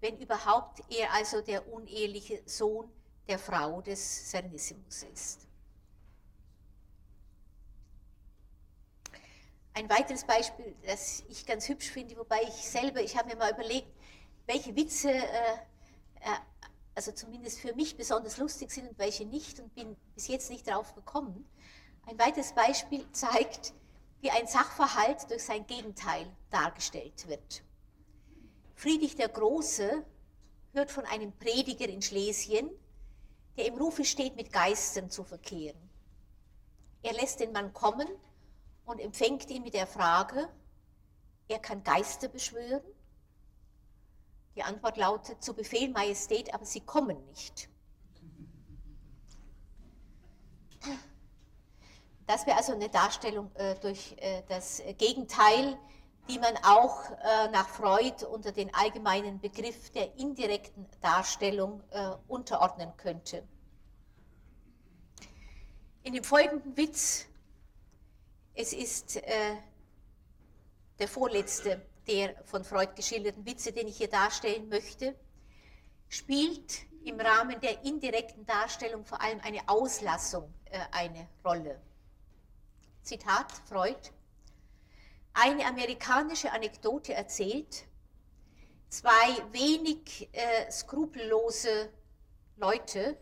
wenn 0.00 0.16
überhaupt 0.18 0.80
er 0.90 1.12
also 1.12 1.42
der 1.42 1.70
uneheliche 1.70 2.42
Sohn 2.46 2.90
der 3.28 3.38
Frau 3.38 3.82
des 3.82 4.30
Serenissimus 4.30 5.02
ist. 5.02 5.48
Ein 9.76 9.90
weiteres 9.90 10.22
Beispiel, 10.22 10.76
das 10.86 11.24
ich 11.28 11.44
ganz 11.46 11.68
hübsch 11.68 11.90
finde, 11.90 12.16
wobei 12.16 12.42
ich 12.42 12.54
selber, 12.54 13.02
ich 13.02 13.16
habe 13.16 13.30
mir 13.30 13.36
mal 13.36 13.50
überlegt, 13.50 13.88
welche 14.46 14.76
Witze, 14.76 15.10
äh, 15.10 15.54
äh, 16.20 16.38
also 16.94 17.10
zumindest 17.10 17.58
für 17.58 17.74
mich 17.74 17.96
besonders 17.96 18.36
lustig 18.36 18.70
sind 18.70 18.88
und 18.88 18.98
welche 19.00 19.26
nicht 19.26 19.58
und 19.58 19.74
bin 19.74 19.96
bis 20.14 20.28
jetzt 20.28 20.48
nicht 20.48 20.68
darauf 20.68 20.94
gekommen. 20.94 21.44
Ein 22.06 22.16
weiteres 22.20 22.52
Beispiel 22.52 23.04
zeigt, 23.10 23.74
wie 24.20 24.30
ein 24.30 24.46
Sachverhalt 24.46 25.28
durch 25.28 25.42
sein 25.42 25.66
Gegenteil 25.66 26.24
dargestellt 26.50 27.26
wird. 27.26 27.64
Friedrich 28.76 29.16
der 29.16 29.28
Große 29.28 30.04
hört 30.72 30.92
von 30.92 31.04
einem 31.06 31.32
Prediger 31.32 31.88
in 31.88 32.00
Schlesien, 32.00 32.70
der 33.56 33.66
im 33.66 33.74
Rufe 33.74 34.04
steht, 34.04 34.36
mit 34.36 34.52
Geistern 34.52 35.10
zu 35.10 35.24
verkehren. 35.24 35.90
Er 37.02 37.14
lässt 37.14 37.40
den 37.40 37.50
Mann 37.50 37.72
kommen 37.72 38.06
und 38.84 39.00
empfängt 39.00 39.50
ihn 39.50 39.62
mit 39.62 39.74
der 39.74 39.86
Frage, 39.86 40.48
er 41.48 41.58
kann 41.58 41.82
Geister 41.82 42.28
beschwören? 42.28 42.82
Die 44.56 44.62
Antwort 44.62 44.96
lautet, 44.96 45.42
zu 45.42 45.54
Befehl 45.54 45.90
Majestät, 45.90 46.54
aber 46.54 46.64
sie 46.64 46.80
kommen 46.80 47.24
nicht. 47.26 47.68
Das 52.26 52.46
wäre 52.46 52.56
also 52.56 52.72
eine 52.72 52.88
Darstellung 52.88 53.50
äh, 53.54 53.74
durch 53.80 54.14
äh, 54.18 54.42
das 54.48 54.82
Gegenteil, 54.96 55.76
die 56.28 56.38
man 56.38 56.56
auch 56.64 57.10
äh, 57.10 57.50
nach 57.50 57.68
Freud 57.68 58.24
unter 58.24 58.52
den 58.52 58.72
allgemeinen 58.74 59.40
Begriff 59.40 59.90
der 59.90 60.16
indirekten 60.16 60.86
Darstellung 61.02 61.82
äh, 61.90 62.12
unterordnen 62.28 62.96
könnte. 62.96 63.46
In 66.02 66.14
dem 66.14 66.24
folgenden 66.24 66.76
Witz 66.76 67.26
es 68.54 68.72
ist 68.72 69.16
äh, 69.16 69.56
der 70.98 71.08
vorletzte 71.08 71.82
der 72.06 72.34
von 72.44 72.64
Freud 72.64 72.92
geschilderten 72.94 73.46
Witze, 73.46 73.72
den 73.72 73.88
ich 73.88 73.96
hier 73.96 74.08
darstellen 74.08 74.68
möchte, 74.68 75.14
spielt 76.08 76.82
im 77.04 77.20
Rahmen 77.20 77.60
der 77.60 77.82
indirekten 77.84 78.46
Darstellung 78.46 79.04
vor 79.04 79.20
allem 79.20 79.40
eine 79.40 79.68
Auslassung 79.68 80.52
äh, 80.66 80.78
eine 80.92 81.28
Rolle. 81.44 81.80
Zitat 83.02 83.52
Freud. 83.68 84.10
Eine 85.32 85.66
amerikanische 85.66 86.52
Anekdote 86.52 87.12
erzählt, 87.12 87.86
zwei 88.88 89.52
wenig 89.52 90.28
äh, 90.32 90.70
skrupellose 90.70 91.90
Leute, 92.56 93.18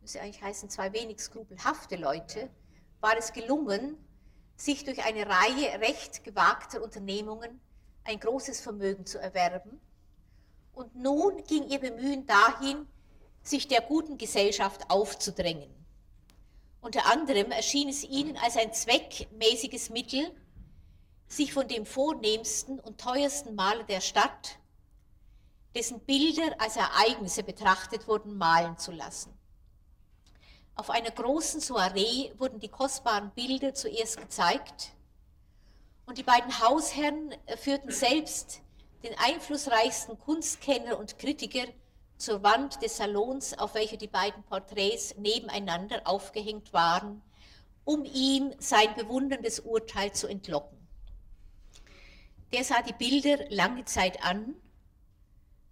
müsste 0.00 0.20
eigentlich 0.22 0.42
heißen, 0.42 0.70
zwei 0.70 0.92
wenig 0.94 1.20
skrupelhafte 1.20 1.96
Leute, 1.96 2.48
war 3.00 3.16
es 3.16 3.32
gelungen, 3.32 3.96
sich 4.56 4.84
durch 4.84 5.04
eine 5.04 5.26
Reihe 5.26 5.80
recht 5.80 6.24
gewagter 6.24 6.82
Unternehmungen 6.82 7.60
ein 8.04 8.18
großes 8.18 8.60
Vermögen 8.60 9.06
zu 9.06 9.18
erwerben. 9.18 9.80
Und 10.72 10.94
nun 10.96 11.42
ging 11.44 11.68
ihr 11.68 11.78
Bemühen 11.78 12.26
dahin, 12.26 12.86
sich 13.42 13.68
der 13.68 13.82
guten 13.82 14.18
Gesellschaft 14.18 14.90
aufzudrängen. 14.90 15.70
Unter 16.80 17.06
anderem 17.06 17.50
erschien 17.50 17.88
es 17.88 18.04
ihnen 18.04 18.36
als 18.36 18.56
ein 18.56 18.72
zweckmäßiges 18.72 19.90
Mittel, 19.90 20.30
sich 21.26 21.52
von 21.52 21.68
dem 21.68 21.84
vornehmsten 21.84 22.80
und 22.80 23.00
teuersten 23.00 23.54
Maler 23.54 23.84
der 23.84 24.00
Stadt, 24.00 24.58
dessen 25.74 26.00
Bilder 26.00 26.54
als 26.58 26.76
Ereignisse 26.76 27.42
betrachtet 27.42 28.08
wurden, 28.08 28.38
malen 28.38 28.78
zu 28.78 28.90
lassen. 28.90 29.37
Auf 30.78 30.90
einer 30.90 31.10
großen 31.10 31.60
Soiree 31.60 32.30
wurden 32.38 32.60
die 32.60 32.68
kostbaren 32.68 33.32
Bilder 33.32 33.74
zuerst 33.74 34.16
gezeigt 34.16 34.92
und 36.06 36.18
die 36.18 36.22
beiden 36.22 36.60
Hausherren 36.60 37.34
führten 37.56 37.90
selbst 37.90 38.60
den 39.02 39.12
einflussreichsten 39.18 40.16
Kunstkenner 40.20 40.96
und 40.96 41.18
Kritiker 41.18 41.64
zur 42.16 42.44
Wand 42.44 42.80
des 42.80 42.96
Salons, 42.96 43.58
auf 43.58 43.74
welcher 43.74 43.96
die 43.96 44.06
beiden 44.06 44.44
Porträts 44.44 45.16
nebeneinander 45.16 46.02
aufgehängt 46.04 46.72
waren, 46.72 47.22
um 47.84 48.04
ihm 48.04 48.54
sein 48.60 48.94
bewunderndes 48.94 49.58
Urteil 49.58 50.12
zu 50.12 50.28
entlocken. 50.28 50.78
Der 52.52 52.62
sah 52.62 52.82
die 52.82 52.92
Bilder 52.92 53.50
lange 53.50 53.84
Zeit 53.84 54.22
an, 54.22 54.54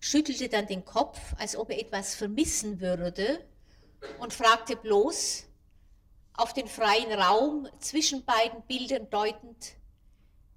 schüttelte 0.00 0.48
dann 0.48 0.66
den 0.66 0.84
Kopf, 0.84 1.20
als 1.38 1.54
ob 1.56 1.70
er 1.70 1.78
etwas 1.78 2.16
vermissen 2.16 2.80
würde 2.80 3.46
und 4.18 4.32
fragte 4.32 4.76
bloß, 4.76 5.46
auf 6.34 6.52
den 6.52 6.68
freien 6.68 7.12
Raum 7.12 7.68
zwischen 7.80 8.24
beiden 8.24 8.62
Bildern 8.62 9.08
deutend, 9.10 9.76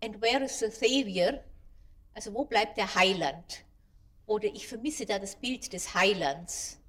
and 0.04 0.22
where 0.22 0.44
is 0.44 0.60
the 0.60 0.70
Savior? 0.70 1.44
Also 2.14 2.34
wo 2.34 2.46
bleibt 2.46 2.78
der 2.78 2.96
Heiland? 2.96 3.64
Oder 4.26 4.48
ich 4.48 4.68
vermisse 4.68 5.06
da 5.06 5.20
das 5.20 5.36
Bild 5.36 5.72
des 5.74 5.94
Heilands. 5.94 6.80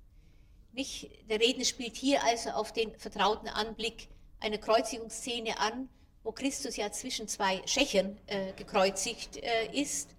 Nicht? 0.72 1.10
Der 1.28 1.40
Redner 1.40 1.64
spielt 1.64 1.96
hier 1.96 2.22
also 2.24 2.50
auf 2.50 2.72
den 2.72 2.96
vertrauten 2.98 3.48
Anblick 3.48 4.08
einer 4.40 4.58
Kreuzigungsszene 4.58 5.58
an, 5.58 5.88
wo 6.22 6.32
Christus 6.32 6.76
ja 6.76 6.90
zwischen 6.92 7.28
zwei 7.28 7.62
Schächern 7.66 8.18
äh, 8.26 8.52
gekreuzigt 8.52 9.36
äh, 9.36 9.72
ist 9.72 10.10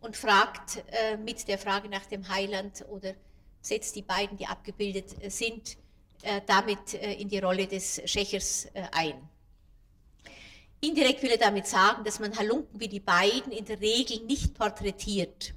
und 0.00 0.16
fragt 0.16 0.82
äh, 0.92 1.16
mit 1.16 1.48
der 1.48 1.58
Frage 1.58 1.88
nach 1.88 2.06
dem 2.06 2.28
Heiland 2.28 2.84
oder 2.88 3.14
setzt 3.60 3.96
die 3.96 4.02
beiden, 4.02 4.36
die 4.38 4.46
abgebildet 4.46 5.22
äh, 5.22 5.30
sind, 5.30 5.76
damit 6.46 6.94
äh, 6.94 7.14
in 7.14 7.28
die 7.28 7.38
Rolle 7.38 7.66
des 7.66 8.02
Schächers 8.04 8.66
äh, 8.74 8.84
ein. 8.92 9.28
Indirekt 10.80 11.22
will 11.22 11.30
er 11.30 11.38
damit 11.38 11.66
sagen, 11.66 12.04
dass 12.04 12.20
man 12.20 12.36
Halunken 12.38 12.80
wie 12.80 12.88
die 12.88 13.00
beiden 13.00 13.52
in 13.52 13.66
der 13.66 13.80
Regel 13.80 14.20
nicht 14.24 14.54
porträtiert. 14.54 15.52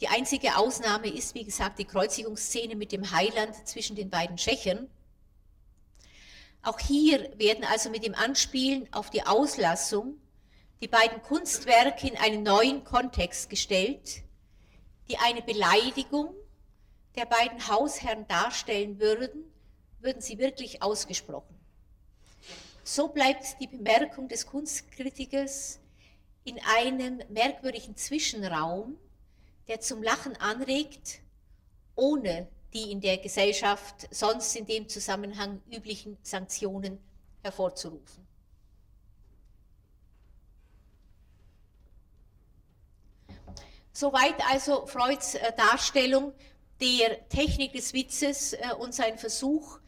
Die 0.00 0.08
einzige 0.08 0.56
Ausnahme 0.56 1.08
ist, 1.08 1.34
wie 1.34 1.44
gesagt, 1.44 1.78
die 1.78 1.84
Kreuzigungsszene 1.84 2.74
mit 2.74 2.90
dem 2.90 3.12
Heiland 3.12 3.54
zwischen 3.66 3.94
den 3.94 4.10
beiden 4.10 4.38
Schächern. 4.38 4.88
Auch 6.62 6.80
hier 6.80 7.30
werden 7.38 7.64
also 7.64 7.90
mit 7.90 8.04
dem 8.04 8.14
Anspielen 8.14 8.92
auf 8.92 9.10
die 9.10 9.24
Auslassung 9.24 10.18
die 10.80 10.88
beiden 10.88 11.22
Kunstwerke 11.22 12.08
in 12.08 12.16
einen 12.16 12.42
neuen 12.42 12.82
Kontext 12.84 13.48
gestellt, 13.48 14.22
die 15.08 15.16
eine 15.18 15.42
Beleidigung 15.42 16.34
der 17.16 17.26
beiden 17.26 17.68
Hausherren 17.68 18.26
darstellen 18.26 18.98
würden, 18.98 19.52
würden 20.00 20.20
sie 20.20 20.38
wirklich 20.38 20.82
ausgesprochen. 20.82 21.54
So 22.82 23.08
bleibt 23.08 23.60
die 23.60 23.66
Bemerkung 23.66 24.28
des 24.28 24.46
Kunstkritikers 24.46 25.80
in 26.44 26.60
einem 26.76 27.22
merkwürdigen 27.30 27.96
Zwischenraum, 27.96 28.98
der 29.68 29.80
zum 29.80 30.02
Lachen 30.02 30.36
anregt, 30.36 31.20
ohne 31.94 32.48
die 32.74 32.90
in 32.90 33.00
der 33.00 33.18
Gesellschaft 33.18 34.08
sonst 34.10 34.54
in 34.56 34.66
dem 34.66 34.88
Zusammenhang 34.88 35.62
üblichen 35.70 36.18
Sanktionen 36.22 36.98
hervorzurufen. 37.42 38.24
Soweit 43.92 44.44
also 44.50 44.86
Freuds 44.86 45.36
äh, 45.36 45.52
Darstellung 45.56 46.34
der 46.84 47.28
Technik 47.30 47.72
des 47.72 47.94
Witzes 47.94 48.52
äh, 48.52 48.58
und 48.78 48.94
sein 48.94 49.16
Versuch, 49.16 49.78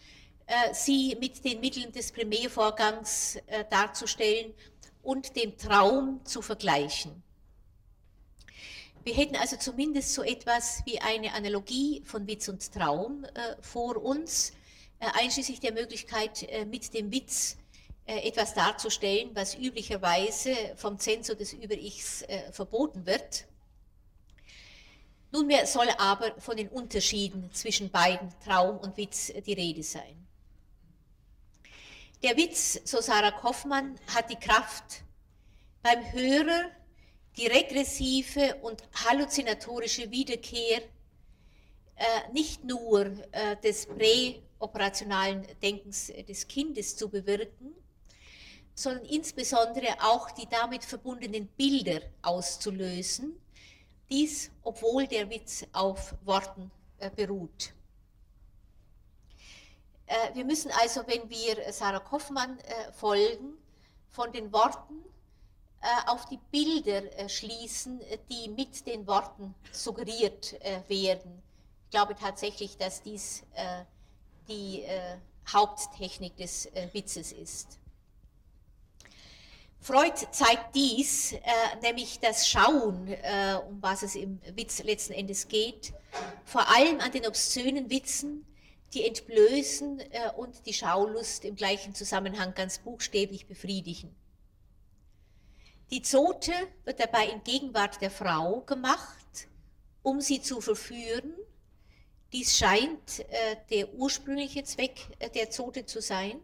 äh, 0.46 0.72
sie 0.72 1.14
mit 1.20 1.44
den 1.44 1.61
Mitteln 1.61 1.92
des 1.92 2.11
Primärvorgangs 2.11 3.37
äh, 3.46 3.64
darzustellen 3.68 4.54
und 5.02 5.37
dem 5.37 5.59
Traum 5.59 6.24
zu 6.24 6.40
vergleichen. 6.40 7.22
Wir 9.04 9.14
hätten 9.14 9.37
also 9.37 9.56
zumindest 9.56 10.14
so 10.14 10.22
etwas 10.22 10.80
wie 10.87 10.98
eine 10.98 11.35
Analogie 11.35 12.02
von 12.06 12.26
Witz 12.26 12.48
und 12.48 12.72
Traum 12.72 13.24
vor 13.61 14.02
uns, 14.02 14.52
einschließlich 14.98 15.61
der 15.61 15.72
Möglichkeit, 15.72 16.44
mit 16.66 16.92
dem 16.92 17.12
Witz 17.12 17.56
etwas 18.04 18.54
darzustellen, 18.54 19.30
was 19.32 19.54
üblicherweise 19.54 20.56
vom 20.74 20.98
Zensor 20.98 21.37
des 21.37 21.52
Über-Ichs 21.52 22.24
verboten 22.50 23.06
wird. 23.06 23.46
Nunmehr 25.32 25.66
soll 25.66 25.88
aber 25.98 26.40
von 26.40 26.56
den 26.56 26.68
Unterschieden 26.68 27.50
zwischen 27.52 27.90
beiden 27.90 28.32
Traum 28.44 28.78
und 28.78 28.96
Witz 28.96 29.32
die 29.44 29.52
Rede 29.52 29.82
sein. 29.82 30.26
Der 32.22 32.36
Witz, 32.36 32.80
so 32.84 33.00
Sarah 33.00 33.32
Kaufmann, 33.32 33.98
hat 34.14 34.30
die 34.30 34.36
Kraft, 34.36 35.02
beim 35.82 36.12
Hörer 36.12 36.70
die 37.36 37.46
regressive 37.46 38.56
und 38.62 38.82
halluzinatorische 39.04 40.10
Wiederkehr 40.10 40.82
äh, 41.96 42.32
nicht 42.32 42.64
nur 42.64 43.06
äh, 43.32 43.56
des 43.62 43.86
präoperationalen 43.86 45.46
Denkens 45.62 46.12
des 46.28 46.48
Kindes 46.48 46.96
zu 46.96 47.08
bewirken, 47.08 47.74
sondern 48.74 49.04
insbesondere 49.06 49.96
auch 50.00 50.30
die 50.30 50.48
damit 50.48 50.84
verbundenen 50.84 51.46
Bilder 51.48 52.00
auszulösen, 52.22 53.38
dies, 54.10 54.50
obwohl 54.62 55.06
der 55.06 55.28
Witz 55.30 55.64
auf 55.72 56.14
Worten 56.24 56.70
äh, 56.98 57.10
beruht. 57.10 57.72
Äh, 60.06 60.34
wir 60.34 60.44
müssen 60.44 60.70
also, 60.80 61.02
wenn 61.06 61.28
wir 61.28 61.72
Sarah 61.72 62.00
Kaufmann 62.00 62.58
äh, 62.58 62.92
folgen, 62.92 63.58
von 64.10 64.32
den 64.32 64.52
Worten 64.52 65.04
äh, 65.86 66.10
auf 66.10 66.24
die 66.26 66.38
Bilder 66.50 67.16
äh, 67.18 67.28
schließen, 67.28 68.00
die 68.30 68.48
mit 68.48 68.86
den 68.86 69.06
Worten 69.06 69.54
suggeriert 69.72 70.54
äh, 70.62 70.80
werden. 70.88 71.42
Ich 71.84 71.90
glaube 71.90 72.16
tatsächlich, 72.16 72.76
dass 72.76 73.00
dies 73.02 73.44
die 74.48 74.84
Haupttechnik 75.50 76.36
des 76.36 76.68
Witzes 76.92 77.30
ist. 77.30 77.78
Freud 79.87 80.16
zeigt 80.33 80.75
dies, 80.75 81.31
äh, 81.31 81.38
nämlich 81.81 82.18
das 82.18 82.49
Schauen, 82.49 83.07
äh, 83.07 83.57
um 83.68 83.81
was 83.81 84.03
es 84.03 84.16
im 84.16 84.40
Witz 84.57 84.83
letzten 84.83 85.12
Endes 85.12 85.46
geht, 85.46 85.92
vor 86.44 86.68
allem 86.75 86.99
an 86.99 87.12
den 87.12 87.25
obszönen 87.25 87.88
Witzen, 87.88 88.44
die 88.94 89.07
entblößen 89.07 90.01
äh, 90.01 90.33
und 90.37 90.66
die 90.66 90.72
Schaulust 90.72 91.44
im 91.44 91.55
gleichen 91.55 91.94
Zusammenhang 91.94 92.53
ganz 92.53 92.81
buchstäblich 92.81 93.46
befriedigen. 93.46 94.12
Die 95.92 96.03
Zote 96.03 96.51
wird 96.83 96.99
dabei 96.99 97.29
in 97.29 97.44
Gegenwart 97.44 98.01
der 98.01 98.11
Frau 98.11 98.62
gemacht, 98.62 99.46
um 100.03 100.20
sie 100.20 100.42
zu 100.42 100.61
verführen. 100.61 101.33
Dies 102.33 102.59
scheint 102.59 103.20
äh, 103.20 103.57
der 103.70 103.94
ursprüngliche 103.94 104.64
Zweck 104.64 104.99
äh, 105.20 105.31
der 105.31 105.51
Zote 105.51 105.87
zu 105.87 106.01
sein 106.01 106.40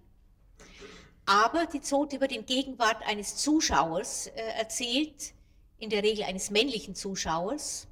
aber 1.27 1.67
die 1.67 1.81
Zote 1.81 2.21
wird 2.21 2.33
in 2.33 2.47
Gegenwart 2.47 3.03
eines 3.07 3.37
Zuschauers 3.37 4.27
äh, 4.29 4.43
erzählt, 4.59 5.35
in 5.79 5.91
der 5.91 6.03
Regel 6.03 6.25
eines 6.25 6.51
männlichen 6.51 6.95
Zuschauers, 6.95 7.89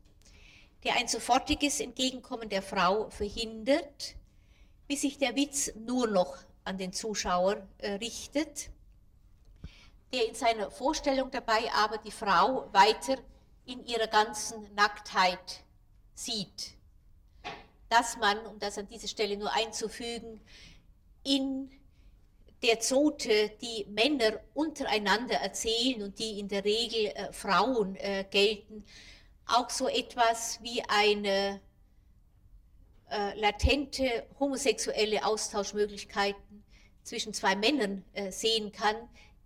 der 0.85 0.97
ein 0.97 1.09
sofortiges 1.09 1.81
Entgegenkommen 1.81 2.49
der 2.49 2.63
Frau 2.63 3.11
verhindert, 3.11 4.15
bis 4.89 5.03
sich 5.03 5.19
der 5.19 5.37
Witz 5.37 5.73
nur 5.75 6.07
noch 6.07 6.37
an 6.65 6.79
den 6.79 6.93
Zuschauer 6.93 7.67
äh, 7.79 7.93
richtet, 7.93 8.71
der 10.13 10.29
in 10.29 10.35
seiner 10.35 10.71
Vorstellung 10.71 11.31
dabei 11.31 11.71
aber 11.73 11.99
die 11.99 12.11
Frau 12.11 12.69
weiter 12.73 13.17
in 13.67 13.85
ihrer 13.87 14.09
ganzen 14.09 14.75
Nacktheit 14.75 15.63
sieht, 16.15 16.75
dass 17.89 18.17
man, 18.17 18.39
um 18.47 18.59
das 18.59 18.79
an 18.79 18.89
dieser 18.89 19.09
Stelle 19.09 19.37
nur 19.37 19.53
einzufügen, 19.53 20.41
in 21.23 21.71
der 22.63 22.81
Zote, 22.81 23.51
die 23.63 23.87
Männer 23.89 24.41
untereinander 24.55 25.37
erzählen 25.37 26.03
und 26.03 26.19
die 26.19 26.39
in 26.41 26.49
der 26.49 26.65
Regel 26.65 27.07
äh, 27.07 27.33
Frauen 27.33 27.97
äh, 27.97 28.25
gelten, 28.31 28.85
auch 29.47 29.71
so 29.71 29.89
etwas 29.89 30.61
wie 30.63 30.83
eine 30.89 31.61
äh, 33.11 33.41
latente 33.41 34.27
homosexuelle 34.39 35.25
Austauschmöglichkeiten 35.25 36.63
zwischen 37.03 37.35
zwei 37.35 37.57
Männern 37.57 38.05
äh, 38.13 38.31
sehen 38.31 38.73
kann, 38.73 38.97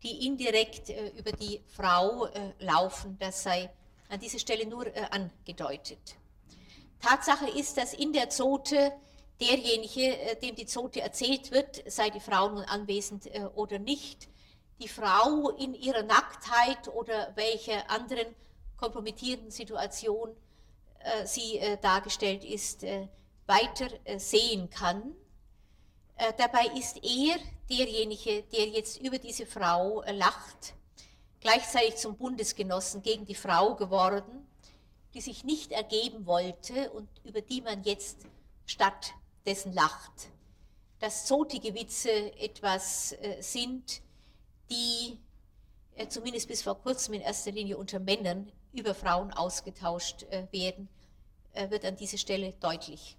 die 0.03 0.27
indirekt 0.27 0.91
äh, 0.91 1.09
über 1.17 1.33
die 1.33 1.63
Frau 1.67 2.27
äh, 2.27 2.53
laufen. 2.59 3.17
Das 3.19 3.43
sei 3.43 3.71
an 4.11 4.21
dieser 4.21 4.39
Stelle 4.39 4.67
nur 4.67 4.87
angedeutet. 5.11 5.99
Tatsache 7.01 7.49
ist, 7.59 7.79
dass 7.79 7.95
in 7.95 8.13
der 8.13 8.29
Zote 8.29 8.93
derjenige, 9.41 10.19
äh, 10.19 10.37
dem 10.37 10.55
die 10.55 10.67
Zote 10.67 11.01
erzählt 11.01 11.51
wird, 11.51 11.83
sei 11.91 12.11
die 12.11 12.21
Frau 12.21 12.49
nun 12.49 12.65
anwesend 12.65 13.27
äh, 13.27 13.45
oder 13.55 13.79
nicht, 13.79 14.29
die 14.81 14.89
Frau 14.89 15.51
in 15.51 15.75
ihrer 15.75 16.03
Nacktheit 16.03 16.89
oder 16.89 17.33
welcher 17.37 17.91
anderen 17.91 18.27
kompromittierenden 18.77 19.51
Situation 19.51 20.31
äh, 20.99 21.27
sie 21.27 21.61
dargestellt 21.81 22.45
ist, 22.45 22.85
weiter 23.47 23.89
sehen 24.17 24.69
kann. 24.71 25.15
Dabei 26.37 26.67
ist 26.77 26.97
er 27.05 27.37
derjenige, 27.71 28.43
der 28.43 28.67
jetzt 28.67 29.01
über 29.01 29.19
diese 29.19 29.47
Frau 29.47 30.03
lacht, 30.11 30.75
gleichzeitig 31.41 31.97
zum 31.97 32.17
Bundesgenossen 32.17 33.03
gegen 33.03 33.27
die 33.27 33.35
Frau 33.35 33.77
geworden, 33.77 34.47
die 35.15 35.21
sich 35.21 35.45
nicht 35.45 35.71
ergeben 35.71 36.27
wollte 36.27 36.91
und 36.91 37.09
über 37.23 37.43
die 37.43 37.61
man 37.61 37.85
jetzt 37.85 38.27
statt 38.67 39.15
dessen 39.47 39.73
lacht. 39.73 40.29
Dass 41.01 41.27
zotige 41.27 41.75
Witze 41.75 42.11
etwas 42.39 43.13
äh, 43.13 43.41
sind, 43.41 44.01
die 44.71 45.19
äh, 45.97 46.09
zumindest 46.09 46.49
bis 46.49 46.63
vor 46.63 46.81
kurzem 46.81 47.15
in 47.15 47.21
erster 47.21 47.53
Linie 47.53 47.77
unter 47.77 47.99
Männern 47.99 48.51
über 48.73 48.95
Frauen 48.95 49.33
ausgetauscht 49.33 50.25
äh, 50.25 50.47
werden, 50.51 50.89
wird 51.69 51.85
an 51.85 51.95
dieser 51.95 52.19
Stelle 52.19 52.53
deutlich. 52.55 53.17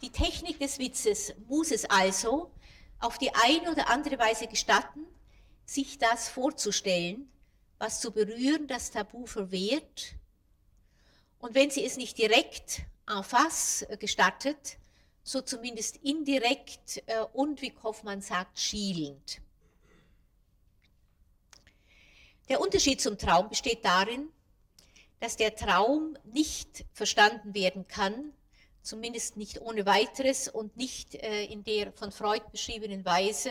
Die 0.00 0.10
Technik 0.10 0.58
des 0.58 0.80
Witzes 0.80 1.32
muss 1.46 1.70
es 1.70 1.84
also 1.84 2.50
auf 2.98 3.16
die 3.16 3.32
eine 3.32 3.70
oder 3.70 3.88
andere 3.88 4.18
Weise 4.18 4.48
gestatten, 4.48 5.06
sich 5.64 5.98
das 5.98 6.28
vorzustellen, 6.28 7.30
was 7.78 8.00
zu 8.00 8.10
berühren 8.10 8.66
das 8.66 8.90
Tabu 8.90 9.26
verwehrt. 9.26 10.16
Und 11.38 11.54
wenn 11.54 11.70
sie 11.70 11.84
es 11.84 11.96
nicht 11.96 12.18
direkt 12.18 12.82
en 13.06 13.22
face 13.22 13.82
äh, 13.88 13.96
gestattet, 13.96 14.78
so 15.22 15.40
zumindest 15.40 15.96
indirekt 15.98 17.02
äh, 17.06 17.20
und 17.32 17.62
wie 17.62 17.70
Kaufmann 17.70 18.20
sagt, 18.20 18.58
schielend. 18.58 19.40
Der 22.48 22.60
Unterschied 22.60 23.00
zum 23.00 23.18
Traum 23.18 23.48
besteht 23.48 23.84
darin, 23.84 24.28
dass 25.20 25.36
der 25.36 25.54
Traum 25.54 26.16
nicht 26.24 26.84
verstanden 26.92 27.54
werden 27.54 27.86
kann, 27.86 28.32
zumindest 28.82 29.36
nicht 29.36 29.60
ohne 29.60 29.86
weiteres 29.86 30.48
und 30.48 30.76
nicht 30.76 31.14
äh, 31.14 31.44
in 31.44 31.62
der 31.62 31.92
von 31.92 32.10
Freud 32.10 32.44
beschriebenen 32.50 33.04
Weise 33.04 33.50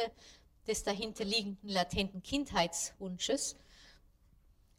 des 0.68 0.84
dahinterliegenden 0.84 1.70
latenten 1.70 2.22
Kindheitswunsches, 2.22 3.56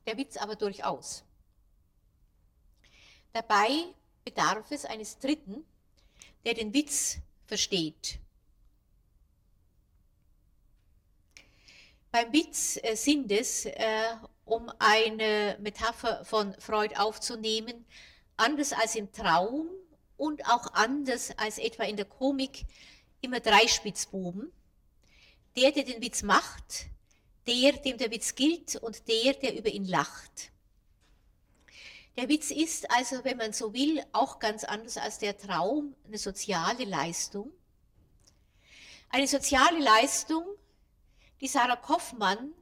der 0.06 0.18
Witz 0.18 0.36
aber 0.36 0.56
durchaus. 0.56 1.24
Dabei 3.32 3.94
bedarf 4.24 4.70
es 4.70 4.84
eines 4.84 5.18
Dritten, 5.18 5.64
der 6.44 6.54
den 6.54 6.72
Witz 6.72 7.18
versteht. 7.46 8.18
Beim 12.10 12.32
Witz 12.32 12.78
äh, 12.82 12.94
sind 12.94 13.32
es, 13.32 13.64
äh, 13.64 14.16
um 14.44 14.70
eine 14.78 15.56
Metapher 15.60 16.24
von 16.24 16.54
Freud 16.60 16.94
aufzunehmen, 16.96 17.86
anders 18.36 18.72
als 18.72 18.96
im 18.96 19.10
Traum 19.12 19.68
und 20.18 20.44
auch 20.46 20.74
anders 20.74 21.30
als 21.38 21.58
etwa 21.58 21.84
in 21.84 21.96
der 21.96 22.04
Komik 22.04 22.66
immer 23.22 23.40
drei 23.40 23.66
Spitzbuben. 23.66 24.52
Der, 25.56 25.72
der 25.72 25.84
den 25.84 26.02
Witz 26.02 26.22
macht, 26.22 26.86
der, 27.46 27.72
dem 27.72 27.98
der 27.98 28.10
Witz 28.10 28.34
gilt 28.34 28.76
und 28.76 29.08
der, 29.08 29.34
der 29.34 29.56
über 29.56 29.68
ihn 29.68 29.84
lacht. 29.84 30.51
Der 32.16 32.28
Witz 32.28 32.50
ist 32.50 32.90
also, 32.90 33.24
wenn 33.24 33.38
man 33.38 33.52
so 33.52 33.72
will, 33.72 34.04
auch 34.12 34.38
ganz 34.38 34.64
anders 34.64 34.98
als 34.98 35.18
der 35.18 35.36
Traum 35.38 35.94
eine 36.06 36.18
soziale 36.18 36.84
Leistung. 36.84 37.50
Eine 39.08 39.26
soziale 39.26 39.78
Leistung, 39.78 40.44
die 41.40 41.48
Sarah 41.48 41.76
Kaufmann, 41.76 42.52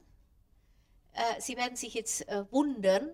äh, 1.13 1.41
Sie 1.41 1.57
werden 1.57 1.75
sich 1.75 1.93
jetzt 1.93 2.27
äh, 2.29 2.45
wundern, 2.51 3.11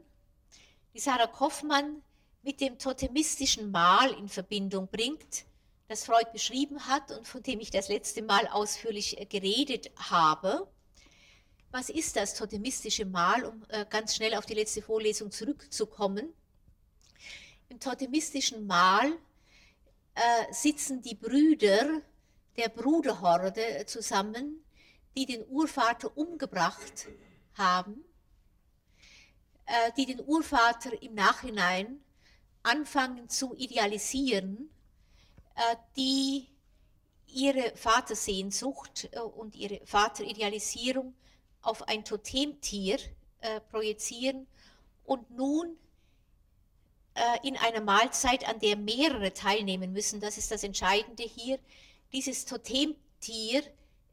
die 0.94 1.00
Sarah 1.00 1.28
Kaufmann 1.28 2.04
mit 2.44 2.62
dem 2.62 2.78
totemistischen 2.78 3.72
Mal 3.72 4.12
in 4.14 4.30
Verbindung 4.30 4.88
bringt, 4.88 5.46
das 5.88 6.06
Freud 6.06 6.28
beschrieben 6.34 6.88
hat 6.88 7.12
und 7.12 7.28
von 7.28 7.42
dem 7.42 7.60
ich 7.60 7.72
das 7.72 7.90
letzte 7.90 8.22
Mal 8.22 8.48
ausführlich 8.48 9.20
äh, 9.20 9.26
geredet 9.26 9.92
habe. 9.96 10.68
Was 11.72 11.90
ist 11.90 12.16
das 12.16 12.34
totemistische 12.34 13.06
Mal, 13.06 13.44
um 13.46 13.64
äh, 13.68 13.86
ganz 13.90 14.16
schnell 14.16 14.36
auf 14.36 14.46
die 14.46 14.54
letzte 14.54 14.82
Vorlesung 14.82 15.32
zurückzukommen? 15.32 16.34
Im 17.70 17.80
totemistischen 17.80 18.66
Mal 18.66 19.12
äh, 20.16 20.54
sitzen 20.54 21.02
die 21.02 21.16
Brüder 21.16 22.02
der 22.56 22.70
Bruderhorde 22.70 23.86
zusammen, 23.86 24.64
die 25.18 25.26
den 25.26 25.46
Urvater 25.50 26.16
umgebracht 26.18 27.08
haben, 27.56 28.06
äh, 29.66 29.92
die 29.98 30.06
den 30.06 30.22
Urvater 30.22 31.02
im 31.02 31.16
Nachhinein 31.16 32.00
anfangen 32.64 33.28
zu 33.28 33.54
idealisieren, 33.56 34.70
äh, 35.56 35.76
die 35.98 36.48
ihre 37.28 37.76
Vatersehnsucht 37.76 39.10
äh, 39.12 39.20
und 39.20 39.56
ihre 39.56 39.82
Vateridealisierung 39.86 41.14
auf 41.68 41.88
ein 41.88 42.06
Totemtier 42.06 42.98
äh, 43.42 43.60
projizieren 43.60 44.48
und 45.04 45.30
nun 45.32 45.78
äh, 47.14 47.48
in 47.48 47.58
einer 47.58 47.82
Mahlzeit, 47.82 48.48
an 48.48 48.60
der 48.60 48.78
mehrere 48.78 49.34
teilnehmen 49.34 49.92
müssen, 49.92 50.22
das 50.22 50.38
ist 50.38 50.52
das 50.52 50.64
Entscheidende 50.64 51.24
hier, 51.24 51.60
dieses 52.14 52.46
Totemtier 52.46 53.64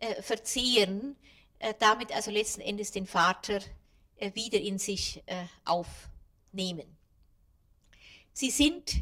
äh, 0.01 0.21
verzehren, 0.21 1.17
äh, 1.59 1.75
damit 1.79 2.13
also 2.13 2.31
letzten 2.31 2.61
Endes 2.61 2.91
den 2.91 3.07
Vater 3.07 3.61
äh, 4.17 4.35
wieder 4.35 4.59
in 4.59 4.79
sich 4.79 5.23
äh, 5.27 5.45
aufnehmen. 5.65 6.97
Sie 8.37 8.51
sind, 8.51 9.01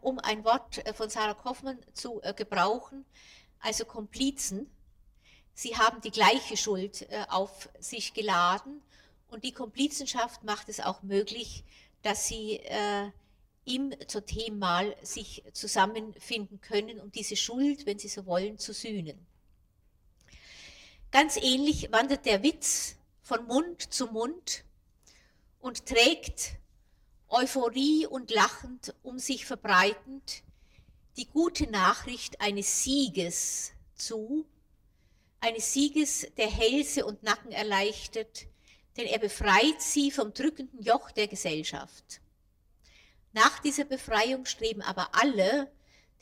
um 0.00 0.18
ein 0.18 0.44
Wort 0.44 0.82
von 0.96 1.08
Sarah 1.08 1.34
Kaufmann 1.34 1.78
zu 1.92 2.20
gebrauchen, 2.34 3.04
also 3.60 3.84
Komplizen 3.84 4.68
Sie 5.54 5.76
haben 5.76 6.00
die 6.00 6.10
gleiche 6.10 6.56
Schuld 6.56 7.02
äh, 7.10 7.24
auf 7.28 7.68
sich 7.78 8.12
geladen 8.12 8.82
und 9.28 9.44
die 9.44 9.52
Komplizenschaft 9.52 10.42
macht 10.44 10.68
es 10.68 10.80
auch 10.80 11.02
möglich, 11.02 11.64
dass 12.02 12.26
sie 12.26 12.56
äh, 12.56 13.10
im 13.64 13.90
Totemmal 14.08 14.96
sich 15.02 15.42
zusammenfinden 15.52 16.60
können, 16.60 17.00
um 17.00 17.10
diese 17.12 17.36
Schuld, 17.36 17.86
wenn 17.86 17.98
sie 17.98 18.08
so 18.08 18.26
wollen, 18.26 18.58
zu 18.58 18.74
sühnen. 18.74 19.18
Ganz 21.10 21.36
ähnlich 21.36 21.90
wandert 21.92 22.26
der 22.26 22.42
Witz 22.42 22.96
von 23.22 23.46
Mund 23.46 23.80
zu 23.94 24.08
Mund 24.08 24.64
und 25.60 25.86
trägt 25.86 26.56
Euphorie 27.28 28.06
und 28.06 28.30
lachend 28.30 28.94
um 29.02 29.18
sich 29.18 29.46
verbreitend 29.46 30.42
die 31.16 31.26
gute 31.26 31.70
Nachricht 31.70 32.40
eines 32.40 32.82
Sieges 32.82 33.72
zu, 33.94 34.44
eines 35.44 35.74
Sieges, 35.74 36.26
der 36.38 36.50
Hälse 36.50 37.04
und 37.04 37.22
Nacken 37.22 37.52
erleichtert, 37.52 38.46
denn 38.96 39.06
er 39.06 39.18
befreit 39.18 39.80
sie 39.80 40.10
vom 40.10 40.32
drückenden 40.32 40.82
Joch 40.82 41.10
der 41.10 41.28
Gesellschaft. 41.28 42.22
Nach 43.34 43.58
dieser 43.58 43.84
Befreiung 43.84 44.46
streben 44.46 44.80
aber 44.80 45.14
alle, 45.14 45.70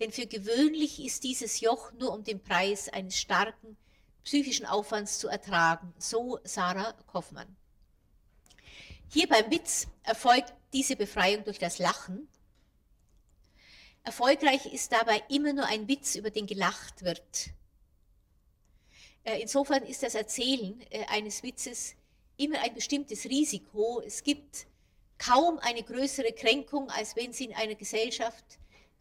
denn 0.01 0.11
für 0.11 0.27
gewöhnlich 0.27 1.05
ist 1.05 1.23
dieses 1.23 1.61
Joch 1.61 1.93
nur 1.93 2.13
um 2.13 2.25
den 2.25 2.43
Preis 2.43 2.89
eines 2.89 3.17
starken 3.17 3.77
psychischen 4.25 4.67
Aufwands 4.67 5.21
zu 5.21 5.29
ertragen, 5.29 5.95
so 5.99 6.41
Sarah 6.43 6.93
Kaufmann. 7.07 7.57
Hier 9.09 9.29
beim 9.29 9.51
Witz 9.53 9.87
erfolgt 10.03 10.53
diese 10.73 10.97
Befreiung 10.97 11.45
durch 11.45 11.61
das 11.61 11.79
Lachen. 11.79 12.29
Erfolgreich 14.03 14.67
ist 14.67 14.91
dabei 14.91 15.23
immer 15.29 15.53
nur 15.53 15.67
ein 15.67 15.87
Witz, 15.87 16.17
über 16.17 16.31
den 16.31 16.47
gelacht 16.47 17.05
wird. 17.05 17.53
Äh, 19.25 19.41
insofern 19.41 19.85
ist 19.85 20.03
das 20.03 20.15
Erzählen 20.15 20.81
äh, 20.91 21.05
eines 21.07 21.43
Witzes 21.43 21.95
immer 22.37 22.61
ein 22.61 22.75
bestimmtes 22.75 23.25
Risiko. 23.27 24.03
Es 24.05 24.23
gibt 24.23 24.67
kaum 25.19 25.59
eine 25.59 25.83
größere 25.83 26.33
Kränkung, 26.33 26.91
als 26.91 27.15
wenn 27.15 27.33
Sie 27.33 27.45
in 27.45 27.55
einer 27.55 27.77
Gesellschaft 27.77 28.45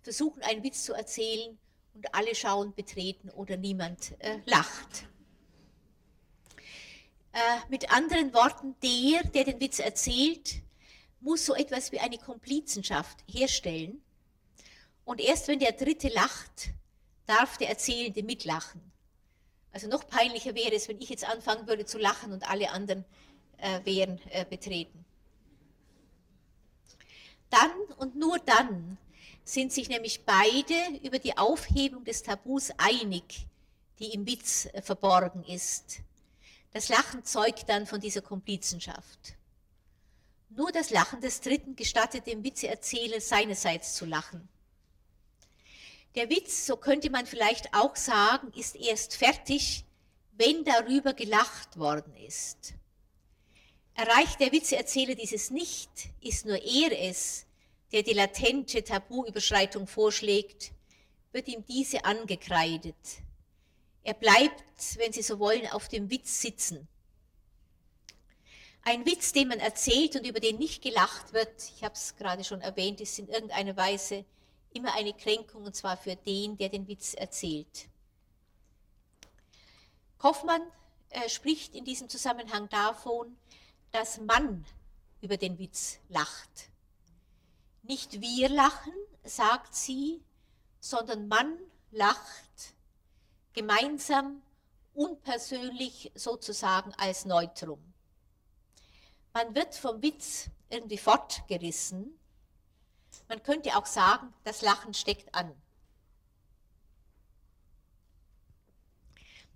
versuchen, 0.02 0.42
einen 0.44 0.64
Witz 0.64 0.84
zu 0.84 0.94
erzählen 0.94 1.58
und 1.94 2.14
alle 2.14 2.36
schauen 2.36 2.74
betreten 2.74 3.30
oder 3.32 3.58
niemand 3.58 4.14
äh, 4.20 4.40
lacht. 4.46 5.08
Äh, 7.34 7.38
mit 7.70 7.92
anderen 7.92 8.34
Worten, 8.34 8.76
der, 8.84 9.24
der 9.24 9.46
den 9.46 9.60
Witz 9.60 9.80
erzählt, 9.80 10.62
muss 11.22 11.46
so 11.46 11.56
etwas 11.56 11.92
wie 11.92 12.00
eine 12.00 12.18
Komplizenschaft 12.18 13.24
herstellen. 13.28 14.02
Und 15.06 15.22
erst 15.22 15.48
wenn 15.48 15.60
der 15.60 15.72
Dritte 15.72 16.10
lacht, 16.10 16.70
darf 17.26 17.58
der 17.58 17.70
Erzählende 17.70 18.24
mitlachen. 18.24 18.92
Also 19.74 19.88
noch 19.88 20.08
peinlicher 20.08 20.56
wäre 20.56 20.76
es, 20.76 20.88
wenn 20.88 21.00
ich 21.00 21.10
jetzt 21.10 21.28
anfangen 21.28 21.68
würde 21.68 21.86
zu 21.86 21.98
lachen 21.98 22.34
und 22.34 22.50
alle 22.50 22.72
anderen 22.72 23.06
äh, 23.58 23.80
wären 23.86 24.20
äh, 24.30 24.46
betreten. 24.46 25.06
Dann 27.50 27.72
und 27.98 28.16
nur 28.16 28.40
dann 28.40 28.98
sind 29.44 29.72
sich 29.74 29.90
nämlich 29.90 30.24
beide 30.26 31.00
über 31.04 31.20
die 31.20 31.38
Aufhebung 31.38 32.04
des 32.04 32.24
Tabus 32.24 32.72
einig, 32.78 33.48
die 34.00 34.14
im 34.14 34.26
Witz 34.26 34.68
äh, 34.74 34.82
verborgen 34.82 35.44
ist. 35.44 36.00
Das 36.74 36.90
Lachen 36.90 37.24
zeugt 37.26 37.68
dann 37.68 37.86
von 37.86 38.00
dieser 38.00 38.22
Komplizenschaft. 38.22 39.36
Nur 40.50 40.72
das 40.72 40.90
Lachen 40.90 41.22
des 41.22 41.42
Dritten 41.42 41.76
gestattet 41.76 42.28
dem 42.28 42.44
Witzeerzähler 42.44 43.22
seinerseits 43.22 43.96
zu 43.96 44.06
lachen. 44.06 44.48
Der 46.16 46.30
Witz, 46.30 46.66
so 46.66 46.76
könnte 46.76 47.10
man 47.10 47.26
vielleicht 47.26 47.74
auch 47.74 47.96
sagen, 47.96 48.52
ist 48.54 48.76
erst 48.76 49.16
fertig, 49.16 49.86
wenn 50.34 50.66
darüber 50.66 51.14
gelacht 51.14 51.78
worden 51.78 52.14
ist. 52.18 52.74
Erreicht 53.94 54.40
der 54.40 54.52
Witzeerzähler 54.52 55.16
dieses 55.16 55.52
nicht, 55.52 55.90
ist 56.22 56.46
nur 56.46 56.62
er 56.62 57.10
es, 57.10 57.46
der 57.92 58.04
die 58.04 58.14
latente 58.14 58.84
Tabuüberschreitung 58.84 59.88
vorschlägt, 59.88 60.72
wird 61.32 61.48
ihm 61.48 61.66
diese 61.66 62.04
angekreidet. 62.04 62.96
Er 64.04 64.14
bleibt, 64.14 64.98
wenn 64.98 65.14
Sie 65.14 65.22
so 65.22 65.40
wollen, 65.40 65.68
auf 65.68 65.88
dem 65.88 66.10
Witz 66.10 66.42
sitzen. 66.42 66.88
Ein 68.84 69.06
Witz, 69.06 69.32
den 69.32 69.50
man 69.50 69.60
erzählt 69.60 70.16
und 70.16 70.26
über 70.26 70.40
den 70.40 70.58
nicht 70.58 70.82
gelacht 70.82 71.34
wird, 71.34 71.54
ich 71.76 71.84
habe 71.84 71.94
es 71.94 72.16
gerade 72.16 72.44
schon 72.44 72.62
erwähnt, 72.62 73.00
ist 73.00 73.20
in 73.20 73.28
irgendeiner 73.30 73.78
Weise 73.78 74.26
immer 74.74 74.94
eine 74.94 75.14
Kränkung, 75.14 75.64
und 75.66 75.76
zwar 75.76 75.98
für 75.98 76.16
den, 76.16 76.58
der 76.58 76.70
den 76.70 76.88
Witz 76.88 77.14
erzählt. 77.14 77.88
Kaufmann 80.18 80.62
äh, 81.10 81.28
spricht 81.30 81.76
in 81.76 81.86
diesem 81.86 82.10
Zusammenhang 82.10 82.70
davon, 82.70 83.36
dass 83.92 84.20
man 84.20 84.66
über 85.22 85.38
den 85.38 85.60
Witz 85.60 86.00
lacht. 86.10 86.70
Nicht 87.84 88.22
wir 88.22 88.50
lachen, 88.50 88.94
sagt 89.24 89.76
sie, 89.76 90.22
sondern 90.80 91.28
man 91.28 91.58
lacht 91.92 92.76
gemeinsam, 93.54 94.42
unpersönlich 94.94 96.12
sozusagen 96.16 96.94
als 96.96 97.26
Neutrum. 97.26 97.80
Man 99.34 99.56
wird 99.56 99.76
vom 99.76 100.02
Witz 100.02 100.50
irgendwie 100.70 100.98
fortgerissen. 100.98 102.18
Man 103.32 103.44
könnte 103.44 103.78
auch 103.78 103.86
sagen, 103.86 104.34
das 104.44 104.62
Lachen 104.62 104.94
steckt 104.94 105.34
an. 105.34 105.56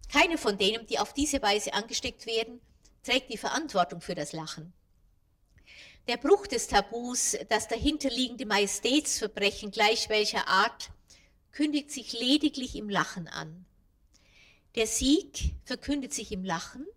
Keine 0.10 0.38
von 0.38 0.58
denen, 0.58 0.88
die 0.88 0.98
auf 0.98 1.12
diese 1.12 1.42
Weise 1.42 1.74
angesteckt 1.74 2.26
werden, 2.26 2.62
trägt 3.04 3.34
die 3.34 3.38
Verantwortung 3.38 4.00
für 4.00 4.16
das 4.16 4.32
Lachen. 4.32 4.72
Der 6.08 6.16
Bruch 6.16 6.48
des 6.48 6.68
Tabus, 6.68 7.36
das 7.50 7.68
dahinterliegende 7.68 8.46
Majestätsverbrechen 8.46 9.72
gleich 9.72 10.08
welcher 10.08 10.48
Art, 10.48 10.92
kündigt 11.52 11.92
sich 11.92 12.14
lediglich 12.14 12.78
im 12.78 12.90
Lachen 12.90 13.28
an. 13.28 13.66
Der 14.76 14.88
Sieg 14.88 15.54
verkündet 15.66 16.14
sich 16.14 16.32
im 16.32 16.46
Lachen. 16.46 16.88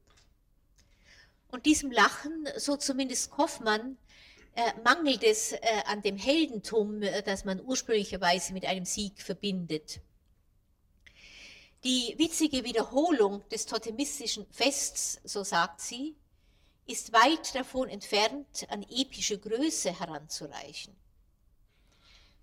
Und 1.48 1.66
diesem 1.66 1.90
Lachen, 1.90 2.48
so 2.56 2.76
zumindest 2.76 3.32
Kaufmann, 3.32 3.98
mangelt 4.82 5.22
es 5.22 5.52
äh, 5.52 5.60
an 5.86 6.02
dem 6.02 6.16
Heldentum, 6.16 7.02
äh, 7.02 7.22
das 7.22 7.44
man 7.44 7.60
ursprünglicherweise 7.60 8.52
mit 8.52 8.64
einem 8.64 8.84
Sieg 8.84 9.22
verbindet. 9.22 10.00
Die 11.84 12.14
witzige 12.18 12.64
Wiederholung 12.64 13.48
des 13.50 13.66
totemistischen 13.66 14.46
Fests, 14.50 15.20
so 15.22 15.44
sagt 15.44 15.80
sie, 15.80 16.16
ist 16.86 17.12
weit 17.12 17.54
davon 17.54 17.88
entfernt, 17.88 18.66
an 18.68 18.82
epische 18.90 19.38
Größe 19.38 19.96
heranzureichen. 19.96 20.96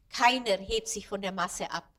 Keiner 0.10 0.58
hebt 0.58 0.88
sich 0.88 1.08
von 1.08 1.22
der 1.22 1.34
Masse 1.34 1.70
ab. 1.70 1.90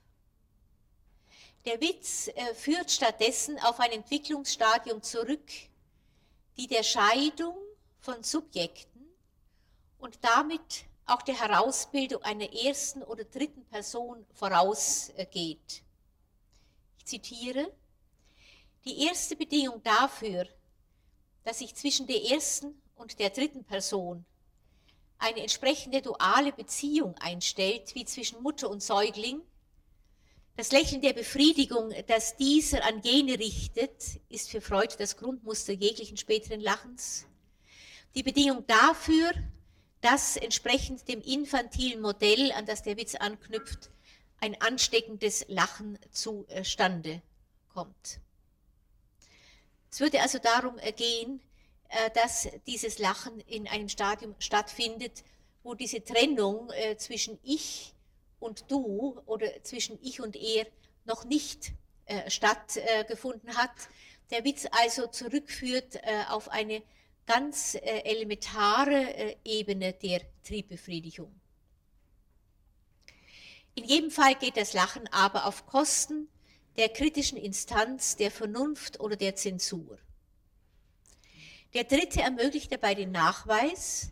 Der 1.66 1.80
Witz 1.80 2.28
äh, 2.28 2.54
führt 2.54 2.90
stattdessen 2.90 3.58
auf 3.58 3.80
ein 3.80 3.92
Entwicklungsstadium 3.92 5.02
zurück, 5.02 5.50
die 6.56 6.68
der 6.68 6.84
Scheidung 6.84 7.56
von 8.00 8.22
Subjekten 8.22 8.95
und 9.98 10.18
damit 10.22 10.84
auch 11.06 11.22
der 11.22 11.40
Herausbildung 11.40 12.22
einer 12.22 12.52
ersten 12.52 13.02
oder 13.02 13.24
dritten 13.24 13.64
Person 13.66 14.26
vorausgeht. 14.34 15.82
Ich 16.98 17.06
zitiere, 17.06 17.72
die 18.84 19.04
erste 19.04 19.36
Bedingung 19.36 19.82
dafür, 19.82 20.46
dass 21.44 21.58
sich 21.60 21.74
zwischen 21.74 22.06
der 22.06 22.22
ersten 22.22 22.80
und 22.96 23.18
der 23.18 23.30
dritten 23.30 23.64
Person 23.64 24.24
eine 25.18 25.40
entsprechende 25.40 26.02
duale 26.02 26.52
Beziehung 26.52 27.14
einstellt, 27.18 27.94
wie 27.94 28.04
zwischen 28.04 28.42
Mutter 28.42 28.68
und 28.68 28.82
Säugling, 28.82 29.40
das 30.56 30.72
Lächeln 30.72 31.02
der 31.02 31.12
Befriedigung, 31.12 31.92
das 32.06 32.36
dieser 32.36 32.82
an 32.84 33.02
jene 33.02 33.38
richtet, 33.38 34.20
ist 34.30 34.50
für 34.50 34.62
Freud 34.62 34.94
das 34.98 35.16
Grundmuster 35.18 35.74
jeglichen 35.74 36.16
späteren 36.16 36.60
Lachens. 36.60 37.26
Die 38.14 38.22
Bedingung 38.22 38.66
dafür, 38.66 39.32
dass 40.00 40.36
entsprechend 40.36 41.08
dem 41.08 41.20
infantilen 41.20 42.00
Modell, 42.00 42.52
an 42.52 42.66
das 42.66 42.82
der 42.82 42.96
Witz 42.96 43.14
anknüpft, 43.14 43.90
ein 44.40 44.60
ansteckendes 44.60 45.46
Lachen 45.48 45.98
zustande 46.10 47.22
kommt. 47.72 48.20
Es 49.90 50.00
würde 50.00 50.20
also 50.20 50.38
darum 50.38 50.76
gehen, 50.96 51.40
äh, 51.88 52.10
dass 52.10 52.48
dieses 52.66 52.98
Lachen 52.98 53.40
in 53.40 53.68
einem 53.68 53.88
Stadium 53.88 54.34
stattfindet, 54.38 55.24
wo 55.62 55.74
diese 55.74 56.02
Trennung 56.02 56.70
äh, 56.70 56.96
zwischen 56.96 57.38
Ich 57.42 57.94
und 58.40 58.70
Du 58.70 59.20
oder 59.26 59.62
zwischen 59.62 59.98
Ich 60.02 60.20
und 60.20 60.36
Er 60.36 60.66
noch 61.04 61.24
nicht 61.24 61.72
äh, 62.06 62.28
stattgefunden 62.28 63.56
hat. 63.56 63.70
Der 64.30 64.44
Witz 64.44 64.66
also 64.72 65.06
zurückführt 65.06 66.00
auf 66.28 66.48
eine 66.48 66.82
ganz 67.26 67.76
elementare 67.82 69.36
Ebene 69.44 69.92
der 69.92 70.22
Triebbefriedigung. 70.44 71.32
In 73.74 73.84
jedem 73.84 74.10
Fall 74.10 74.34
geht 74.36 74.56
das 74.56 74.72
Lachen 74.72 75.06
aber 75.12 75.46
auf 75.46 75.66
Kosten 75.66 76.28
der 76.76 76.88
kritischen 76.88 77.36
Instanz, 77.36 78.16
der 78.16 78.30
Vernunft 78.30 79.00
oder 79.00 79.16
der 79.16 79.36
Zensur. 79.36 79.98
Der 81.74 81.84
dritte 81.84 82.22
ermöglicht 82.22 82.72
dabei 82.72 82.94
den 82.94 83.12
Nachweis, 83.12 84.10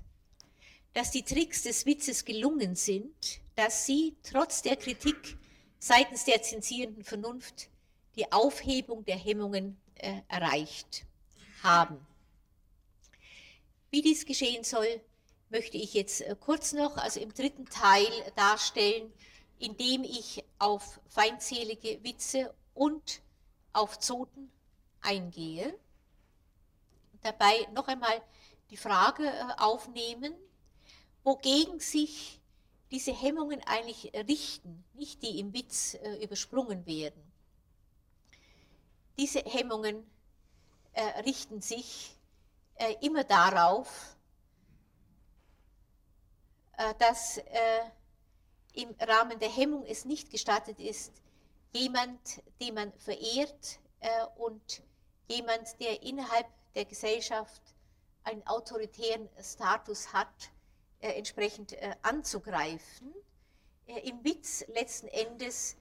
dass 0.93 1.11
die 1.11 1.23
Tricks 1.23 1.63
des 1.63 1.87
Witzes 1.87 2.25
gelungen 2.25 2.75
sind, 2.77 3.41
dass 3.57 3.87
sie 3.87 4.17
trotz 4.23 4.63
der 4.63 4.77
Kritik 4.77 5.39
seitens 5.79 6.25
der 6.25 6.43
zensierenden 6.43 7.05
Vernunft 7.05 7.69
die 8.17 8.31
Aufhebung 8.33 9.05
der 9.05 9.17
Hemmungen 9.17 9.81
äh, 9.97 10.21
erreicht 10.29 11.05
haben. 11.63 11.99
Wie 13.95 14.03
dies 14.03 14.27
geschehen 14.27 14.65
soll, 14.65 15.01
möchte 15.51 15.77
ich 15.77 15.95
jetzt 15.95 16.21
äh, 16.23 16.35
kurz 16.41 16.73
noch, 16.73 16.97
also 16.97 17.21
im 17.21 17.33
dritten 17.33 17.67
Teil 17.67 18.09
darstellen, 18.35 19.13
indem 19.61 20.03
ich 20.03 20.43
auf 20.59 21.01
feindselige 21.07 22.03
Witze 22.03 22.53
und 22.75 23.23
auf 23.73 24.01
Zoten 24.01 24.51
eingehe. 25.01 25.79
Dabei 27.23 27.69
noch 27.73 27.87
einmal 27.87 28.21
die 28.71 28.77
Frage 28.77 29.29
äh, 29.29 29.45
aufnehmen, 29.59 30.35
wogegen 31.23 31.79
sich 31.79 32.41
diese 32.91 33.13
Hemmungen 33.13 33.63
eigentlich 33.65 34.13
richten, 34.27 34.83
nicht 34.95 35.23
die 35.23 35.39
im 35.39 35.55
Witz 35.55 35.95
äh, 35.95 36.17
übersprungen 36.21 36.85
werden. 36.85 37.23
Diese 39.19 39.39
Hemmungen 39.39 40.05
richten 41.25 41.61
sich 41.61 42.14
immer 43.01 43.25
darauf, 43.25 44.17
dass 46.99 47.39
im 48.73 48.95
Rahmen 49.01 49.39
der 49.39 49.49
Hemmung 49.49 49.85
es 49.87 50.05
nicht 50.05 50.31
gestattet 50.31 50.81
ist, 50.81 51.13
jemand, 51.73 52.43
den 52.61 52.75
man 52.75 52.93
verehrt 52.95 53.79
äh, 54.01 54.09
und 54.37 54.83
jemand, 55.29 55.81
der 55.81 56.03
innerhalb 56.03 56.47
der 56.75 56.85
Gesellschaft 56.85 57.63
einen 58.25 58.47
autoritären 58.47 59.29
Status 59.43 60.13
hat, 60.13 60.51
entsprechend 61.01 61.77
anzugreifen. 62.01 63.15
Im 63.85 64.25
Witz 64.25 64.65
letzten 64.69 65.09
Endes 65.09 65.77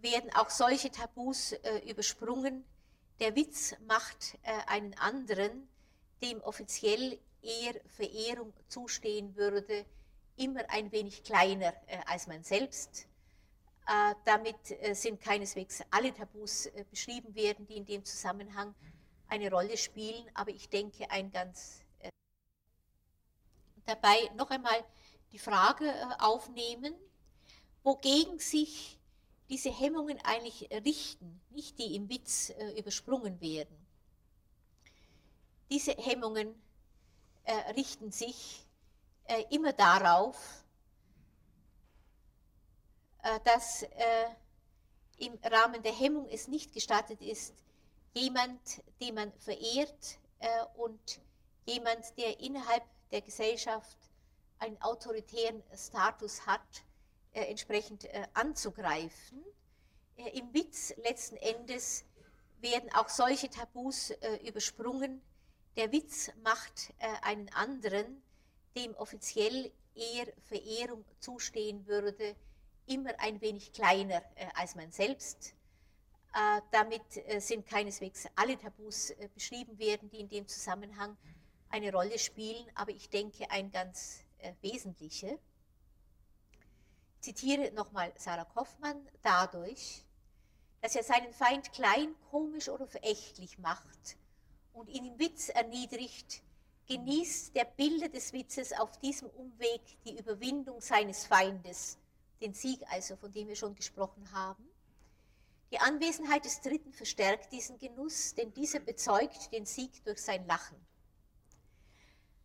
werden 0.00 0.34
auch 0.34 0.48
solche 0.48 0.90
Tabus 0.90 1.54
übersprungen. 1.86 2.64
Der 3.20 3.36
Witz 3.36 3.74
macht 3.86 4.38
einen 4.66 4.94
anderen, 4.94 5.68
dem 6.22 6.40
offiziell 6.42 7.18
eher 7.42 7.74
Verehrung 7.96 8.52
zustehen 8.68 9.34
würde, 9.36 9.84
immer 10.36 10.62
ein 10.68 10.90
wenig 10.92 11.24
kleiner 11.24 11.74
als 12.06 12.26
man 12.26 12.42
selbst. 12.42 13.06
damit 14.24 14.56
sind 14.92 15.20
keineswegs 15.20 15.82
alle 15.90 16.14
Tabus 16.14 16.70
beschrieben 16.90 17.34
werden, 17.34 17.66
die 17.66 17.76
in 17.76 17.84
dem 17.84 18.04
Zusammenhang 18.04 18.74
eine 19.32 19.50
Rolle 19.50 19.78
spielen, 19.78 20.30
aber 20.34 20.50
ich 20.50 20.68
denke 20.68 21.10
ein 21.10 21.30
ganz 21.30 21.80
äh, 22.00 22.10
dabei 23.86 24.30
noch 24.36 24.50
einmal 24.50 24.84
die 25.32 25.38
Frage 25.38 25.86
äh, 25.86 26.04
aufnehmen, 26.18 26.94
wogegen 27.82 28.38
sich 28.38 28.98
diese 29.48 29.70
Hemmungen 29.70 30.18
eigentlich 30.22 30.68
richten, 30.84 31.40
nicht 31.48 31.78
die 31.78 31.94
im 31.94 32.10
Witz 32.10 32.50
äh, 32.50 32.78
übersprungen 32.78 33.40
werden. 33.40 33.81
Diese 35.72 35.92
Hemmungen 35.92 36.54
äh, 37.44 37.54
richten 37.72 38.12
sich 38.12 38.68
äh, 39.24 39.42
immer 39.48 39.72
darauf, 39.72 40.36
äh, 43.22 43.40
dass 43.42 43.82
im 45.16 45.38
Rahmen 45.42 45.82
der 45.82 45.94
Hemmung 45.98 46.28
es 46.28 46.46
nicht 46.46 46.74
gestattet 46.74 47.22
ist, 47.22 47.54
jemand, 48.12 48.60
den 49.00 49.14
man 49.14 49.32
verehrt 49.32 50.18
äh, 50.40 50.48
und 50.76 51.22
jemand, 51.64 52.18
der 52.18 52.38
innerhalb 52.40 52.84
der 53.10 53.22
Gesellschaft 53.22 53.96
einen 54.58 54.78
autoritären 54.82 55.62
Status 55.74 56.44
hat, 56.44 56.84
äh, 57.32 57.44
entsprechend 57.44 58.04
äh, 58.04 58.26
anzugreifen. 58.34 59.42
Äh, 60.16 60.38
Im 60.38 60.52
Witz 60.52 60.92
letzten 60.98 61.36
Endes 61.36 62.04
werden 62.60 62.92
auch 62.92 63.08
solche 63.08 63.48
Tabus 63.48 64.10
äh, 64.10 64.36
übersprungen. 64.46 65.22
Der 65.76 65.90
Witz 65.92 66.30
macht 66.42 66.92
äh, 66.98 67.06
einen 67.22 67.48
anderen, 67.50 68.22
dem 68.76 68.94
offiziell 68.94 69.72
eher 69.94 70.26
Verehrung 70.44 71.04
zustehen 71.18 71.86
würde, 71.86 72.34
immer 72.86 73.12
ein 73.18 73.40
wenig 73.40 73.72
kleiner 73.72 74.22
als 74.54 74.74
man 74.74 74.90
selbst 74.90 75.54
äh, 76.34 76.62
damit 76.70 77.02
äh, 77.28 77.40
sind 77.40 77.66
keineswegs 77.66 78.26
alle 78.36 78.56
Tabus 78.56 79.10
äh, 79.10 79.28
beschrieben 79.34 79.78
werden, 79.78 80.08
die 80.08 80.20
in 80.20 80.30
dem 80.30 80.48
Zusammenhang 80.48 81.14
eine 81.68 81.92
Rolle 81.92 82.18
spielen, 82.18 82.64
aber 82.74 82.90
ich 82.90 83.10
denke 83.10 83.50
ein 83.50 83.70
ganz 83.70 84.24
wesentliche. 84.60 85.38
Ich 87.14 87.20
zitiere 87.20 87.70
nochmal 87.72 88.12
Sarah 88.16 88.44
Kaufmann, 88.44 89.08
dadurch, 89.22 90.04
dass 90.80 90.96
er 90.96 91.04
seinen 91.04 91.32
Feind 91.32 91.72
klein, 91.72 92.14
komisch 92.30 92.68
oder 92.68 92.86
verächtlich 92.86 93.58
macht 93.58 94.16
und 94.72 94.88
ihn 94.88 95.04
im 95.04 95.18
Witz 95.18 95.48
erniedrigt, 95.48 96.42
genießt 96.86 97.54
der 97.54 97.64
Bilder 97.64 98.08
des 98.08 98.32
Witzes 98.32 98.72
auf 98.72 98.98
diesem 98.98 99.28
Umweg 99.30 99.80
die 100.04 100.18
Überwindung 100.18 100.80
seines 100.80 101.26
Feindes, 101.26 101.98
den 102.40 102.54
Sieg 102.54 102.80
also, 102.90 103.16
von 103.16 103.32
dem 103.32 103.48
wir 103.48 103.56
schon 103.56 103.74
gesprochen 103.74 104.30
haben. 104.32 104.68
Die 105.70 105.78
Anwesenheit 105.78 106.44
des 106.44 106.60
Dritten 106.60 106.92
verstärkt 106.92 107.52
diesen 107.52 107.78
Genuss, 107.78 108.34
denn 108.34 108.52
dieser 108.52 108.80
bezeugt 108.80 109.52
den 109.52 109.64
Sieg 109.64 110.04
durch 110.04 110.20
sein 110.20 110.46
Lachen. 110.46 110.76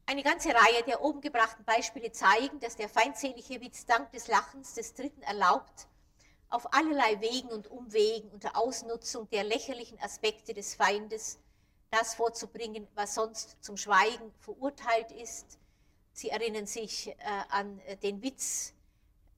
Eine 0.05 0.23
ganze 0.23 0.49
Reihe 0.49 0.83
der 0.87 1.01
oben 1.01 1.19
gebrachten 1.19 1.65
Beispiele 1.65 2.13
zeigen, 2.13 2.61
dass 2.61 2.77
der 2.77 2.87
feindselige 2.87 3.59
Witz 3.59 3.85
dank 3.85 4.09
des 4.13 4.27
Lachens 4.27 4.75
des 4.75 4.93
Dritten 4.93 5.21
erlaubt, 5.23 5.87
auf 6.49 6.73
allerlei 6.73 7.19
Wegen 7.19 7.49
und 7.49 7.67
Umwegen 7.67 8.29
unter 8.29 8.55
Ausnutzung 8.55 9.29
der 9.29 9.43
lächerlichen 9.43 9.99
Aspekte 9.99 10.53
des 10.53 10.75
Feindes 10.75 11.39
das 11.89 12.15
vorzubringen, 12.15 12.87
was 12.95 13.15
sonst 13.15 13.63
zum 13.63 13.77
Schweigen 13.77 14.31
verurteilt 14.39 15.11
ist. 15.11 15.57
Sie 16.13 16.29
erinnern 16.29 16.65
sich 16.65 17.07
äh, 17.07 17.15
an 17.49 17.79
äh, 17.79 17.95
den 17.97 18.21
Witz 18.21 18.73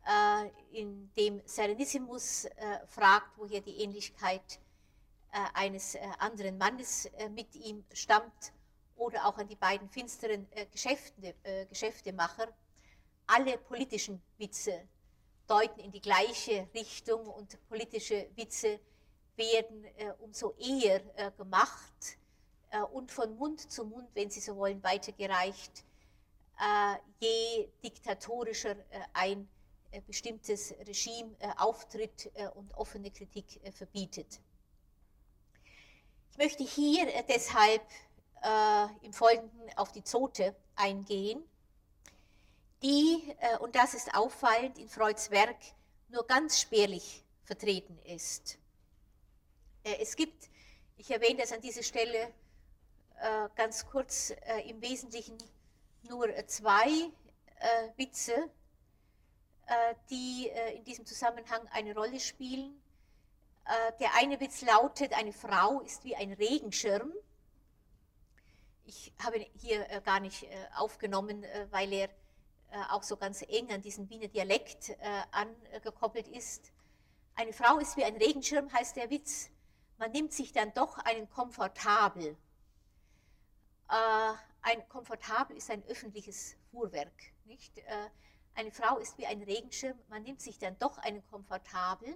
äh, 0.05 0.79
in 0.79 1.11
dem 1.15 1.41
Serenissimus 1.45 2.45
äh, 2.45 2.51
fragt, 2.87 3.37
woher 3.37 3.61
die 3.61 3.83
Ähnlichkeit 3.83 4.59
äh, 5.31 5.37
eines 5.53 5.95
anderen 6.17 6.57
Mannes 6.57 7.09
mit 7.35 7.55
ihm 7.55 7.83
stammt, 7.93 8.53
oder 8.95 9.25
auch 9.25 9.37
an 9.37 9.47
die 9.47 9.55
beiden 9.55 9.87
finsteren 9.89 10.45
Geschäfte, 10.73 11.33
Geschäftemacher. 11.69 12.49
Alle 13.27 13.57
politischen 13.57 14.21
Witze 14.37 14.89
deuten 15.47 15.79
in 15.79 15.91
die 15.91 16.01
gleiche 16.01 16.67
Richtung 16.73 17.25
und 17.27 17.57
politische 17.69 18.29
Witze 18.35 18.77
werden 19.37 19.85
umso 20.19 20.53
eher 20.57 20.99
gemacht 21.37 22.18
und 22.91 23.11
von 23.11 23.35
Mund 23.37 23.71
zu 23.71 23.85
Mund, 23.85 24.07
wenn 24.13 24.29
Sie 24.29 24.39
so 24.39 24.55
wollen, 24.55 24.83
weitergereicht, 24.83 25.83
je 27.19 27.69
diktatorischer 27.83 28.75
ein 29.13 29.47
äh, 29.91 30.01
bestimmtes 30.01 30.75
Regime 30.87 31.35
äh, 31.39 31.49
auftritt 31.57 32.31
äh, 32.35 32.47
und 32.49 32.71
offene 32.75 33.09
Kritik 33.09 33.59
verbietet. 33.73 34.39
Ich 36.31 36.37
möchte 36.37 36.63
hier 36.63 37.07
deshalb 37.27 37.83
im 39.01 39.11
Folgenden 39.11 39.69
auf 39.75 39.91
die 39.91 40.01
Zote 40.01 40.55
eingehen, 40.73 41.43
die, 42.81 43.35
und 43.59 43.75
das 43.75 43.93
ist 43.93 44.15
auffallend, 44.15 44.77
in 44.77 44.87
Freuds 44.87 45.29
Werk 45.29 45.57
nur 46.07 46.25
ganz 46.25 46.61
spärlich 46.61 47.25
vertreten 47.43 47.99
ist. 48.05 48.57
Es 49.83 50.15
gibt, 50.15 50.49
ich 50.95 51.11
erwähne 51.11 51.41
das 51.41 51.51
an 51.51 51.59
dieser 51.59 51.83
Stelle 51.83 52.33
ganz 53.55 53.85
kurz, 53.85 54.33
im 54.65 54.81
Wesentlichen 54.81 55.37
nur 56.03 56.29
zwei 56.47 57.11
Witze, 57.97 58.49
äh, 59.69 59.93
die 60.09 60.49
äh, 60.49 60.77
in 60.77 60.83
diesem 60.83 61.05
Zusammenhang 61.05 61.61
eine 61.71 61.93
Rolle 61.93 62.19
spielen. 62.19 62.81
Äh, 63.65 63.91
der 63.99 64.15
eine 64.15 64.39
Witz 64.39 64.63
lautet, 64.63 65.13
eine 65.13 65.31
Frau 65.31 65.81
ist 65.81 66.03
wie 66.05 66.15
ein 66.15 66.33
Regenschirm. 66.33 67.13
Ich 68.85 69.13
habe 69.23 69.45
hier 69.59 69.85
gar 70.01 70.19
nicht 70.19 70.47
aufgenommen, 70.75 71.45
weil 71.69 71.93
er 71.93 72.09
auch 72.89 73.03
so 73.03 73.17
ganz 73.17 73.43
eng 73.43 73.71
an 73.71 73.83
diesen 73.83 74.09
Wiener 74.09 74.29
Dialekt 74.29 74.97
angekoppelt 75.29 76.27
ist. 76.27 76.71
Eine 77.35 77.53
Frau 77.53 77.77
ist 77.77 77.97
wie 77.97 78.03
ein 78.03 78.15
Regenschirm, 78.15 78.73
heißt 78.73 78.95
der 78.95 79.11
Witz. 79.11 79.51
Man 79.99 80.11
nimmt 80.11 80.33
sich 80.33 80.53
dann 80.53 80.73
doch 80.73 80.97
einen 80.97 81.29
komfortabel. 81.29 82.35
Ein 83.89 84.87
komfortabel 84.89 85.57
ist 85.57 85.69
ein 85.71 85.83
öffentliches 85.85 86.55
Fuhrwerk. 86.71 87.33
Nicht? 87.45 87.81
Eine 88.55 88.71
Frau 88.71 88.97
ist 88.97 89.17
wie 89.17 89.25
ein 89.25 89.41
Regenschirm, 89.41 89.97
man 90.09 90.23
nimmt 90.23 90.41
sich 90.41 90.59
dann 90.59 90.77
doch 90.79 90.97
einen 90.97 91.25
komfortabel. 91.27 92.15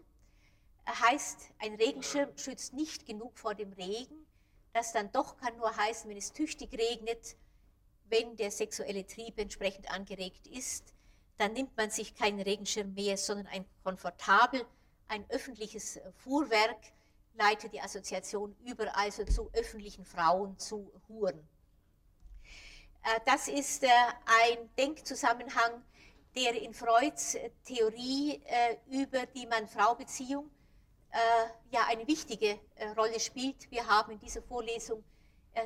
Er 0.86 0.99
heißt, 0.99 1.51
ein 1.59 1.76
Regenschirm 1.76 2.38
schützt 2.38 2.74
nicht 2.74 3.05
genug 3.05 3.39
vor 3.39 3.55
dem 3.55 3.71
Regen. 3.74 4.26
Das 4.74 4.91
dann 4.91 5.11
doch 5.11 5.38
kann 5.38 5.55
nur 5.57 5.76
heißen, 5.76 6.09
wenn 6.09 6.17
es 6.17 6.34
tüchtig 6.34 6.74
regnet, 6.74 7.38
wenn 8.05 8.36
der 8.36 8.51
sexuelle 8.51 9.07
Trieb 9.07 9.39
entsprechend 9.39 9.89
angeregt 9.89 10.45
ist, 10.47 10.93
dann 11.38 11.53
nimmt 11.53 11.76
man 11.78 11.89
sich 11.89 12.13
keinen 12.15 12.41
Regenschirm 12.41 12.93
mehr, 12.93 13.17
sondern 13.17 13.47
ein 13.47 13.65
komfortabel, 13.84 14.65
ein 15.07 15.26
öffentliches 15.30 15.99
Fuhrwerk, 16.17 16.78
leitet 17.36 17.74
die 17.74 17.82
Assoziation 17.82 18.55
über, 18.65 18.95
also 18.97 19.24
zu 19.26 19.49
öffentlichen 19.53 20.05
Frauen, 20.05 20.59
zu 20.59 20.91
Huren. 21.07 21.47
Äh, 23.04 23.20
das 23.26 23.47
ist 23.47 23.84
äh, 23.84 23.88
ein 24.26 24.70
Denkzusammenhang, 24.78 25.84
der 26.36 26.60
in 26.62 26.74
Freuds 26.74 27.36
äh, 27.36 27.49
Theorie 27.66 28.41
über 28.89 29.26
die 29.28 29.45
Mann-Frau-Beziehung 29.45 30.49
ja 31.70 31.86
eine 31.89 32.08
wichtige 32.08 32.60
Rolle 32.97 33.20
spielt. 33.20 33.70
Wir 33.70 33.86
haben 33.86 34.14
in 34.14 34.20
dieser 34.20 34.41
Vorlesung 34.41 35.04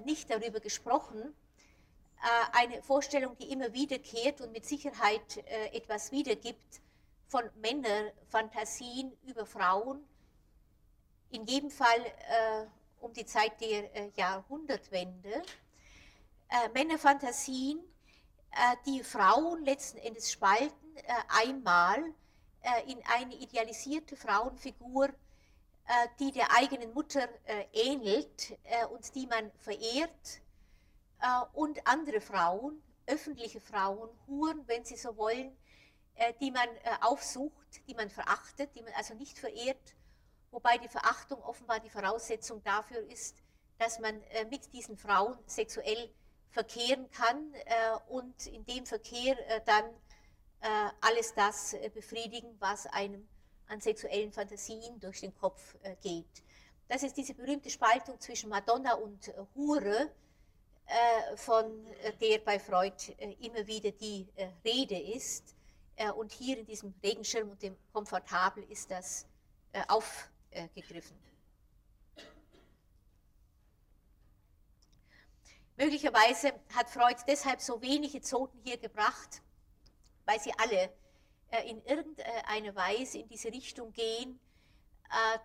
nicht 0.03 0.29
darüber 0.29 0.59
gesprochen. 0.59 1.33
Eine 2.51 2.81
Vorstellung, 2.81 3.37
die 3.37 3.53
immer 3.53 3.71
wiederkehrt 3.71 4.41
und 4.41 4.51
mit 4.51 4.65
Sicherheit 4.65 5.37
etwas 5.71 6.11
wiedergibt 6.11 6.81
von 7.29 7.49
Männerfantasien 7.61 9.13
über 9.25 9.45
Frauen, 9.45 10.05
in 11.29 11.45
jedem 11.45 11.71
Fall 11.71 12.01
um 12.99 13.13
die 13.13 13.25
Zeit 13.25 13.61
der 13.61 14.11
Jahrhundertwende. 14.17 15.43
Männerfantasien, 16.73 17.79
äh, 18.51 18.75
die 18.85 19.03
Frauen 19.03 19.63
letzten 19.65 19.97
Endes 19.97 20.31
spalten, 20.31 20.95
äh, 20.95 21.03
einmal 21.27 22.13
äh, 22.61 22.91
in 22.91 22.99
eine 23.15 23.35
idealisierte 23.35 24.15
Frauenfigur, 24.15 25.09
die 26.19 26.33
der 26.33 26.53
eigenen 26.53 26.93
Mutter 26.93 27.29
ähnelt 27.71 28.57
und 28.89 29.15
die 29.15 29.25
man 29.25 29.49
verehrt, 29.53 30.41
und 31.53 31.79
andere 31.87 32.19
Frauen, 32.19 32.83
öffentliche 33.05 33.61
Frauen, 33.61 34.09
Huren, 34.27 34.67
wenn 34.67 34.83
Sie 34.83 34.97
so 34.97 35.15
wollen, 35.15 35.55
äh, 36.17 36.33
die 36.41 36.51
man 36.51 36.67
äh, 36.83 36.97
aufsucht, 37.01 37.87
die 37.87 37.93
man 37.93 38.09
verachtet, 38.09 38.75
die 38.75 38.81
man 38.81 38.93
also 38.93 39.13
nicht 39.13 39.37
verehrt, 39.37 39.95
wobei 40.51 40.77
die 40.79 40.87
Verachtung 40.87 41.41
offenbar 41.43 41.79
die 41.79 41.89
Voraussetzung 41.89 42.63
dafür 42.63 42.99
ist, 43.09 43.37
dass 43.77 43.99
man 43.99 44.21
äh, 44.23 44.45
mit 44.45 44.73
diesen 44.73 44.97
Frauen 44.97 45.37
sexuell 45.45 46.11
verkehren 46.57 47.07
kann 47.11 47.53
und 48.07 48.47
in 48.47 48.65
dem 48.65 48.85
Verkehr 48.85 49.37
dann 49.65 49.85
alles 51.01 51.35
das 51.35 51.75
befriedigen, 51.93 52.55
was 52.59 52.87
einem 52.87 53.27
an 53.67 53.79
sexuellen 53.79 54.31
Fantasien 54.31 54.99
durch 54.99 55.19
den 55.19 55.35
Kopf 55.35 55.75
geht. 56.01 56.43
Das 56.87 57.03
ist 57.03 57.15
diese 57.15 57.35
berühmte 57.35 57.69
Spaltung 57.69 58.19
zwischen 58.19 58.49
Madonna 58.49 58.95
und 58.95 59.31
Hure, 59.53 60.09
von 61.35 61.85
der 62.19 62.39
bei 62.39 62.59
Freud 62.59 62.95
immer 63.39 63.67
wieder 63.67 63.91
die 63.91 64.27
Rede 64.65 64.99
ist. 64.99 65.53
Äh, 65.97 66.11
und 66.11 66.31
hier 66.31 66.57
in 66.57 66.65
diesem 66.65 66.93
Regenschirm 67.03 67.49
und 67.49 67.61
dem 67.61 67.75
Komfortabel 67.91 68.63
ist 68.69 68.89
das 68.91 69.25
äh, 69.73 69.81
aufgegriffen. 69.87 71.17
Möglicherweise 75.77 76.53
hat 76.73 76.89
Freud 76.89 77.17
deshalb 77.27 77.61
so 77.61 77.81
wenige 77.81 78.19
Zoten 78.21 78.59
hier 78.63 78.77
gebracht, 78.77 79.41
weil 80.25 80.39
sie 80.39 80.51
alle 80.57 80.91
äh, 81.51 81.69
in 81.69 81.81
irgendeiner 81.85 82.75
Weise 82.75 83.19
in 83.19 83.27
diese 83.27 83.49
Richtung 83.49 83.93
gehen, 83.93 84.39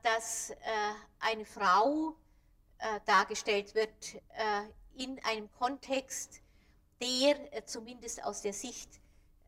dass 0.03 0.53
eine 1.20 1.45
Frau 1.47 2.16
dargestellt 3.05 3.76
wird 3.76 4.20
in 4.97 5.22
einem 5.22 5.49
Kontext, 5.53 6.43
der 7.01 7.64
zumindest 7.64 8.24
aus 8.24 8.43
der 8.43 8.53
Sicht 8.53 9.01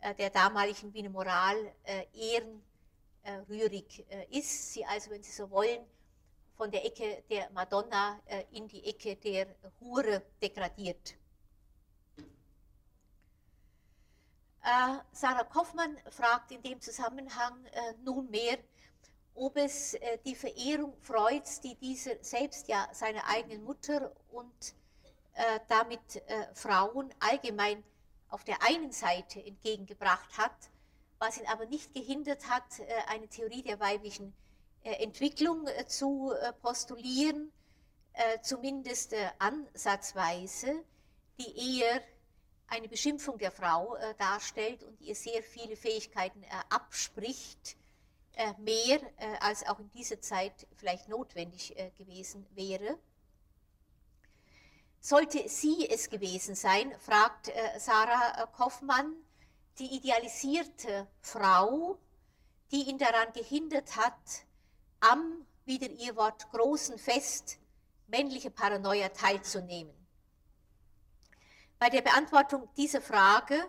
äh, 0.05 0.15
der 0.15 0.29
damaligen 0.29 0.93
Wiener 0.93 1.09
Moral 1.09 1.57
äh, 1.85 2.05
ehrenrührig 3.25 4.05
äh, 4.11 4.39
ist. 4.39 4.75
Sie 4.75 4.85
also, 4.85 5.11
wenn 5.11 5.23
Sie 5.23 5.33
so 5.33 5.51
wollen, 5.51 5.81
von 6.57 6.71
der 6.71 6.85
Ecke 6.85 7.25
der 7.29 7.51
Madonna 7.51 8.21
in 8.53 8.69
die 8.69 8.85
Ecke 8.85 9.17
der 9.17 9.47
Hure 9.81 10.23
degradiert. 10.41 11.15
Sarah 15.13 15.45
Kaufmann 15.45 15.99
fragt 16.11 16.53
in 16.53 16.63
dem 16.63 16.81
Zusammenhang 16.81 17.67
nunmehr, 18.03 18.59
ob 19.35 19.57
es 19.57 19.97
die 20.25 20.35
Verehrung 20.35 20.97
Freuds, 21.03 21.61
die 21.61 21.75
dieser 21.75 22.23
selbst 22.23 22.69
ja 22.69 22.89
seiner 22.93 23.27
eigenen 23.27 23.65
Mutter 23.65 24.13
und 24.31 24.75
damit 25.69 26.23
Frauen 26.55 27.13
allgemein 27.19 27.85
auf 28.35 28.43
der 28.43 28.61
einen 28.63 28.91
Seite 28.91 29.45
entgegengebracht 29.45 30.37
hat, 30.37 30.71
was 31.21 31.39
ihn 31.39 31.47
aber 31.47 31.67
nicht 31.67 31.95
gehindert 31.95 32.49
hat, 32.49 32.81
äh, 32.81 32.85
eine 33.07 33.29
Theorie 33.29 33.63
der 33.63 33.79
weiblichen 33.79 34.29
äh, 34.29 34.44
Entwicklung 34.85 35.67
äh, 35.67 35.87
zu 35.87 36.33
postulieren, 36.63 37.51
zumindest 38.43 39.13
ansatzweise, 39.41 40.85
die 41.37 41.81
eher 41.81 42.01
eine 42.69 42.87
Beschimpfung 42.87 43.39
der 43.39 43.51
Frau 43.51 43.97
darstellt 44.19 44.85
und 44.85 45.01
ihr 45.01 45.17
sehr 45.17 45.43
viele 45.43 45.75
Fähigkeiten 45.75 46.45
abspricht, 46.69 47.77
mehr 48.59 49.01
als 49.41 49.67
auch 49.67 49.81
in 49.81 49.91
dieser 49.91 50.21
Zeit 50.21 50.69
vielleicht 50.77 51.09
notwendig 51.09 51.75
gewesen 51.99 52.47
wäre. 52.55 53.01
Sollte 55.07 55.47
sie 55.51 55.87
es 55.91 56.09
gewesen 56.09 56.55
sein, 56.55 56.91
fragt 56.99 57.49
äh, 57.49 57.79
Sarah 57.79 58.43
äh, 58.43 58.47
Kaufmann, 58.57 59.15
die 59.79 59.95
idealisierte 59.95 61.07
Frau, 61.21 61.99
die 62.73 62.89
ihn 62.89 62.97
daran 62.97 63.31
gehindert 63.35 63.97
hat, 63.97 64.15
am, 65.11 65.47
wieder 65.65 65.89
ihr 65.89 66.17
Wort, 66.17 66.51
großen 66.51 66.99
Fest 66.99 67.59
männliche 68.07 68.51
Paranoia 68.51 69.09
teilzunehmen. 69.09 69.93
Bei 71.79 71.91
der 71.91 72.03
Beantwortung 72.03 72.69
dieser 72.77 73.01
Frage 73.01 73.65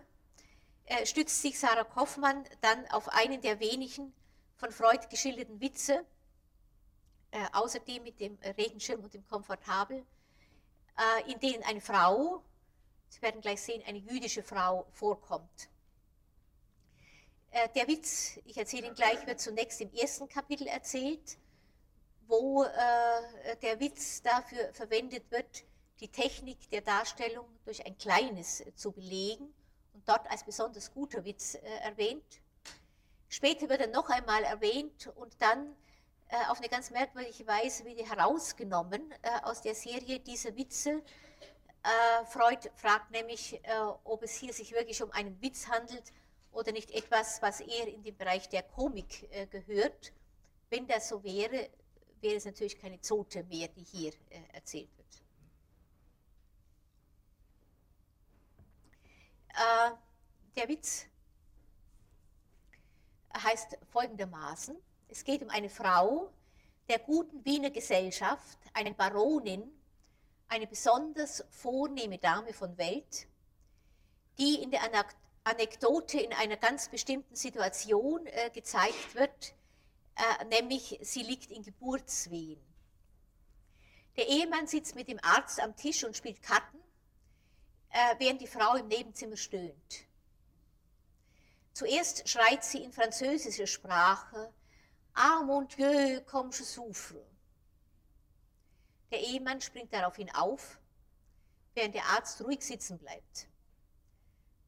äh, 0.86 1.06
stützt 1.06 1.42
sich 1.42 1.60
Sarah 1.60 1.84
Kaufmann 1.84 2.44
dann 2.62 2.86
auf 2.92 3.10
einen 3.10 3.42
der 3.42 3.60
wenigen 3.60 4.14
von 4.56 4.72
Freud 4.72 5.08
geschilderten 5.10 5.60
Witze, 5.60 6.06
äh, 7.32 7.46
außerdem 7.54 8.04
mit 8.04 8.20
dem 8.20 8.38
Regenschirm 8.58 9.02
und 9.02 9.14
dem 9.14 9.26
Komfortabel, 9.28 10.06
äh, 10.98 11.32
in 11.32 11.40
denen 11.40 11.64
eine 11.64 11.82
Frau, 11.82 12.44
Sie 13.10 13.22
werden 13.22 13.42
gleich 13.42 13.62
sehen, 13.62 13.82
eine 13.88 14.00
jüdische 14.00 14.44
Frau 14.44 14.88
vorkommt. 14.92 15.70
Äh, 17.56 17.70
der 17.70 17.88
Witz, 17.88 18.38
ich 18.44 18.58
erzähle 18.58 18.88
ihn 18.88 18.96
gleich, 18.96 19.26
wird 19.26 19.40
zunächst 19.40 19.80
im 19.80 19.90
ersten 19.94 20.28
Kapitel 20.28 20.68
erzählt, 20.68 21.38
wo 22.28 22.64
äh, 22.64 23.56
der 23.62 23.80
Witz 23.80 24.22
dafür 24.22 24.74
verwendet 24.74 25.32
wird, 25.32 25.64
die 26.02 26.10
Technik 26.10 26.70
der 26.70 26.82
Darstellung 26.82 27.48
durch 27.64 27.86
ein 27.86 27.98
kleines 27.98 28.62
zu 28.76 28.92
belegen 28.92 29.54
und 29.94 30.06
dort 30.06 30.30
als 30.30 30.44
besonders 30.44 30.94
guter 30.94 31.24
Witz 31.24 31.56
erwähnt. 31.82 32.42
Später 33.30 33.70
wird 33.70 33.80
er 33.80 33.88
noch 33.88 34.10
einmal 34.10 34.44
erwähnt 34.44 35.08
und 35.16 35.42
dann 35.42 35.78
äh, 36.28 36.36
auf 36.50 36.58
eine 36.58 36.68
ganz 36.68 36.92
merkwürdige 36.92 37.48
Weise 37.48 37.86
wieder 37.86 38.04
herausgenommen 38.04 39.14
äh, 39.22 39.30
aus 39.44 39.62
der 39.62 39.76
Serie 39.76 40.20
diese 40.20 40.58
Witze. 40.58 41.02
Äh, 41.84 42.26
Freud 42.26 42.70
fragt 42.76 43.12
nämlich, 43.12 43.62
ob 44.04 44.24
es 44.24 44.36
hier 44.36 44.52
sich 44.52 44.74
wirklich 44.74 45.02
um 45.02 45.12
einen 45.12 45.42
Witz 45.42 45.70
handelt 45.70 46.12
oder 46.56 46.72
nicht 46.72 46.92
etwas, 46.92 47.42
was 47.42 47.60
eher 47.60 47.88
in 47.88 48.04
den 48.04 48.16
Bereich 48.18 48.50
der 48.50 48.64
Komik 48.64 49.30
gehört. 49.52 50.14
Wenn 50.70 50.88
das 50.88 51.10
so 51.10 51.24
wäre, 51.24 51.70
wäre 52.22 52.36
es 52.36 52.46
natürlich 52.46 52.80
keine 52.80 53.00
Zote 53.02 53.44
mehr, 53.44 53.68
die 53.68 53.84
hier 53.84 54.14
erzählt 54.54 54.90
wird. 54.98 55.06
der 60.56 60.68
Witz 60.68 61.06
heißt 63.38 63.78
folgendermaßen, 63.92 64.76
es 65.08 65.24
geht 65.24 65.44
um 65.44 65.50
eine 65.50 65.70
Frau 65.70 66.30
der 66.90 67.00
guten 67.00 67.44
Wiener 67.46 67.70
Gesellschaft, 67.70 68.58
eine 68.74 68.94
Baronin, 68.94 69.72
eine 70.48 70.68
besonders 70.68 71.44
vornehme 71.50 72.18
Dame 72.18 72.54
von 72.54 72.78
Welt, 72.78 73.28
die 74.38 74.62
in 74.62 74.72
der 74.72 74.84
Anekdote 75.46 76.20
in 76.20 76.34
einer 76.34 76.58
ganz 76.58 76.90
bestimmten 76.90 77.36
Situation 77.36 78.26
äh, 78.26 78.50
gezeigt 78.50 79.14
wird, 79.14 79.54
äh, 80.16 80.46
nämlich 80.46 81.00
sie 81.02 81.22
liegt 81.22 81.52
in 81.52 81.64
Geburtswehen. 81.64 82.60
Der 84.18 84.28
Ehemann 84.28 84.66
sitzt 84.66 84.96
mit 84.96 85.08
dem 85.08 85.20
Arzt 85.24 85.62
am 85.62 85.76
Tisch 85.76 86.04
und 86.04 86.18
spielt 86.18 86.42
Karten, 86.42 86.80
äh, 87.90 88.16
während 88.18 88.42
die 88.42 88.48
Frau 88.48 88.76
im 88.76 88.88
Nebenzimmer 88.88 89.38
stöhnt. 89.38 90.08
Zuerst 91.74 92.28
schreit 92.28 92.64
sie 92.64 92.84
in 92.84 92.92
französischer 92.92 93.68
Sprache, 93.68 94.52
Ah, 95.14 95.44
mon 95.44 95.66
Dieu, 95.68 96.22
comme 96.26 96.52
je 96.52 96.66
souffre. 96.66 97.26
Der 99.12 99.22
Ehemann 99.22 99.62
springt 99.62 99.94
daraufhin 99.94 100.30
auf, 100.36 100.78
während 101.74 101.96
der 101.96 102.06
Arzt 102.06 102.42
ruhig 102.42 102.62
sitzen 102.62 102.98
bleibt. 102.98 103.48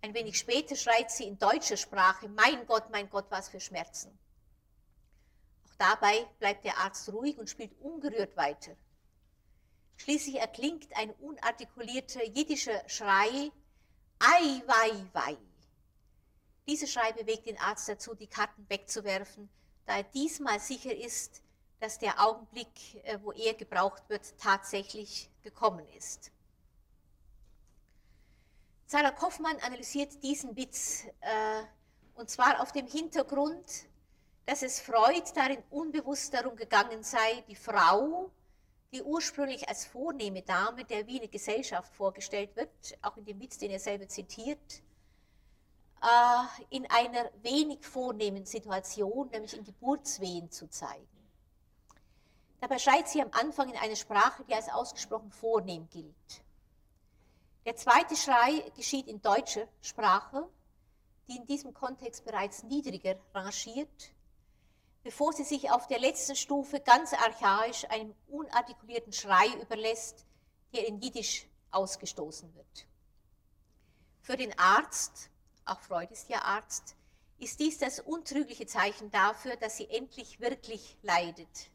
Ein 0.01 0.13
wenig 0.13 0.37
später 0.37 0.75
schreit 0.75 1.11
sie 1.11 1.25
in 1.25 1.39
deutscher 1.39 1.77
Sprache, 1.77 2.29
mein 2.29 2.65
Gott, 2.65 2.89
mein 2.91 3.09
Gott, 3.09 3.25
was 3.29 3.49
für 3.49 3.59
Schmerzen. 3.59 4.17
Auch 5.65 5.75
dabei 5.77 6.27
bleibt 6.39 6.65
der 6.65 6.77
Arzt 6.77 7.11
ruhig 7.11 7.37
und 7.37 7.49
spielt 7.49 7.79
ungerührt 7.81 8.35
weiter. 8.37 8.75
Schließlich 9.97 10.35
erklingt 10.39 10.95
ein 10.95 11.11
unartikulierter 11.11 12.23
jiddischer 12.25 12.87
Schrei, 12.87 13.51
Ei, 14.19 14.63
wei, 14.65 15.05
wei. 15.13 15.37
Dieser 16.67 16.87
Schrei 16.87 17.11
bewegt 17.13 17.47
den 17.47 17.57
Arzt 17.59 17.87
dazu, 17.87 18.15
die 18.15 18.27
Karten 18.27 18.65
wegzuwerfen 18.69 19.49
da 19.87 19.97
er 19.97 20.03
diesmal 20.03 20.59
sicher 20.59 20.93
ist, 20.93 21.41
dass 21.79 21.97
der 21.97 22.23
Augenblick, 22.23 22.69
äh, 23.03 23.17
wo 23.23 23.31
er 23.31 23.53
gebraucht 23.53 24.03
wird, 24.09 24.37
tatsächlich 24.37 25.29
gekommen 25.41 25.87
ist. 25.97 26.31
Sarah 28.89 29.11
Kaufmann 29.11 29.57
analysiert 29.57 30.23
diesen 30.23 30.55
Witz 30.55 31.03
äh, 31.19 31.63
und 32.15 32.29
zwar 32.29 32.61
auf 32.61 32.71
dem 32.71 32.87
Hintergrund, 32.87 33.65
dass 34.45 34.63
es 34.63 34.79
Freud 34.79 35.23
darin 35.35 35.61
unbewusst 35.69 36.33
darum 36.33 36.55
gegangen 36.55 37.03
sei, 37.03 37.43
die 37.49 37.55
Frau, 37.57 38.31
die 38.93 39.03
ursprünglich 39.03 39.67
als 39.67 39.85
vornehme 39.85 40.41
Dame 40.41 40.85
der 40.85 41.05
Wiener 41.05 41.27
Gesellschaft 41.27 41.93
vorgestellt 41.93 42.55
wird, 42.55 42.69
auch 43.01 43.17
in 43.17 43.25
dem 43.25 43.41
Witz, 43.41 43.57
den 43.57 43.71
er 43.71 43.79
selber 43.81 44.07
zitiert, 44.07 44.81
äh, 46.01 46.65
in 46.69 46.89
einer 46.89 47.29
wenig 47.41 47.85
vornehmen 47.85 48.45
Situation, 48.45 49.27
nämlich 49.31 49.53
in 49.53 49.65
Geburtswehen 49.65 50.49
zu 50.49 50.69
zeigen. 50.69 51.09
Dabei 52.61 52.79
schreit 52.79 53.09
sie 53.09 53.21
am 53.21 53.31
Anfang 53.31 53.67
in 53.67 53.75
eine 53.75 53.97
Sprache, 53.97 54.45
die 54.45 54.53
als 54.53 54.69
ausgesprochen 54.69 55.29
vornehm 55.29 55.89
gilt. 55.89 56.46
Der 57.67 57.75
zweite 57.75 58.15
Schrei 58.15 58.63
geschieht 58.77 59.09
in 59.09 59.21
deutscher 59.21 59.67
Sprache, 59.81 60.47
die 61.27 61.35
in 61.35 61.45
diesem 61.47 61.73
Kontext 61.73 62.23
bereits 62.23 62.63
niedriger 62.63 63.19
rangiert, 63.33 64.13
bevor 65.03 65.33
sie 65.33 65.43
sich 65.43 65.69
auf 65.69 65.85
der 65.87 65.99
letzten 65.99 66.37
Stufe 66.37 66.79
ganz 66.79 67.11
archaisch 67.11 67.83
einem 67.89 68.15
unartikulierten 68.29 69.11
Schrei 69.11 69.47
überlässt, 69.61 70.25
der 70.73 70.87
in 70.87 71.01
Jiddisch 71.01 71.45
ausgestoßen 71.71 72.55
wird. 72.55 72.87
Für 74.21 74.37
den 74.37 74.57
Arzt, 74.57 75.29
auch 75.65 75.81
Freud 75.81 76.13
ist 76.13 76.29
ja 76.29 76.43
Arzt, 76.43 76.95
ist 77.37 77.59
dies 77.59 77.79
das 77.79 77.99
untrügliche 77.99 78.65
Zeichen 78.65 79.11
dafür, 79.11 79.57
dass 79.57 79.75
sie 79.75 79.89
endlich 79.89 80.39
wirklich 80.39 80.97
leidet. 81.01 81.69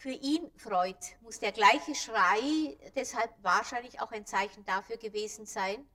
Für 0.00 0.12
ihn, 0.12 0.50
Freud, 0.56 0.96
muss 1.20 1.40
der 1.40 1.52
gleiche 1.52 1.94
Schrei 1.94 2.78
deshalb 2.96 3.30
wahrscheinlich 3.42 4.00
auch 4.00 4.10
ein 4.12 4.24
Zeichen 4.24 4.64
dafür 4.64 4.96
gewesen 4.96 5.44
sein, 5.44 5.86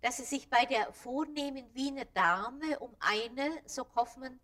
dass 0.00 0.20
es 0.20 0.30
sich 0.30 0.48
bei 0.48 0.64
der 0.64 0.90
vornehmen 0.94 1.66
Wiener 1.74 2.06
Dame 2.06 2.78
um 2.78 2.96
eine, 2.98 3.60
so 3.66 3.84
Hoffmann, 3.94 4.40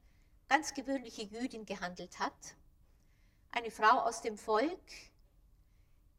ganz 0.51 0.75
gewöhnliche 0.75 1.23
Jüdin 1.23 1.65
gehandelt 1.65 2.19
hat. 2.19 2.35
Eine 3.51 3.71
Frau 3.71 4.01
aus 4.01 4.21
dem 4.21 4.37
Volk, 4.37 4.93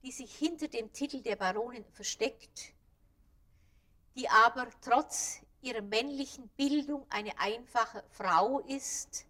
die 0.02 0.12
sich 0.12 0.36
hinter 0.36 0.68
dem 0.68 0.92
Titel 0.92 1.22
der 1.22 1.36
Baronin 1.36 1.86
versteckt, 1.92 2.74
die 4.16 4.28
aber 4.30 4.68
trotz 4.82 5.42
ihrer 5.62 5.84
männlichen 5.84 6.48
Bildung 6.58 7.06
eine 7.12 7.38
einfache 7.38 8.04
Frau 8.10 8.62
ist 8.62 9.28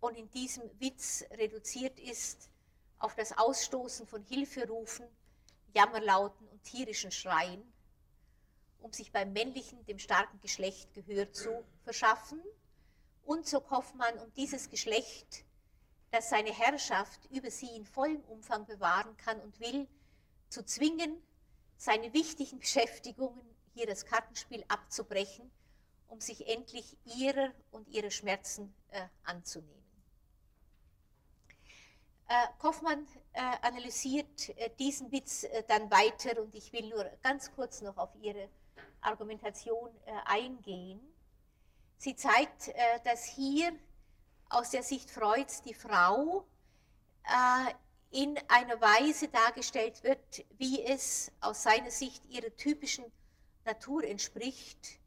und 0.00 0.16
in 0.16 0.30
diesem 0.30 0.62
Witz 0.80 1.26
reduziert 1.30 2.00
ist 2.00 2.48
auf 3.04 3.14
das 3.14 3.36
Ausstoßen 3.36 4.06
von 4.06 4.22
Hilferufen, 4.22 5.06
Jammerlauten 5.74 6.48
und 6.48 6.64
tierischen 6.64 7.10
Schreien, 7.10 7.62
um 8.80 8.94
sich 8.94 9.12
beim 9.12 9.34
männlichen, 9.34 9.84
dem 9.84 9.98
starken 9.98 10.40
Geschlecht 10.40 10.94
Gehör 10.94 11.30
zu 11.30 11.50
verschaffen. 11.82 12.40
Und 13.26 13.46
so 13.46 13.60
Kaufmann 13.60 14.18
um 14.20 14.32
dieses 14.32 14.70
Geschlecht, 14.70 15.44
das 16.12 16.30
seine 16.30 16.50
Herrschaft 16.50 17.26
über 17.30 17.50
sie 17.50 17.76
in 17.76 17.84
vollem 17.84 18.22
Umfang 18.24 18.64
bewahren 18.64 19.14
kann 19.18 19.38
und 19.42 19.60
will, 19.60 19.86
zu 20.48 20.64
zwingen, 20.64 21.22
seine 21.76 22.14
wichtigen 22.14 22.58
Beschäftigungen, 22.60 23.44
hier 23.74 23.86
das 23.86 24.06
Kartenspiel 24.06 24.64
abzubrechen, 24.68 25.50
um 26.08 26.20
sich 26.22 26.48
endlich 26.48 26.96
ihrer 27.04 27.52
und 27.70 27.86
ihrer 27.88 28.10
Schmerzen 28.10 28.74
äh, 28.88 29.06
anzunehmen. 29.24 29.83
Äh, 32.26 32.46
Kaufmann 32.58 33.06
äh, 33.34 33.40
analysiert 33.60 34.48
äh, 34.56 34.70
diesen 34.78 35.12
Witz 35.12 35.46
dann 35.68 35.90
weiter 35.90 36.40
und 36.40 36.54
ich 36.54 36.72
will 36.72 36.88
nur 36.88 37.04
ganz 37.22 37.54
kurz 37.54 37.82
noch 37.82 37.98
auf 37.98 38.10
ihre 38.20 38.48
Argumentation 39.02 39.90
eingehen. 40.24 40.98
Sie 41.98 42.16
zeigt, 42.16 42.72
dass 43.04 43.24
hier 43.24 43.70
aus 44.48 44.70
der 44.70 44.82
Sicht 44.82 45.10
Freuds 45.10 45.60
die 45.60 45.74
Frau 45.74 46.46
in 48.10 48.38
einer 48.48 48.80
Weise 48.80 49.28
dargestellt 49.28 50.02
wird, 50.02 50.46
wie 50.56 50.82
es 50.82 51.30
aus 51.42 51.64
seiner 51.64 51.90
Sicht 51.90 52.24
ihrer 52.30 52.54
typischen 52.56 53.04
Natur 53.66 54.04
entspricht. 54.04 54.98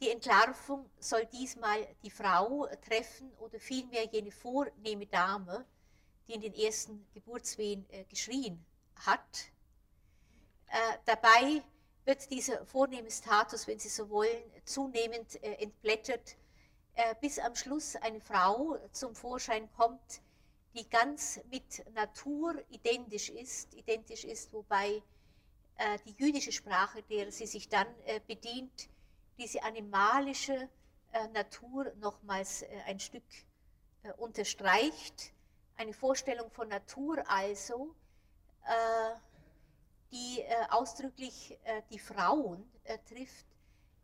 Die 0.00 0.10
Entlarvung 0.10 0.90
soll 0.98 1.24
diesmal 1.26 1.86
die 2.02 2.10
Frau 2.10 2.66
treffen 2.84 3.32
oder 3.38 3.60
vielmehr 3.60 4.06
jene 4.06 4.32
vornehme 4.32 5.06
Dame, 5.06 5.64
die 6.26 6.34
in 6.34 6.40
den 6.40 6.54
ersten 6.54 7.06
Geburtswehen 7.14 7.86
äh, 7.90 8.04
geschrien 8.04 8.64
hat. 9.06 9.50
Äh, 10.68 10.98
dabei 11.04 11.62
wird 12.04 12.30
dieser 12.30 12.64
vornehme 12.66 13.10
Status, 13.10 13.66
wenn 13.66 13.78
Sie 13.78 13.88
so 13.88 14.08
wollen, 14.10 14.42
zunehmend 14.64 15.42
äh, 15.42 15.54
entblättert, 15.54 16.36
äh, 16.94 17.14
bis 17.20 17.38
am 17.38 17.54
Schluss 17.54 17.96
eine 17.96 18.20
Frau 18.20 18.78
zum 18.92 19.14
Vorschein 19.14 19.70
kommt, 19.76 20.20
die 20.74 20.88
ganz 20.88 21.40
mit 21.50 21.84
Natur 21.94 22.54
identisch 22.70 23.30
ist, 23.30 23.74
identisch 23.74 24.24
ist, 24.24 24.52
wobei 24.52 25.02
äh, 25.76 25.98
die 26.06 26.14
jüdische 26.18 26.52
Sprache, 26.52 27.02
der 27.04 27.30
sie 27.30 27.46
sich 27.46 27.68
dann 27.68 27.86
äh, 28.06 28.20
bedient, 28.26 28.88
diese 29.38 29.62
animalische 29.62 30.68
Natur 31.34 31.92
nochmals 32.00 32.64
ein 32.86 32.98
Stück 32.98 33.24
unterstreicht 34.16 35.34
eine 35.76 35.92
Vorstellung 35.92 36.50
von 36.50 36.68
Natur 36.68 37.22
also, 37.28 37.94
äh, 38.64 39.14
die 40.12 40.40
äh, 40.40 40.66
ausdrücklich 40.70 41.58
äh, 41.64 41.82
die 41.90 41.98
Frauen 41.98 42.70
äh, 42.84 42.98
trifft, 43.08 43.46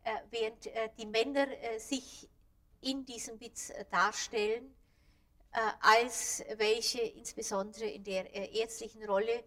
äh, 0.05 0.11
während 0.31 0.67
äh, 0.67 0.89
die 0.99 1.07
Männer 1.07 1.47
sich 1.79 2.29
in 2.81 3.05
diesem 3.05 3.41
Witz 3.41 3.73
darstellen, 3.91 4.73
als 5.81 6.45
welche 6.59 7.01
insbesondere 7.01 7.87
in 7.87 8.05
der 8.05 8.33
ärztlichen 8.55 9.05
Rolle, 9.05 9.43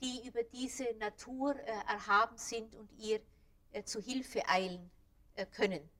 die 0.00 0.26
über 0.26 0.42
diese 0.44 0.94
Natur 0.94 1.54
erhaben 1.56 2.38
sind 2.38 2.74
und 2.74 2.90
ihr 2.92 3.20
zu 3.84 4.00
Hilfe 4.00 4.48
eilen 4.48 4.90
können. 5.52 5.90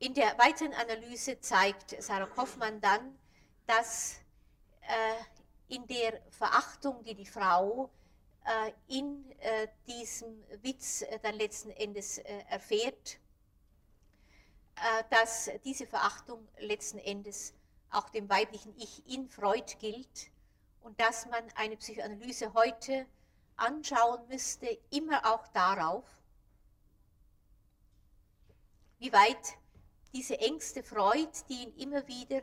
In 0.00 0.12
der 0.12 0.36
weiteren 0.36 0.74
Analyse 0.74 1.40
zeigt 1.40 2.02
Sarah 2.02 2.26
Kaufmann 2.26 2.78
dann, 2.82 3.18
dass 3.66 4.20
äh, 4.82 5.74
in 5.74 5.86
der 5.86 6.20
Verachtung, 6.30 7.02
die 7.04 7.14
die 7.14 7.26
Frau 7.26 7.90
äh, 8.44 8.72
in 8.98 9.30
äh, 9.40 9.68
diesem 9.86 10.44
Witz 10.62 11.02
äh, 11.02 11.18
dann 11.22 11.34
letzten 11.36 11.70
Endes 11.70 12.18
äh, 12.18 12.44
erfährt, 12.48 13.18
äh, 14.76 15.04
dass 15.10 15.50
diese 15.64 15.86
Verachtung 15.86 16.46
letzten 16.58 16.98
Endes 16.98 17.54
auch 17.90 18.08
dem 18.10 18.28
weiblichen 18.28 18.74
Ich 18.76 19.06
in 19.06 19.28
Freud 19.28 19.76
gilt 19.78 20.30
und 20.82 21.00
dass 21.00 21.26
man 21.26 21.44
eine 21.54 21.76
Psychoanalyse 21.76 22.52
heute 22.52 23.06
anschauen 23.56 24.26
müsste, 24.28 24.78
immer 24.90 25.24
auch 25.32 25.46
darauf, 25.48 26.04
wie 28.98 29.12
weit 29.12 29.58
diese 30.12 30.38
Ängste 30.38 30.82
Freud, 30.82 31.30
die 31.48 31.62
ihn 31.64 31.76
immer 31.76 32.06
wieder 32.06 32.42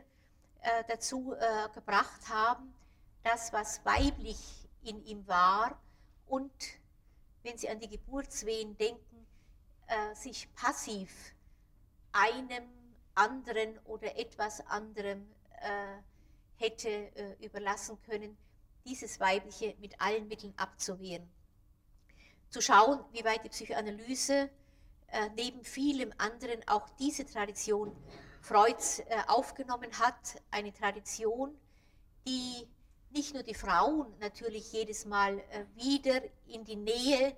äh, 0.62 0.84
dazu 0.88 1.34
äh, 1.34 1.68
gebracht 1.74 2.28
haben, 2.28 2.74
das, 3.22 3.52
was 3.52 3.84
weiblich 3.84 4.68
in 4.82 5.04
ihm 5.04 5.26
war 5.26 5.80
und, 6.26 6.52
wenn 7.42 7.58
Sie 7.58 7.68
an 7.68 7.80
die 7.80 7.88
Geburtswehen 7.88 8.76
denken, 8.76 9.26
äh, 9.86 10.14
sich 10.14 10.52
passiv 10.54 11.34
einem 12.12 12.64
anderen 13.14 13.78
oder 13.84 14.16
etwas 14.18 14.64
anderem 14.66 15.28
äh, 15.60 16.02
hätte 16.56 16.88
äh, 16.88 17.44
überlassen 17.44 18.00
können, 18.02 18.36
dieses 18.84 19.20
Weibliche 19.20 19.74
mit 19.80 20.00
allen 20.00 20.28
Mitteln 20.28 20.54
abzuwehren. 20.56 21.28
Zu 22.50 22.60
schauen, 22.60 23.00
wie 23.12 23.24
weit 23.24 23.44
die 23.44 23.48
Psychoanalyse 23.48 24.50
äh, 25.08 25.28
neben 25.36 25.64
vielem 25.64 26.12
anderen 26.18 26.66
auch 26.68 26.88
diese 26.98 27.24
Tradition 27.26 27.96
Freuds 28.42 28.98
äh, 28.98 29.04
aufgenommen 29.28 29.96
hat, 30.00 30.42
eine 30.50 30.72
Tradition, 30.72 31.56
die 32.26 32.68
nicht 33.10 33.34
nur 33.34 33.44
die 33.44 33.54
Frauen 33.54 34.12
natürlich 34.18 34.72
jedes 34.72 35.06
Mal 35.06 35.38
äh, 35.38 35.64
wieder 35.76 36.20
in 36.48 36.64
die 36.64 36.74
Nähe, 36.74 37.36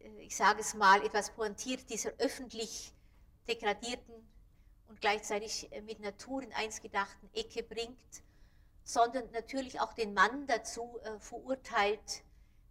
äh, 0.00 0.22
ich 0.22 0.34
sage 0.34 0.60
es 0.60 0.74
mal 0.74 1.04
etwas 1.06 1.30
pointiert, 1.30 1.88
dieser 1.88 2.10
öffentlich 2.18 2.92
degradierten 3.46 4.14
und 4.88 5.00
gleichzeitig 5.00 5.70
mit 5.86 6.00
Natur 6.00 6.42
in 6.42 6.52
eins 6.52 6.82
gedachten 6.82 7.30
Ecke 7.32 7.62
bringt, 7.62 7.96
sondern 8.82 9.30
natürlich 9.30 9.80
auch 9.80 9.92
den 9.92 10.14
Mann 10.14 10.46
dazu 10.46 10.98
verurteilt, 11.20 12.22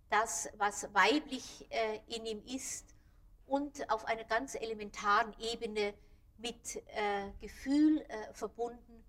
das, 0.09 0.49
was 0.57 0.93
weiblich 0.93 1.67
in 2.07 2.25
ihm 2.25 2.43
ist 2.45 2.85
und 3.47 3.89
auf 3.91 4.05
einer 4.05 4.23
ganz 4.23 4.55
elementaren 4.55 5.33
Ebene 5.39 5.93
mit 6.43 6.75
äh, 6.75 7.31
Gefühl 7.39 8.01
äh, 8.01 8.33
verbunden 8.33 9.03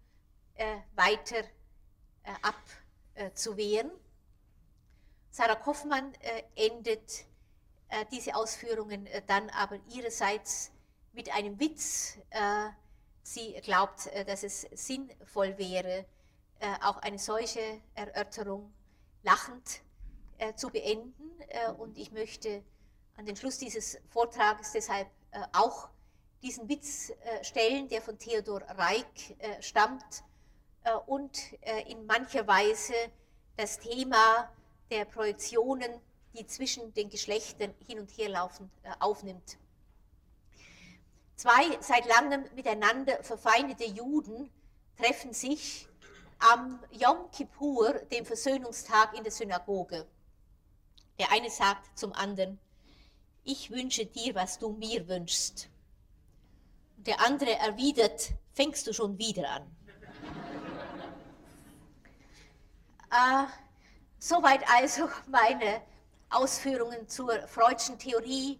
äh, 0.54 0.76
weiter 0.94 1.42
äh, 2.22 2.32
abzuwehren. 3.20 3.90
Sarah 5.30 5.56
Kaufmann 5.56 6.14
äh, 6.20 6.68
endet 6.68 7.26
äh, 7.88 8.06
diese 8.12 8.36
Ausführungen 8.36 9.08
dann 9.26 9.50
aber 9.50 9.80
ihrerseits 9.88 10.70
mit 11.12 11.32
einem 11.32 11.60
Witz. 11.60 12.18
sie 13.22 13.52
glaubt, 13.62 14.10
dass 14.26 14.42
es 14.42 14.62
sinnvoll 14.72 15.56
wäre, 15.58 16.06
auch 16.82 16.96
eine 16.96 17.20
solche 17.20 17.80
Erörterung 17.94 18.74
lachend 19.22 19.82
zu 20.56 20.70
beenden. 20.70 21.30
und 21.78 21.96
ich 21.96 22.10
möchte 22.10 22.64
an 23.16 23.26
den 23.26 23.36
Schluss 23.36 23.58
dieses 23.58 24.00
Vortrages 24.08 24.72
deshalb 24.72 25.08
auch 25.52 25.88
diesen 26.44 26.68
Witz 26.68 27.10
äh, 27.10 27.42
stellen, 27.42 27.88
der 27.88 28.02
von 28.02 28.18
Theodor 28.18 28.60
Reik 28.68 29.36
äh, 29.38 29.62
stammt 29.62 30.22
äh, 30.84 30.94
und 31.06 31.54
in 31.86 32.04
mancher 32.06 32.46
Weise 32.46 32.94
das 33.56 33.78
Thema 33.78 34.52
der 34.90 35.06
Projektionen 35.06 35.90
die 36.34 36.46
zwischen 36.48 36.92
den 36.94 37.10
Geschlechtern 37.10 37.72
hin 37.86 38.00
und 38.00 38.10
her 38.18 38.28
laufen, 38.28 38.68
aufnimmt. 38.98 39.56
Zwei 41.36 41.78
seit 41.80 42.06
langem 42.06 42.44
miteinander 42.56 43.22
verfeindete 43.22 43.84
Juden 43.84 44.50
treffen 44.98 45.32
sich 45.32 45.86
am 46.40 46.82
Yom 46.90 47.30
Kippur, 47.30 47.92
dem 48.10 48.26
Versöhnungstag 48.26 49.16
in 49.16 49.22
der 49.22 49.30
Synagoge. 49.30 50.08
Der 51.20 51.30
eine 51.30 51.50
sagt 51.50 51.96
zum 51.96 52.12
anderen, 52.14 52.58
ich 53.44 53.70
wünsche 53.70 54.06
dir, 54.06 54.34
was 54.34 54.58
du 54.58 54.70
mir 54.70 55.06
wünschst. 55.06 55.68
Der 57.06 57.20
andere 57.20 57.54
erwidert, 57.58 58.30
fängst 58.52 58.86
du 58.86 58.92
schon 58.92 59.18
wieder 59.18 59.48
an. 59.50 59.76
äh, 63.10 63.46
soweit 64.18 64.62
also 64.70 65.08
meine 65.28 65.82
Ausführungen 66.30 67.08
zur 67.08 67.46
Freudschen 67.46 67.98
Theorie 67.98 68.58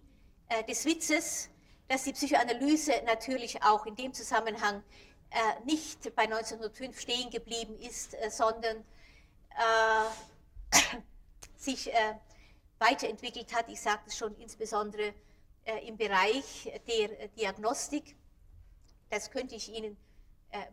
äh, 0.49 0.63
des 0.63 0.85
Witzes, 0.85 1.49
dass 1.87 2.03
die 2.03 2.13
Psychoanalyse 2.13 2.93
natürlich 3.05 3.61
auch 3.63 3.85
in 3.85 3.95
dem 3.95 4.13
Zusammenhang 4.13 4.83
äh, 5.31 5.65
nicht 5.65 6.15
bei 6.15 6.23
1905 6.23 6.99
stehen 6.99 7.29
geblieben 7.29 7.77
ist, 7.79 8.13
äh, 8.13 8.29
sondern 8.29 8.77
äh, 9.49 10.77
sich 11.57 11.93
äh, 11.93 12.13
weiterentwickelt 12.79 13.53
hat. 13.53 13.69
Ich 13.69 13.81
sagte 13.81 14.09
es 14.09 14.17
schon 14.17 14.35
insbesondere 14.37 15.13
im 15.87 15.97
Bereich 15.97 16.71
der 16.87 17.27
Diagnostik. 17.29 18.15
Das 19.15 19.31
könnte 19.31 19.55
ich 19.55 19.73
Ihnen, 19.73 19.95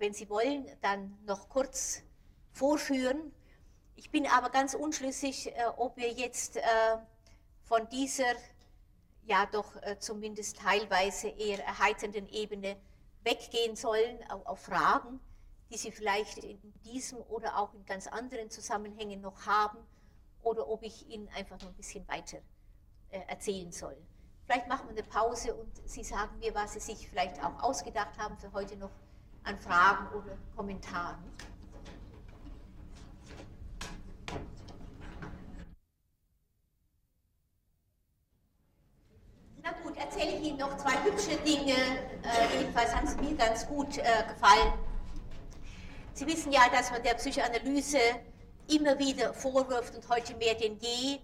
wenn 0.00 0.12
Sie 0.12 0.28
wollen, 0.28 0.66
dann 0.80 1.16
noch 1.26 1.48
kurz 1.48 2.02
vorführen. 2.50 3.32
Ich 3.94 4.10
bin 4.10 4.26
aber 4.26 4.50
ganz 4.50 4.74
unschlüssig, 4.74 5.52
ob 5.76 5.96
wir 5.96 6.10
jetzt 6.10 6.58
von 7.62 7.88
dieser 7.90 8.34
ja 9.26 9.46
doch 9.46 9.76
äh, 9.82 9.96
zumindest 10.00 10.58
teilweise 10.58 11.28
eher 11.28 11.64
erheiternden 11.64 12.28
Ebene 12.30 12.76
weggehen 13.22 13.76
sollen 13.76 14.18
auf, 14.28 14.58
Fragen, 14.58 15.20
die 15.70 15.76
Sie 15.76 15.92
vielleicht 15.92 16.38
in 16.38 16.58
diesem 16.84 17.18
oder 17.28 17.56
auch 17.56 17.72
in 17.74 17.86
ganz 17.86 18.08
anderen 18.08 18.50
Zusammenhängen 18.50 19.20
noch 19.20 19.46
haben 19.46 19.78
oder 20.42 20.66
ob 20.66 20.82
ich 20.82 21.08
Ihnen 21.08 21.28
einfach 21.28 21.60
noch 21.60 21.68
ein 21.68 21.76
bisschen 21.76 22.08
weiter 22.08 22.38
äh, 23.12 23.20
erzählen 23.28 23.70
soll. 23.70 23.96
Vielleicht 24.44 24.68
machen 24.68 24.88
wir 24.88 24.96
eine 24.96 25.08
Pause 25.08 25.54
und 25.54 25.70
Sie 25.88 26.04
sagen 26.04 26.38
mir, 26.38 26.54
was 26.54 26.74
Sie 26.74 26.80
sich 26.80 27.08
vielleicht 27.08 27.42
auch 27.42 27.62
ausgedacht 27.62 28.18
haben 28.18 28.36
für 28.38 28.52
heute 28.52 28.76
noch 28.76 28.90
an 29.44 29.58
Fragen 29.58 30.08
oder 30.16 30.36
Kommentaren. 30.56 31.22
Na 39.62 39.70
gut, 39.82 39.96
erzähle 39.96 40.38
ich 40.38 40.42
Ihnen 40.48 40.58
noch 40.58 40.76
zwei 40.76 41.02
hübsche 41.04 41.36
Dinge. 41.38 41.72
Äh, 41.72 42.58
jedenfalls 42.58 42.94
haben 42.94 43.06
sie 43.06 43.16
mir 43.18 43.36
ganz 43.36 43.66
gut 43.66 43.96
äh, 43.98 44.02
gefallen. 44.28 44.72
Sie 46.14 46.26
wissen 46.26 46.52
ja, 46.52 46.62
dass 46.70 46.90
man 46.90 47.02
der 47.02 47.14
Psychoanalyse 47.14 47.98
immer 48.68 48.98
wieder 48.98 49.32
vorwirft 49.32 49.94
und 49.94 50.08
heute 50.08 50.34
mehr 50.36 50.54
denn 50.54 50.78
je, 50.78 51.20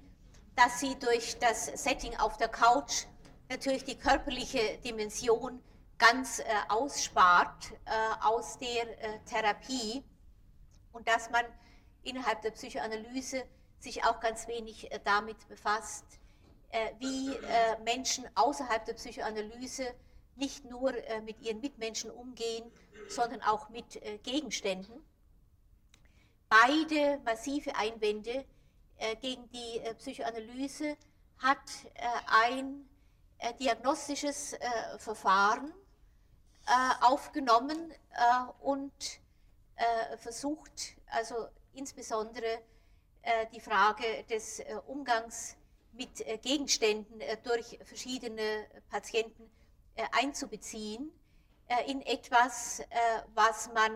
dass 0.59 0.81
sie 0.81 0.99
durch 0.99 1.39
das 1.39 1.67
Setting 1.67 2.17
auf 2.17 2.37
der 2.37 2.49
Couch 2.49 3.05
natürlich 3.49 3.85
die 3.85 3.97
körperliche 3.97 4.79
Dimension 4.79 5.63
ganz 5.99 6.41
äh, 6.41 6.45
ausspart 6.69 7.71
äh, 7.85 7.91
aus 8.25 8.59
der 8.59 8.67
äh, 8.69 9.21
Therapie 9.25 10.03
und 10.93 11.07
dass 11.07 11.31
man 11.31 11.45
innerhalb 12.03 12.43
der 12.43 12.51
Psychoanalyse 12.51 13.45
sich 13.79 14.05
auch 14.05 14.19
ganz 14.19 14.49
wenig 14.49 14.91
äh, 14.91 14.99
damit 15.05 15.49
befasst, 15.49 16.05
äh, 16.71 16.91
wie 16.99 17.29
äh, 17.37 17.79
Menschen 17.85 18.25
außerhalb 18.35 18.85
der 18.85 18.95
Psychoanalyse 18.95 19.95
nicht 20.35 20.65
nur 20.65 20.93
mit 21.25 21.41
ihren 21.41 21.61
Mitmenschen 21.61 22.13
umgehen, 22.13 22.71
sondern 23.09 23.43
auch 23.43 23.71
mit 23.71 24.01
Gegenständen. 24.23 25.05
Beide 26.49 27.19
massive 27.25 27.75
Einwände 27.75 28.45
gegen 29.21 29.49
die 29.51 29.81
Psychoanalyse 29.99 30.97
hat 31.39 31.59
ein 32.27 32.89
diagnostisches 33.61 34.57
Verfahren 34.99 35.73
aufgenommen 37.01 37.93
und 38.61 39.21
versucht 40.19 40.97
also 41.07 41.49
insbesondere 41.75 42.63
die 43.53 43.61
Frage 43.61 44.25
des 44.29 44.63
Umgangs 44.87 45.57
mit 45.99 46.21
äh, 46.27 46.39
Gegenständen 46.39 47.21
äh, 47.21 47.37
durch 47.43 47.79
verschiedene 47.83 48.67
Patienten 48.89 49.51
äh, 49.97 50.05
einzubeziehen 50.13 51.13
in 51.87 52.01
etwas, 52.01 52.81
was 53.35 53.71
man 53.75 53.93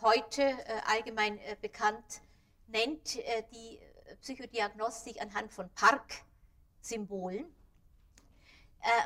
heute 0.00 0.56
allgemein 0.86 1.40
bekannt 1.60 2.20
nennt, 2.68 3.16
die 3.52 3.80
Psychodiagnostik 4.20 5.20
anhand 5.20 5.52
von 5.52 5.68
Park-Symbolen. 5.70 7.44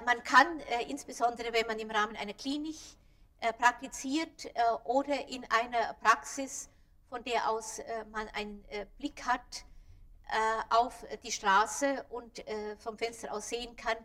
Man 0.04 0.22
kann 0.24 0.60
insbesondere, 0.88 1.52
wenn 1.52 1.66
man 1.66 1.78
im 1.78 1.90
Rahmen 1.90 2.16
einer 2.16 2.34
Klinik 2.34 2.76
praktiziert 3.58 4.52
oder 4.84 5.28
in 5.28 5.44
einer 5.50 5.94
Praxis, 5.94 6.68
von 7.08 7.24
der 7.24 7.48
aus 7.48 7.80
man 8.12 8.28
einen 8.28 8.62
Blick 8.98 9.24
hat, 9.24 9.64
äh, 10.30 10.76
auf 10.76 11.04
die 11.24 11.32
Straße 11.32 12.06
und 12.10 12.46
äh, 12.46 12.76
vom 12.76 12.96
Fenster 12.96 13.32
aus 13.32 13.48
sehen 13.48 13.74
kann, 13.74 13.96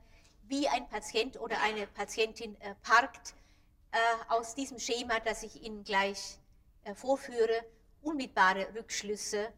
wie 0.48 0.68
ein 0.68 0.89
Patient 0.89 1.39
oder 1.39 1.62
eine 1.62 1.86
Patientin 1.86 2.60
äh, 2.62 2.74
parkt, 2.82 3.36
aus 4.28 4.56
diesem 4.56 4.78
Schema, 4.78 5.22
das 5.22 5.41
ich 5.43 5.62
Ihnen 5.62 5.86
gleich 5.86 6.38
vorführe, 6.96 7.64
unmittelbare 8.02 8.68
Rückschlüsse 8.76 9.54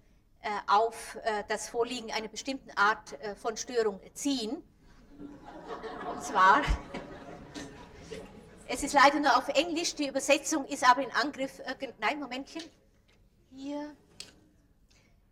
auf 0.68 1.18
das 1.48 1.70
Vorliegen 1.70 2.12
einer 2.12 2.28
bestimmten 2.28 2.72
Art 2.78 3.18
von 3.38 3.58
Störung 3.58 4.00
ziehen. 4.14 4.64
Und 6.10 6.24
zwar, 6.24 6.62
es 8.68 8.84
ist 8.84 8.94
leider 8.94 9.20
nur 9.20 9.36
auf 9.36 9.48
Englisch, 9.50 9.96
die 9.96 10.08
Übersetzung 10.08 10.66
ist 10.66 10.88
aber 10.88 11.02
in 11.02 11.12
Angriff, 11.12 11.62
nein, 12.00 12.20
Momentchen, 12.20 12.64
hier, 13.52 13.96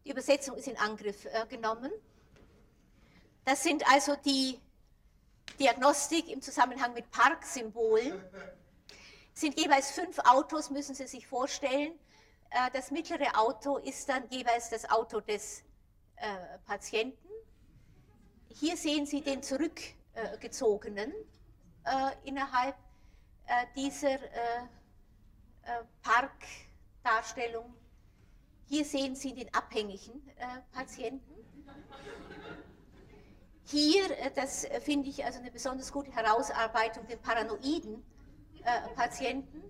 die 0.06 0.12
Übersetzung 0.12 0.56
ist 0.56 0.68
in 0.68 0.78
Angriff 0.78 1.26
äh, 1.26 1.45
genommen. 1.47 1.91
Das 3.43 3.64
sind 3.64 3.88
also 3.91 4.16
die 4.24 4.60
Diagnostik 5.60 6.30
im 6.30 6.41
Zusammenhang 6.41 6.93
mit 6.93 7.10
Parksymbolen. 7.12 8.22
Es 9.34 9.41
sind 9.41 9.60
jeweils 9.60 9.91
fünf 9.91 10.20
Autos, 10.20 10.70
müssen 10.70 10.95
Sie 10.95 11.08
sich 11.08 11.28
vorstellen. 11.28 11.93
Äh, 12.56 12.72
das 12.74 12.89
mittlere 12.91 13.38
Auto 13.38 13.78
ist 13.78 14.08
dann 14.08 14.24
jeweils 14.30 14.70
das 14.70 14.89
Auto 14.89 15.20
des 15.20 15.64
äh, 16.16 16.58
Patienten. 16.66 17.30
Hier 18.49 18.78
sehen 18.78 19.06
Sie 19.06 19.22
den 19.22 19.43
zurückgezogenen 19.43 21.12
äh, 21.84 22.12
innerhalb 22.24 22.76
äh, 23.47 23.66
dieser 23.76 24.24
äh, 24.24 24.68
Parkdarstellung 26.01 27.76
hier 28.68 28.84
sehen 28.84 29.16
Sie 29.16 29.34
den 29.34 29.53
abhängigen 29.53 30.28
äh, 30.38 30.62
Patienten. 30.74 31.36
Hier, 33.66 34.06
äh, 34.20 34.32
das 34.34 34.64
äh, 34.66 34.82
finde 34.82 35.10
ich 35.10 35.24
also 35.24 35.39
eine 35.39 35.51
besonders 35.51 35.91
gute 35.91 36.12
Herausarbeitung, 36.12 37.06
den 37.08 37.20
paranoiden 37.22 38.03
äh, 38.64 38.95
Patienten. 38.95 39.64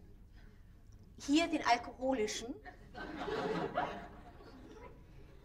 Hier 1.19 1.47
den 1.47 1.65
alkoholischen. 1.65 2.53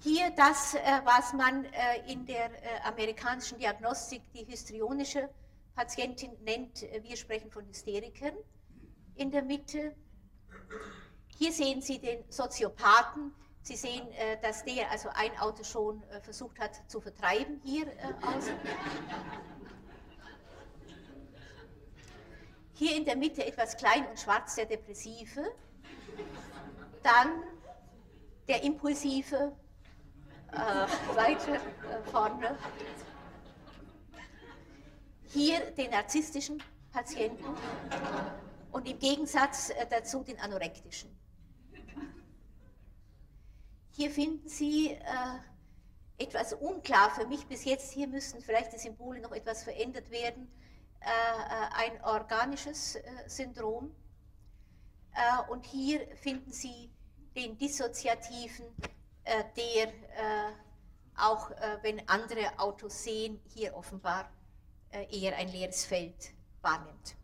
Hier 0.02 0.30
das, 0.30 0.74
äh, 0.74 0.80
was 1.04 1.32
man 1.32 1.64
äh, 1.64 2.12
in 2.12 2.24
der 2.26 2.50
amerikanischen 2.84 3.58
Diagnostik 3.58 4.22
die 4.32 4.44
histrionische 4.44 5.28
Patientin 5.74 6.32
nennt. 6.42 6.82
Wir 7.02 7.16
sprechen 7.16 7.50
von 7.50 7.66
Hysterikern. 7.66 8.34
In 9.16 9.30
der 9.30 9.42
Mitte 9.42 9.94
hier 11.40 11.52
sehen 11.52 11.80
Sie 11.80 11.98
den 11.98 12.22
Soziopathen. 12.28 13.32
Sie 13.62 13.74
sehen, 13.74 14.06
äh, 14.12 14.38
dass 14.42 14.62
der 14.62 14.90
also 14.90 15.08
ein 15.14 15.38
Auto 15.38 15.64
schon 15.64 16.02
äh, 16.10 16.20
versucht 16.20 16.58
hat 16.60 16.82
zu 16.86 17.00
vertreiben 17.00 17.62
hier 17.64 17.86
äh, 17.86 18.12
aus. 18.22 18.50
Hier 22.80 22.96
in 22.96 23.04
der 23.04 23.14
Mitte 23.14 23.44
etwas 23.44 23.76
klein 23.76 24.08
und 24.08 24.18
schwarz 24.18 24.54
der 24.54 24.64
Depressive. 24.64 25.52
Dann 27.02 27.42
der 28.48 28.62
Impulsive, 28.62 29.54
äh, 30.50 30.56
weiter 31.14 31.56
äh, 31.56 32.02
vorne. 32.10 32.56
Hier 35.26 35.60
den 35.72 35.90
narzisstischen 35.90 36.62
Patienten 36.90 37.44
und 38.72 38.88
im 38.88 38.98
Gegensatz 38.98 39.70
dazu 39.90 40.24
den 40.24 40.40
anorektischen. 40.40 41.14
Hier 43.90 44.10
finden 44.10 44.48
Sie 44.48 44.92
äh, 44.92 44.96
etwas 46.16 46.54
unklar 46.54 47.10
für 47.10 47.26
mich 47.26 47.46
bis 47.46 47.66
jetzt. 47.66 47.92
Hier 47.92 48.08
müssten 48.08 48.40
vielleicht 48.40 48.72
die 48.72 48.78
Symbole 48.78 49.20
noch 49.20 49.32
etwas 49.32 49.64
verändert 49.64 50.10
werden. 50.10 50.50
Ein 51.01 52.05
organisches 52.05 52.98
Syndrom. 53.26 53.94
und 55.48 55.64
hier 55.66 56.07
finden 56.16 56.53
Sie 56.53 56.90
den 57.34 57.57
dissoziativen, 57.57 58.66
der 59.57 59.92
auch 61.16 61.51
wenn 61.82 62.07
andere 62.09 62.59
Autos 62.59 63.05
sehen, 63.05 63.40
hier 63.55 63.74
offenbar 63.74 64.30
eher 65.11 65.36
ein 65.36 65.48
leeres 65.48 65.84
Feld 65.84 66.32
wahrnimmt. 66.61 67.16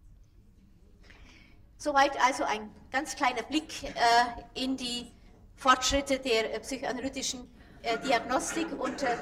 Soweit 1.78 2.18
also 2.24 2.44
ein 2.44 2.74
ganz 2.90 3.14
kleiner 3.16 3.42
Blick 3.42 3.84
äh, 3.84 3.92
in 4.54 4.76
die 4.76 5.12
Fortschritte 5.56 6.18
der 6.18 6.54
äh, 6.54 6.60
psychoanalytischen 6.60 7.48
äh, 7.82 7.98
Diagnostik 7.98 8.66
unter 8.78 9.12
äh, 9.12 9.16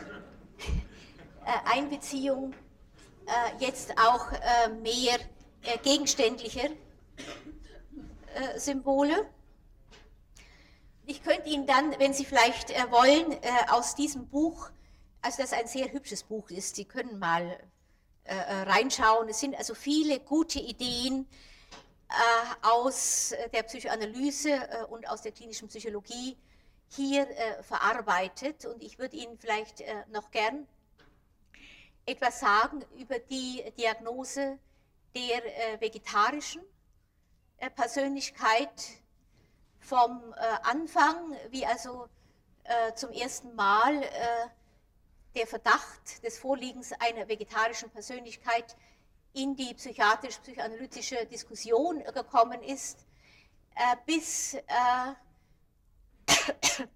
Einbeziehung 1.64 2.52
äh, 2.52 2.56
jetzt 3.58 3.92
auch 3.98 4.32
äh, 4.32 4.68
mehr 4.68 5.18
gegenständlicher 5.82 6.68
Symbole. 8.56 9.26
Ich 11.06 11.22
könnte 11.22 11.48
Ihnen 11.48 11.66
dann, 11.66 11.98
wenn 11.98 12.12
Sie 12.12 12.24
vielleicht 12.24 12.70
wollen, 12.90 13.36
aus 13.70 13.94
diesem 13.94 14.26
Buch, 14.26 14.70
also 15.22 15.42
das 15.42 15.52
ein 15.52 15.66
sehr 15.66 15.92
hübsches 15.92 16.24
Buch 16.24 16.50
ist, 16.50 16.76
Sie 16.76 16.84
können 16.84 17.18
mal 17.18 17.58
reinschauen. 18.26 19.28
Es 19.28 19.40
sind 19.40 19.54
also 19.54 19.74
viele 19.74 20.18
gute 20.20 20.58
Ideen, 20.58 21.26
äh, 22.14 22.66
aus 22.68 23.32
äh, 23.32 23.48
der 23.48 23.64
Psychoanalyse 23.64 24.50
äh, 24.50 24.84
und 24.88 25.08
aus 25.08 25.22
der 25.22 25.32
klinischen 25.32 25.68
Psychologie 25.68 26.36
hier 26.88 27.26
verarbeitet. 27.62 28.66
Und 28.66 28.80
ich 28.80 29.00
würde 29.00 29.16
Ihnen 29.16 29.36
vielleicht 29.36 29.82
noch 30.12 30.30
gern 30.30 30.68
etwas 32.06 32.40
sagen 32.40 32.84
über 32.98 33.18
die 33.18 33.64
Diagnose 33.78 34.58
der 35.14 35.80
vegetarischen 35.80 36.62
Persönlichkeit 37.76 38.82
vom 39.80 40.34
Anfang, 40.62 41.36
wie 41.50 41.64
also 41.64 42.08
zum 42.96 43.10
ersten 43.12 43.54
Mal 43.54 44.02
der 45.34 45.46
Verdacht 45.46 46.22
des 46.22 46.38
Vorliegens 46.38 46.92
einer 46.92 47.28
vegetarischen 47.28 47.90
Persönlichkeit 47.90 48.76
in 49.34 49.56
die 49.56 49.74
psychiatrisch-psychoanalytische 49.74 51.26
Diskussion 51.26 52.02
gekommen 52.04 52.62
ist, 52.62 53.04
äh, 53.74 53.96
bis 54.06 54.54
äh, 54.54 54.62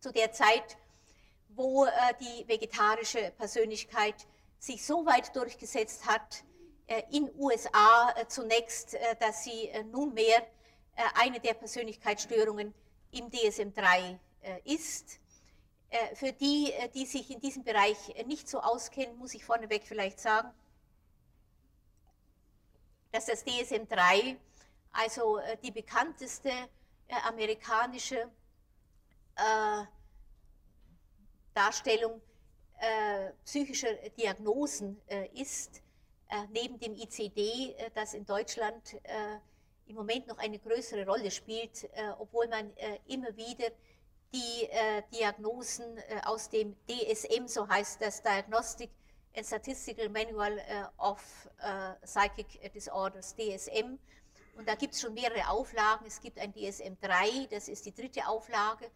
zu 0.00 0.12
der 0.12 0.32
Zeit, 0.32 0.76
wo 1.58 1.84
äh, 1.84 1.90
die 2.20 2.48
vegetarische 2.48 3.32
Persönlichkeit 3.36 4.14
sich 4.58 4.86
so 4.86 5.04
weit 5.04 5.36
durchgesetzt 5.36 6.06
hat, 6.06 6.44
äh, 6.86 7.02
in 7.10 7.30
USA 7.38 8.14
äh, 8.16 8.26
zunächst, 8.28 8.94
äh, 8.94 9.16
dass 9.20 9.44
sie 9.44 9.70
nunmehr 9.92 10.46
eine 11.14 11.38
der 11.38 11.54
Persönlichkeitsstörungen 11.54 12.74
im 13.12 13.30
DSM-3 13.30 14.18
ist. 14.64 15.20
Für 16.14 16.32
die, 16.32 16.72
die 16.92 17.06
sich 17.06 17.30
in 17.30 17.40
diesem 17.40 17.62
Bereich 17.62 17.96
nicht 18.26 18.48
so 18.48 18.58
auskennen, 18.58 19.16
muss 19.16 19.32
ich 19.32 19.44
vorneweg 19.44 19.84
vielleicht 19.86 20.18
sagen, 20.18 20.50
dass 23.12 23.26
das 23.26 23.46
DSM-3, 23.46 24.36
also 24.92 25.38
äh, 25.38 25.56
die 25.62 25.70
bekannteste 25.70 26.50
äh, 26.50 27.14
amerikanische 27.28 28.28
äh, 29.36 29.84
Darstellung 31.58 32.20
psychischer 33.44 33.92
Diagnosen 34.16 35.00
ist, 35.34 35.82
neben 36.50 36.78
dem 36.78 36.94
ICD, 36.94 37.74
das 37.92 38.14
in 38.14 38.24
Deutschland 38.24 38.96
im 39.88 39.96
Moment 39.96 40.28
noch 40.28 40.38
eine 40.38 40.60
größere 40.60 41.04
Rolle 41.04 41.32
spielt, 41.32 41.90
obwohl 42.20 42.46
man 42.46 42.70
immer 43.08 43.36
wieder 43.36 43.66
die 44.32 44.68
Diagnosen 45.12 45.98
aus 46.24 46.48
dem 46.48 46.76
DSM, 46.88 47.48
so 47.48 47.66
heißt 47.66 48.00
das 48.00 48.22
Diagnostic 48.22 48.90
and 49.38 49.46
Statistical 49.46 50.08
Manual 50.08 50.58
äh, 50.58 50.84
of 50.98 51.48
äh, 51.60 51.94
Psychic 52.04 52.72
Disorders, 52.72 53.34
DSM. 53.34 53.98
Und 54.56 54.66
da 54.66 54.74
gibt 54.74 54.94
es 54.94 55.00
schon 55.00 55.14
mehrere 55.14 55.48
Auflagen. 55.48 56.06
Es 56.06 56.20
gibt 56.20 56.38
ein 56.38 56.52
DSM 56.52 56.94
3, 57.00 57.46
das 57.50 57.68
ist 57.68 57.86
die 57.86 57.94
dritte 57.94 58.26
Auflage. 58.26 58.90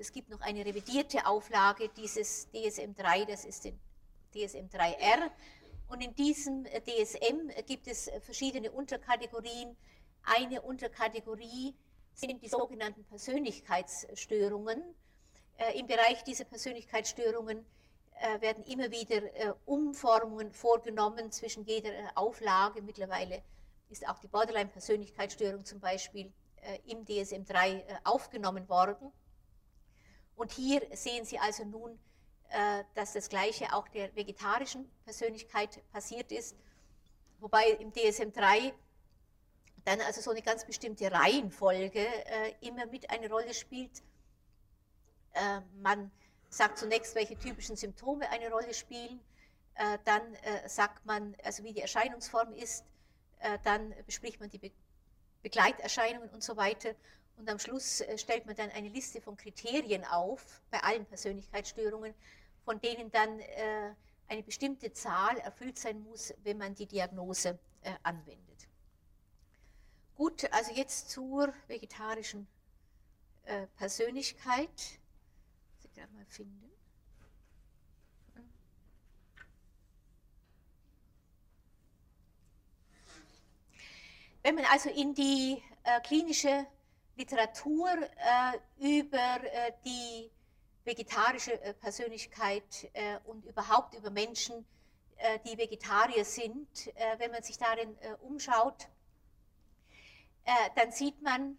Es 0.00 0.12
gibt 0.12 0.30
noch 0.30 0.40
eine 0.40 0.64
revidierte 0.64 1.26
Auflage 1.26 1.88
dieses 1.88 2.48
DSM 2.52 2.94
3, 2.94 3.24
das 3.24 3.44
ist 3.44 3.64
den 3.64 3.78
DSM 4.32 4.68
3R. 4.68 5.28
Und 5.88 6.02
in 6.02 6.14
diesem 6.14 6.64
DSM 6.64 7.50
gibt 7.66 7.88
es 7.88 8.08
verschiedene 8.20 8.70
Unterkategorien. 8.70 9.76
Eine 10.22 10.62
Unterkategorie 10.62 11.74
sind 12.14 12.40
die 12.42 12.48
sogenannten 12.48 13.04
Persönlichkeitsstörungen. 13.04 14.82
Äh, 15.56 15.80
Im 15.80 15.88
Bereich 15.88 16.22
dieser 16.22 16.44
Persönlichkeitsstörungen 16.44 17.64
äh, 18.20 18.40
werden 18.40 18.64
immer 18.64 18.90
wieder 18.90 19.22
äh, 19.34 19.52
Umformungen 19.64 20.52
vorgenommen 20.52 21.32
zwischen 21.32 21.64
jeder 21.64 21.90
äh, 21.90 22.04
Auflage. 22.14 22.82
Mittlerweile 22.82 23.42
ist 23.90 24.08
auch 24.08 24.18
die 24.18 24.28
Borderline-Persönlichkeitsstörung 24.28 25.64
zum 25.64 25.80
Beispiel 25.80 26.32
im 26.86 27.06
DSM-3 27.06 27.82
aufgenommen 28.04 28.68
worden. 28.68 29.12
Und 30.38 30.52
hier 30.52 30.80
sehen 30.96 31.24
Sie 31.24 31.38
also 31.38 31.64
nun, 31.64 31.98
dass 32.94 33.12
das 33.12 33.28
Gleiche 33.28 33.74
auch 33.74 33.88
der 33.88 34.14
vegetarischen 34.16 34.90
Persönlichkeit 35.04 35.82
passiert 35.92 36.32
ist, 36.32 36.56
wobei 37.40 37.72
im 37.72 37.92
DSM-3 37.92 38.72
dann 39.84 40.00
also 40.00 40.22
so 40.22 40.30
eine 40.30 40.40
ganz 40.40 40.64
bestimmte 40.64 41.12
Reihenfolge 41.12 42.06
immer 42.62 42.86
mit 42.86 43.10
eine 43.10 43.28
Rolle 43.28 43.52
spielt. 43.52 44.02
man 45.82 46.10
sagt 46.48 46.78
zunächst, 46.78 47.14
welche 47.14 47.36
typischen 47.36 47.76
Symptome 47.76 48.28
eine 48.30 48.50
Rolle 48.50 48.72
spielen, 48.72 49.20
äh, 49.74 49.98
dann 50.04 50.34
äh, 50.34 50.68
sagt 50.68 51.04
man, 51.06 51.36
also 51.44 51.62
wie 51.64 51.72
die 51.72 51.80
Erscheinungsform 51.80 52.52
ist, 52.54 52.84
äh, 53.40 53.58
dann 53.64 53.94
bespricht 54.06 54.40
man 54.40 54.50
die 54.50 54.72
Begleiterscheinungen 55.42 56.28
und 56.30 56.42
so 56.42 56.56
weiter. 56.56 56.94
Und 57.38 57.48
am 57.48 57.58
Schluss 57.58 58.04
stellt 58.16 58.44
man 58.46 58.56
dann 58.56 58.70
eine 58.70 58.88
Liste 58.88 59.20
von 59.20 59.36
Kriterien 59.36 60.04
auf, 60.04 60.60
bei 60.70 60.80
allen 60.82 61.06
Persönlichkeitsstörungen, 61.06 62.12
von 62.64 62.80
denen 62.80 63.10
dann 63.10 63.40
eine 64.28 64.42
bestimmte 64.42 64.92
Zahl 64.92 65.38
erfüllt 65.38 65.78
sein 65.78 66.02
muss, 66.02 66.34
wenn 66.42 66.58
man 66.58 66.74
die 66.74 66.86
Diagnose 66.86 67.58
anwendet. 68.02 68.68
Gut, 70.16 70.52
also 70.52 70.72
jetzt 70.74 71.10
zur 71.10 71.54
vegetarischen 71.68 72.46
Persönlichkeit 73.76 74.98
gerade 75.94 76.12
mal 76.12 76.26
finden. 76.26 76.70
Wenn 84.42 84.54
man 84.54 84.64
also 84.66 84.88
in 84.90 85.14
die 85.14 85.62
äh, 85.82 86.00
klinische 86.00 86.66
Literatur 87.18 87.90
äh, 87.90 88.96
über 89.02 89.42
äh, 89.42 89.72
die 89.84 90.30
vegetarische 90.88 91.60
äh, 91.62 91.74
Persönlichkeit 91.74 92.88
äh, 92.94 93.18
und 93.26 93.44
überhaupt 93.44 93.94
über 93.94 94.10
Menschen, 94.10 94.64
äh, 95.18 95.38
die 95.44 95.58
Vegetarier 95.58 96.24
sind, 96.24 96.92
wenn 97.18 97.30
man 97.30 97.42
sich 97.42 97.58
darin 97.58 97.96
umschaut, 98.22 98.88
dann 100.76 100.92
sieht 100.92 101.20
man, 101.20 101.58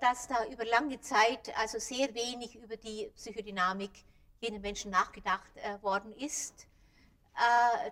dass 0.00 0.28
da 0.28 0.46
über 0.46 0.64
lange 0.64 1.00
Zeit 1.00 1.56
also 1.58 1.78
sehr 1.78 2.14
wenig 2.14 2.54
über 2.56 2.76
die 2.76 3.10
Psychodynamik 3.16 3.90
jener 4.40 4.60
Menschen 4.60 4.90
nachgedacht 4.90 5.50
worden 5.80 6.12
ist, 6.12 6.66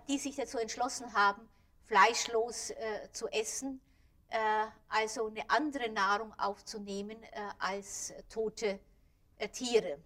die 0.09 0.19
sich 0.19 0.37
dazu 0.37 0.59
entschlossen 0.59 1.13
haben, 1.15 1.49
fleischlos 1.87 2.73
zu 3.13 3.29
essen, 3.29 3.81
also 4.89 5.27
eine 5.27 5.49
andere 5.49 5.89
Nahrung 5.91 6.33
aufzunehmen 6.39 7.17
als 7.59 8.13
tote 8.29 8.81
Tiere. 9.53 9.99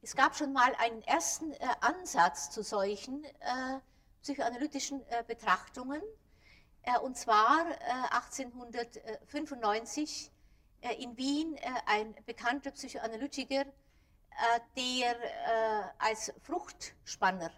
Es 0.00 0.14
gab 0.14 0.36
schon 0.36 0.52
mal 0.52 0.72
einen 0.76 1.02
ersten 1.02 1.52
Ansatz 1.80 2.50
zu 2.50 2.62
solchen 2.62 3.26
psychoanalytischen 4.22 5.02
Betrachtungen, 5.26 6.00
und 7.02 7.16
zwar 7.16 7.66
1895 8.12 10.30
äh, 10.84 11.02
in 11.02 11.16
Wien 11.16 11.56
äh, 11.56 11.62
ein 11.86 12.14
bekannter 12.26 12.70
Psychoanalytiker, 12.70 13.62
äh, 13.62 14.60
der 14.76 15.16
als 15.98 16.32
Fruchtspanner 16.42 17.50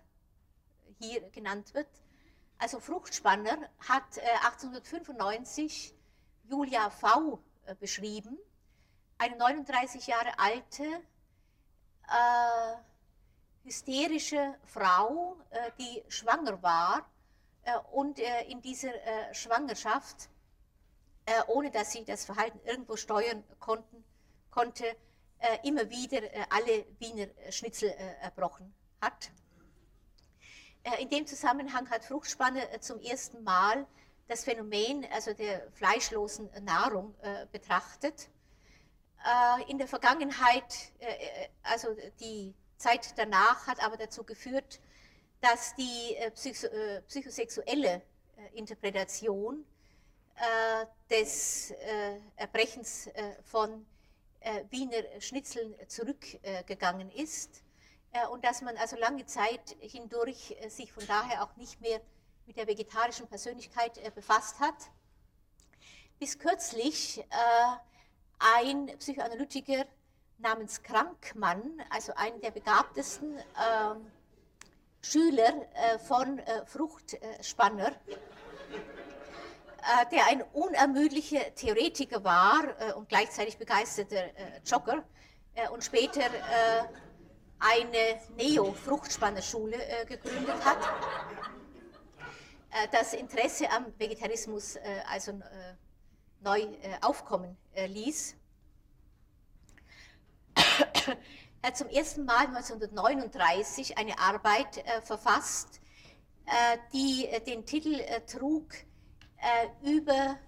hier 1.01 1.29
genannt 1.31 1.75
wird. 1.75 1.89
Also 2.59 2.81
Fruchtspanner 2.81 3.69
hat 3.89 4.19
1895 4.45 5.95
Julia 6.45 6.91
V. 6.91 7.39
beschrieben, 7.81 8.39
eine 9.19 9.37
39 9.37 10.07
Jahre 10.07 10.39
alte, 10.39 10.85
äh, 12.09 12.77
hysterische 13.65 14.55
Frau, 14.65 15.37
äh, 15.51 15.71
die 15.79 16.05
schwanger 16.09 16.63
war 16.63 17.07
äh, 17.63 17.77
und 17.93 18.19
äh, 18.19 18.45
in 18.45 18.61
dieser 18.63 18.95
äh, 18.95 19.35
Schwangerschaft, 19.35 20.29
äh, 21.27 21.43
ohne 21.49 21.71
dass 21.71 21.93
sie 21.93 22.05
das 22.05 22.25
Verhalten 22.25 22.61
irgendwo 22.65 22.97
steuern 22.97 23.43
konnten, 23.59 24.05
konnte, 24.51 24.97
immer 25.65 25.91
wieder 25.91 26.23
alle 26.49 26.87
Wiener 26.99 27.27
Schnitzel 27.51 27.91
erbrochen 28.23 28.75
hat. 29.03 29.31
In 30.99 31.09
dem 31.11 31.27
Zusammenhang 31.27 31.91
hat 31.91 32.05
Fruchtspanne 32.05 32.61
zum 32.81 33.01
ersten 33.01 33.43
Mal 33.43 33.87
das 34.29 34.45
Phänomen 34.45 35.07
also 35.13 35.33
der 35.33 35.71
fleischlosen 35.73 36.51
Nahrung 36.63 37.15
betrachtet. 37.53 38.29
in 39.69 39.79
der 39.79 39.89
Vergangenheit, 39.89 40.93
also 41.63 41.89
die 42.21 42.55
Zeit 42.77 43.15
danach 43.17 43.67
hat 43.67 43.83
aber 43.83 43.97
dazu 43.97 44.25
geführt, 44.25 44.81
dass 45.41 45.75
die 45.75 46.17
äh, 46.17 46.31
psycho 46.31 46.67
äh, 46.67 47.03
psychosexuelle 47.03 48.03
äh, 48.37 48.59
Interpretation 48.59 49.65
des 51.09 51.73
Erbrechens 52.37 53.09
von 53.43 53.87
Wiener 54.69 55.19
Schnitzeln 55.19 55.75
zurückgegangen 55.89 57.11
ist 57.11 57.63
und 58.31 58.45
dass 58.45 58.63
man 58.63 58.77
also 58.77 58.97
lange 58.97 59.27
Zeit 59.27 59.77
hindurch 59.81 60.57
sich 60.69 60.93
von 60.93 61.07
daher 61.07 61.43
auch 61.43 61.57
nicht 61.57 61.81
mehr 61.81 62.01
mit 62.47 62.57
der 62.57 62.67
vegetarischen 62.67 63.27
Persönlichkeit 63.27 64.15
befasst 64.15 64.61
hat. 64.61 64.75
Bis 66.19 66.39
kürzlich 66.39 67.25
ein 68.39 68.87
Psychoanalytiker 68.99 69.87
namens 70.39 70.83
Krankmann, 70.83 71.83
also 71.91 72.13
einer 72.15 72.39
der 72.39 72.51
begabtesten 72.51 73.39
äh, 73.39 73.43
Schüler 75.03 75.67
äh, 75.75 75.99
von 75.99 76.39
äh, 76.39 76.65
Fruchtspanner, 76.67 77.89
äh, 77.89 77.93
der 80.11 80.27
ein 80.27 80.43
unermüdlicher 80.53 81.55
Theoretiker 81.55 82.23
war 82.25 82.65
äh, 82.81 82.93
und 82.93 83.09
gleichzeitig 83.09 83.57
begeisterter 83.57 84.25
äh, 84.25 84.61
Jogger 84.65 85.05
und 85.73 85.83
später 85.83 86.21
eine 87.59 88.21
Neo-Fruchtspannerschule 88.37 89.79
gegründet 90.07 90.65
hat. 90.65 90.79
das 92.93 93.15
Interesse 93.15 93.71
am 93.71 93.87
Vegetarismus 93.99 94.77
also 95.11 95.41
neu 96.41 96.67
aufkommen 97.01 97.57
ließ. 97.75 98.37
Er 101.67 101.71
hat 101.71 101.79
zum 101.79 101.89
ersten 101.89 102.25
Mal 102.25 102.47
1939 102.47 103.99
eine 103.99 104.19
Arbeit 104.21 104.79
äh, 104.79 105.01
verfasst, 105.03 105.81
äh, 106.45 106.79
die 106.93 107.27
äh, 107.27 107.41
den 107.41 107.67
Titel 107.67 107.95
äh, 107.95 108.21
trug 108.21 108.73
äh, 109.39 109.67
über 109.83 110.39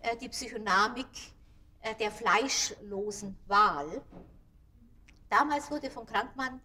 äh, 0.00 0.16
die 0.16 0.30
Psychodynamik 0.30 1.08
der 1.98 2.12
fleischlosen 2.12 3.36
Wahl. 3.48 4.02
Damals 5.32 5.70
wurde 5.70 5.90
von 5.90 6.04
Krankmann 6.04 6.60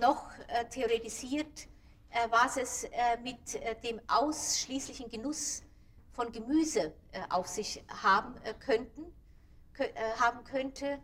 noch 0.00 0.30
theoretisiert, 0.70 1.68
was 2.30 2.56
es 2.56 2.84
mit 3.22 3.38
dem 3.84 4.00
ausschließlichen 4.08 5.08
Genuss 5.08 5.62
von 6.10 6.32
Gemüse 6.32 6.92
auf 7.30 7.46
sich 7.46 7.84
haben, 8.02 8.34
könnten, 8.58 9.14
haben 10.18 10.42
könnte 10.42 11.00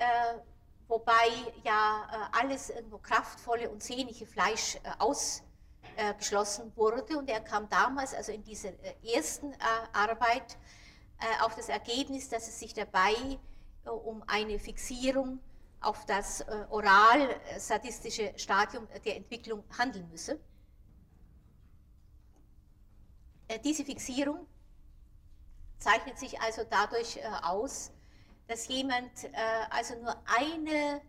äh, 0.00 0.38
wobei 0.88 1.28
ja 1.62 2.08
äh, 2.10 2.38
alles 2.40 2.70
irgendwo 2.70 2.96
kraftvolle 2.98 3.68
und 3.68 3.82
sehnliche 3.82 4.24
Fleisch 4.24 4.76
äh, 4.76 4.90
ausgeschlossen 4.98 6.72
wurde. 6.74 7.18
Und 7.18 7.28
er 7.28 7.40
kam 7.40 7.68
damals, 7.68 8.14
also 8.14 8.32
in 8.32 8.42
dieser 8.42 8.70
ersten 9.04 9.54
Arbeit, 9.92 10.56
auf 11.42 11.54
das 11.54 11.68
Ergebnis, 11.68 12.30
dass 12.30 12.48
es 12.48 12.58
sich 12.58 12.72
dabei 12.72 13.14
um 13.84 14.24
eine 14.26 14.58
Fixierung 14.58 15.38
auf 15.80 16.04
das 16.06 16.44
oral-sadistische 16.68 18.32
Stadium 18.36 18.86
der 19.04 19.16
Entwicklung 19.16 19.64
handeln 19.78 20.08
müsse. 20.10 20.38
Diese 23.64 23.84
Fixierung 23.84 24.46
zeichnet 25.78 26.18
sich 26.18 26.40
also 26.40 26.62
dadurch 26.68 27.18
aus, 27.42 27.90
dass 28.50 28.66
jemand 28.66 29.24
äh, 29.24 29.30
also 29.70 29.94
nur 29.96 30.16
eine 30.26 31.00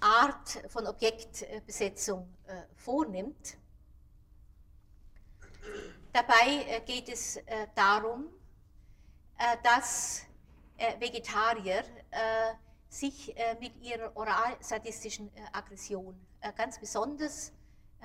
Art 0.00 0.62
von 0.68 0.86
Objektbesetzung 0.86 2.26
äh, 2.46 2.62
vornimmt. 2.74 3.58
Dabei 6.12 6.64
äh, 6.66 6.80
geht 6.80 7.10
es 7.10 7.36
äh, 7.36 7.66
darum, 7.74 8.28
äh, 9.38 9.58
dass 9.62 10.22
äh, 10.78 10.98
Vegetarier 10.98 11.84
sich 12.88 13.34
mit 13.60 13.76
ihrer 13.82 14.16
oral-sadistischen 14.16 15.30
Aggression 15.52 16.18
ganz 16.56 16.78
besonders 16.78 17.52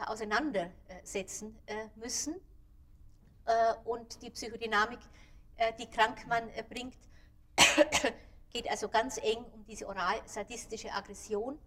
auseinandersetzen 0.08 1.58
müssen 1.96 2.36
und 3.86 4.22
die 4.22 4.32
Psychodynamik, 4.32 5.00
die 5.80 5.90
Krankmann 5.90 6.50
bringt, 6.70 6.98
geht 8.52 8.70
also 8.70 8.90
ganz 8.90 9.18
eng 9.18 9.44
um 9.54 9.66
diese 9.66 9.88
oral-sadistische 9.88 10.92
Aggression. 10.92 11.58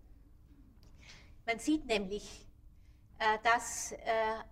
Man 1.46 1.58
sieht 1.58 1.86
nämlich, 1.86 2.46
äh, 3.18 3.38
dass 3.42 3.92
äh, 3.92 3.96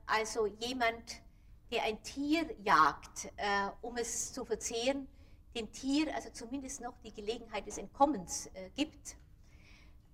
also 0.06 0.46
jemand, 0.46 1.22
der 1.70 1.84
ein 1.84 2.02
Tier 2.02 2.46
jagt, 2.62 3.32
äh, 3.36 3.68
um 3.80 3.96
es 3.96 4.32
zu 4.32 4.44
verzehren, 4.44 5.08
dem 5.55 5.70
Tier 5.72 6.14
also 6.14 6.30
zumindest 6.30 6.80
noch 6.80 6.94
die 7.05 7.12
Gelegenheit 7.12 7.66
des 7.66 7.78
Entkommens 7.78 8.48
gibt. 8.74 9.16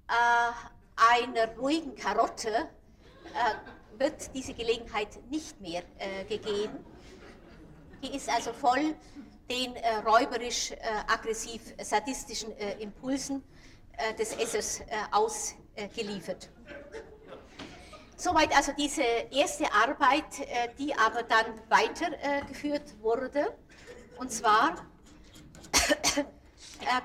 Einer 0.06 1.56
ruhigen 1.56 1.94
Karotte 1.94 2.68
wird 3.98 4.34
diese 4.34 4.54
Gelegenheit 4.54 5.08
nicht 5.30 5.60
mehr 5.60 5.82
gegeben. 6.28 6.84
Die 8.02 8.16
ist 8.16 8.28
also 8.28 8.52
voll 8.52 8.94
den 9.48 9.74
äh, 9.76 9.94
räuberisch-aggressiv-sadistischen 10.04 12.52
äh, 12.58 12.72
äh, 12.72 12.82
Impulsen 12.82 13.44
äh, 13.96 14.12
des 14.14 14.36
Essers 14.36 14.80
äh, 14.80 14.84
ausgeliefert. 15.10 16.50
Soweit 18.16 18.54
also 18.56 18.72
diese 18.76 19.02
erste 19.30 19.72
Arbeit, 19.72 20.24
die 20.76 20.92
aber 20.92 21.22
dann 21.22 21.46
weitergeführt 21.68 23.00
wurde. 23.00 23.56
Und 24.18 24.32
zwar 24.32 24.84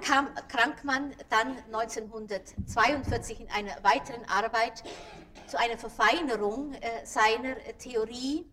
kam 0.01 0.29
Krankmann 0.47 1.13
dann 1.29 1.57
1942 1.73 3.41
in 3.41 3.49
einer 3.49 3.83
weiteren 3.83 4.23
Arbeit 4.25 4.83
zu 5.47 5.59
einer 5.59 5.77
Verfeinerung 5.77 6.75
seiner 7.03 7.55
Theorie, 7.77 8.45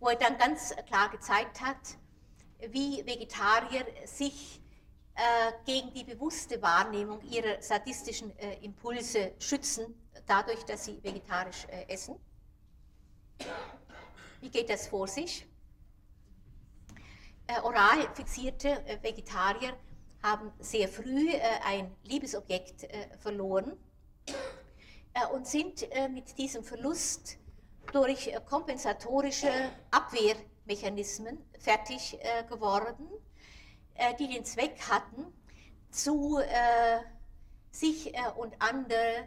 wo 0.00 0.08
er 0.08 0.16
dann 0.16 0.38
ganz 0.38 0.74
klar 0.86 1.10
gezeigt 1.10 1.60
hat, 1.60 1.76
wie 2.60 3.04
Vegetarier 3.06 3.86
sich 4.04 4.60
äh, 5.18 5.52
gegen 5.66 5.92
die 5.94 6.04
bewusste 6.04 6.62
Wahrnehmung 6.62 7.20
ihrer 7.22 7.60
sadistischen 7.60 8.36
äh, 8.38 8.64
Impulse 8.64 9.32
schützen, 9.40 9.92
dadurch, 10.26 10.64
dass 10.64 10.84
sie 10.84 11.02
vegetarisch 11.02 11.66
äh, 11.68 11.92
essen. 11.92 12.14
Wie 14.40 14.48
geht 14.48 14.70
das 14.70 14.86
vor 14.86 15.08
sich? 15.08 15.44
Äh, 17.48 17.62
oral 17.62 18.06
fixierte 18.14 18.68
äh, 18.86 19.02
Vegetarier 19.02 19.74
haben 20.22 20.52
sehr 20.58 20.86
früh 20.86 21.30
äh, 21.30 21.40
ein 21.64 21.96
Liebesobjekt 22.04 22.86
verloren 23.20 23.72
und 25.32 25.48
sind 25.48 25.88
mit 26.10 26.38
diesem 26.38 26.62
Verlust 26.62 27.38
durch 27.92 28.32
kompensatorische 28.48 29.50
Abwehr 29.90 30.36
Mechanismen 30.64 31.38
fertig 31.58 32.16
geworden, 32.48 33.08
die 34.20 34.28
den 34.28 34.44
Zweck 34.44 34.78
hatten, 34.88 35.32
zu 35.90 36.38
sich 37.72 38.12
und 38.36 38.54
andere, 38.60 39.26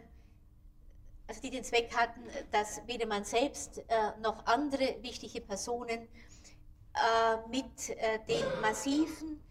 also 1.26 1.42
die 1.42 1.50
den 1.50 1.64
Zweck 1.64 1.94
hatten, 1.94 2.22
dass 2.52 2.80
weder 2.86 3.06
man 3.06 3.24
selbst 3.24 3.82
noch 4.22 4.46
andere 4.46 4.96
wichtige 5.02 5.42
Personen 5.42 6.08
mit 7.48 7.88
den 8.28 8.60
massiven, 8.60 9.42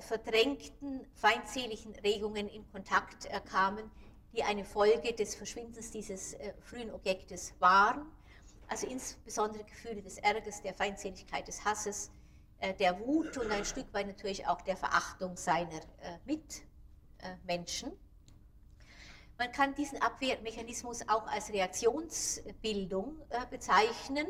verdrängten, 0.00 1.06
feindseligen 1.14 1.94
Regungen 1.96 2.48
in 2.48 2.70
Kontakt 2.72 3.28
kamen, 3.50 3.90
die 4.32 4.42
eine 4.42 4.64
Folge 4.64 5.12
des 5.12 5.34
Verschwindens 5.34 5.90
dieses 5.90 6.36
frühen 6.60 6.92
Objektes 6.92 7.54
waren 7.60 8.06
also 8.68 8.86
insbesondere 8.86 9.64
Gefühle 9.64 10.02
des 10.02 10.18
Ärgers, 10.18 10.62
der 10.62 10.74
Feindseligkeit, 10.74 11.46
des 11.46 11.64
Hasses, 11.64 12.10
äh, 12.58 12.74
der 12.74 12.98
Wut 13.00 13.36
und 13.38 13.50
ein 13.50 13.64
Stück 13.64 13.92
weit 13.92 14.06
natürlich 14.06 14.46
auch 14.46 14.60
der 14.62 14.76
Verachtung 14.76 15.36
seiner 15.36 15.80
äh, 16.00 16.18
Mitmenschen. 16.24 17.92
Man 19.38 19.52
kann 19.52 19.74
diesen 19.74 20.00
Abwehrmechanismus 20.00 21.08
auch 21.08 21.26
als 21.26 21.52
Reaktionsbildung 21.52 23.18
äh, 23.28 23.46
bezeichnen. 23.50 24.26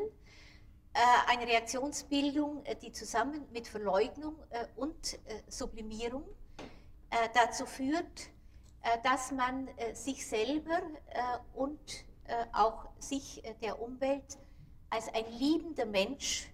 Äh, 0.97 1.31
eine 1.31 1.45
Reaktionsbildung, 1.45 2.65
äh, 2.65 2.75
die 2.75 2.91
zusammen 2.91 3.45
mit 3.51 3.67
Verleugnung 3.67 4.35
äh, 4.49 4.65
und 4.75 5.19
Sublimierung 5.47 6.23
dazu 7.33 7.65
führt, 7.65 8.29
dass 9.01 9.31
man 9.31 9.69
sich 9.93 10.27
selber 10.27 10.81
und 11.53 11.79
auch 12.51 12.89
sich 12.99 13.41
der 13.61 13.81
Umwelt 13.81 14.37
als 14.89 15.07
ein 15.13 15.25
liebender 15.39 15.85
Mensch 15.85 16.51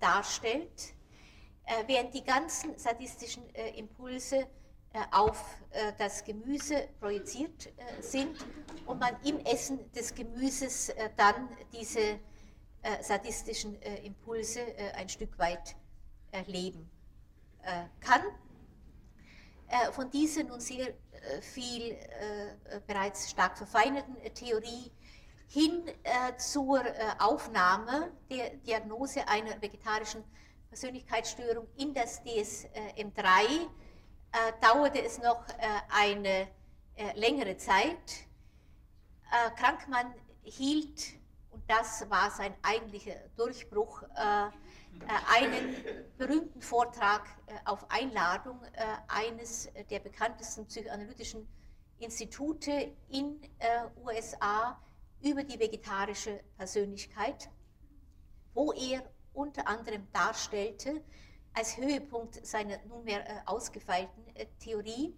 darstellt, 0.00 0.94
während 1.86 2.14
die 2.14 2.24
ganzen 2.24 2.78
sadistischen 2.78 3.46
Impulse 3.76 4.46
auf 5.10 5.44
das 5.98 6.24
Gemüse 6.24 6.88
projiziert 6.98 7.70
sind 8.00 8.34
und 8.86 8.98
man 8.98 9.14
im 9.24 9.38
Essen 9.40 9.92
des 9.92 10.14
Gemüses 10.14 10.90
dann 11.18 11.50
diese 11.70 12.18
sadistischen 13.02 13.80
Impulse 14.02 14.60
ein 14.94 15.08
Stück 15.08 15.38
weit 15.38 15.74
erleben 16.30 16.90
kann. 18.00 18.22
Von 19.92 20.10
dieser 20.10 20.44
nun 20.44 20.60
sehr 20.60 20.94
viel 21.40 21.96
bereits 22.86 23.30
stark 23.30 23.58
verfeinerten 23.58 24.16
Theorie 24.34 24.92
hin 25.48 25.82
zur 26.38 26.82
Aufnahme 27.18 28.12
der 28.30 28.50
Diagnose 28.50 29.26
einer 29.26 29.60
vegetarischen 29.60 30.22
Persönlichkeitsstörung 30.68 31.66
in 31.76 31.94
das 31.94 32.22
DSM-3 32.22 33.66
äh, 34.32 34.52
dauerte 34.60 35.02
es 35.02 35.18
noch 35.18 35.48
äh, 35.48 35.52
eine 35.88 36.48
äh, 36.96 37.18
längere 37.18 37.56
Zeit. 37.56 38.26
Äh, 39.30 39.50
Krankmann 39.58 40.12
hielt, 40.42 41.14
und 41.56 41.62
das 41.70 42.08
war 42.10 42.30
sein 42.30 42.54
eigentlicher 42.60 43.14
Durchbruch, 43.34 44.02
äh, 44.02 44.46
äh, 44.46 44.50
einen 45.34 45.74
berühmten 46.18 46.60
Vortrag 46.60 47.24
auf 47.64 47.90
Einladung 47.90 48.60
eines 49.08 49.70
der 49.90 50.00
bekanntesten 50.00 50.66
psychoanalytischen 50.66 51.48
Institute 51.98 52.92
in 53.08 53.40
USA 54.04 54.78
über 55.22 55.44
die 55.44 55.58
vegetarische 55.58 56.40
Persönlichkeit, 56.58 57.48
wo 58.52 58.72
er 58.72 59.02
unter 59.32 59.66
anderem 59.66 60.06
darstellte, 60.12 61.02
als 61.54 61.78
Höhepunkt 61.78 62.46
seiner 62.46 62.78
nunmehr 62.84 63.26
äh, 63.26 63.40
ausgefeilten 63.46 64.26
äh, 64.34 64.46
Theorie, 64.58 65.16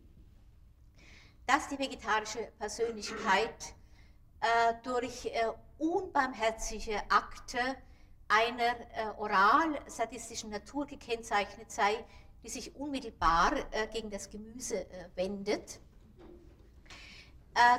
dass 1.47 1.69
die 1.69 1.79
vegetarische 1.79 2.53
Persönlichkeit 2.59 3.75
äh, 4.41 4.75
durch 4.85 5.29
unbarmherzige 5.79 6.99
Akte 7.11 7.59
einer 8.29 9.17
oral-sadistischen 9.19 10.51
Natur 10.51 10.87
gekennzeichnet 10.87 11.71
sei, 11.71 12.05
die 12.43 12.51
sich 12.51 12.77
unmittelbar 12.77 13.53
gegen 13.93 14.11
das 14.11 14.29
Gemüse 14.29 14.87
wendet, 15.15 15.81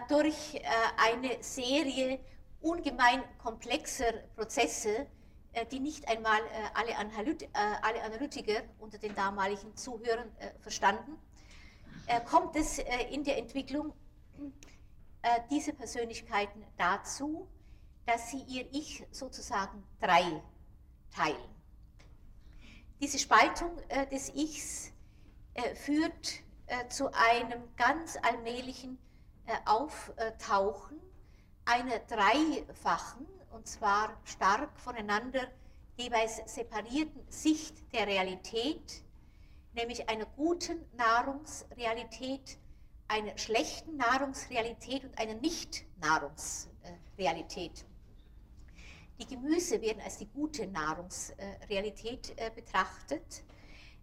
durch 0.08 0.60
eine 0.98 1.44
Serie 1.44 2.20
ungemein 2.62 3.24
komplexer 3.38 4.12
Prozesse, 4.36 5.08
äh, 5.54 5.66
die 5.66 5.80
nicht 5.80 6.08
einmal 6.08 6.40
äh, 6.40 6.70
alle, 6.74 6.98
Analyt 6.98 7.44
äh, 7.44 7.48
alle 7.82 8.04
Analytiker 8.04 8.62
unter 8.80 8.98
den 8.98 9.16
damaligen 9.16 9.76
Zuhörern 9.76 10.32
verstanden, 10.60 11.18
kommt 12.26 12.56
es 12.56 12.80
in 13.12 13.24
der 13.24 13.38
Entwicklung 13.38 13.94
dieser 15.52 15.74
Persönlichkeiten 15.74 16.66
dazu, 16.76 17.48
dass 18.10 18.32
sie 18.32 18.42
ihr 18.48 18.66
Ich 18.72 19.06
sozusagen 19.12 19.84
drei 20.02 20.42
teilen. 21.12 21.38
Diese 23.00 23.20
Spaltung 23.20 23.78
des 24.12 24.34
Ichs 24.34 24.92
führt 25.76 26.42
zu 26.90 27.14
einem 27.14 27.62
ganz 27.76 28.18
allmählichen 28.24 28.98
Auftauchen 29.66 31.00
einer 31.66 32.00
dreifachen 32.00 33.28
und 33.52 33.68
zwar 33.68 34.20
stark 34.24 34.80
voneinander 34.80 35.48
jeweils 35.96 36.42
separierten 36.48 37.30
Sicht 37.30 37.94
der 37.94 38.08
Realität, 38.08 39.04
nämlich 39.74 40.10
einer 40.10 40.26
guten 40.26 40.84
Nahrungsrealität, 40.94 42.58
einer 43.08 43.38
schlechten 43.38 43.98
Nahrungsrealität 43.98 45.04
und 45.04 45.16
einer 45.20 45.36
Nicht-Nahrungsrealität. 45.36 47.86
Die 49.20 49.28
Gemüse 49.28 49.82
werden 49.82 50.02
als 50.02 50.18
die 50.18 50.28
gute 50.28 50.66
Nahrungsrealität 50.66 52.34
äh, 52.38 52.50
betrachtet, 52.56 53.44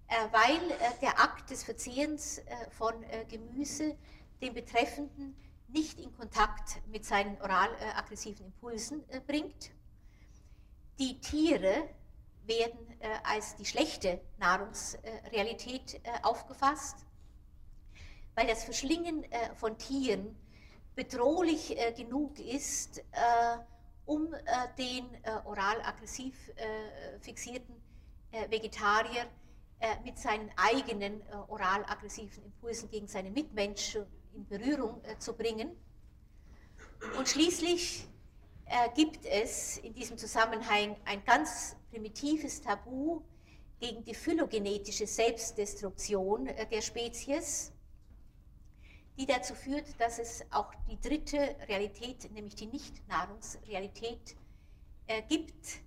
äh, 0.09 0.15
weil 0.31 0.71
äh, 0.73 1.01
der 1.01 1.19
Akt 1.19 1.49
des 1.49 1.65
Verzehrens 1.65 2.43
von 2.71 2.93
Gemüse 3.29 3.97
den 4.43 4.53
Betreffenden 4.53 5.35
nicht 5.69 5.99
in 5.99 6.15
Kontakt 6.15 6.83
mit 6.89 7.07
seinen 7.07 7.41
oral-aggressiven 7.41 8.45
Impulsen 8.45 9.09
äh, 9.09 9.21
bringt. 9.21 9.71
Die 10.99 11.19
Tiere 11.21 11.89
werden 12.45 12.79
als 13.25 13.57
die 13.57 13.67
schlechte 13.67 14.21
Nahrungsrealität 14.39 16.01
aufgefasst, 16.23 16.97
weil 18.35 18.47
das 18.47 18.65
Verschlingen 18.65 19.27
von 19.57 19.77
Tieren 19.77 20.35
bedrohlich 20.95 21.77
genug 21.97 22.39
ist, 22.39 23.03
um 24.07 24.33
den 24.79 25.05
oral-aggressiv 25.45 26.35
fixierten 27.21 27.75
Vegetarier 28.49 29.27
mit 30.05 30.19
seinen 30.19 30.51
eigenen 30.57 31.23
oral-aggressiven 31.49 32.45
Impulsen 32.45 32.89
gegen 32.89 33.09
seine 33.09 33.31
Mitmenschen 33.31 34.07
in 34.37 34.47
Berührung 34.47 35.03
äh, 35.05 35.19
zu 35.19 35.33
bringen. 35.35 35.71
Und 37.19 37.29
schließlich 37.29 38.07
äh, 38.67 38.89
gibt 38.95 39.25
es 39.25 39.79
in 39.79 39.95
diesem 39.95 40.19
Zusammenhang 40.19 40.97
ein 41.05 41.25
ganz 41.25 41.77
primitives 41.91 42.61
Tabu 42.61 43.23
gegen 43.81 44.05
die 44.05 44.15
phylogenetische 44.15 45.07
Selbstdestruktion 45.07 46.47
äh, 46.47 46.67
der 46.67 46.83
Spezies, 46.83 47.73
die 49.17 49.27
dazu 49.27 49.55
führt, 49.55 49.99
dass 49.99 50.19
es 50.19 50.45
auch 50.51 50.73
die 50.89 51.01
dritte 51.01 51.57
Realität, 51.69 52.31
nämlich 52.33 52.55
die 52.55 52.67
Nicht-Nahrungsrealität, 52.67 54.37
äh, 55.07 55.23
gibt, 55.23 55.81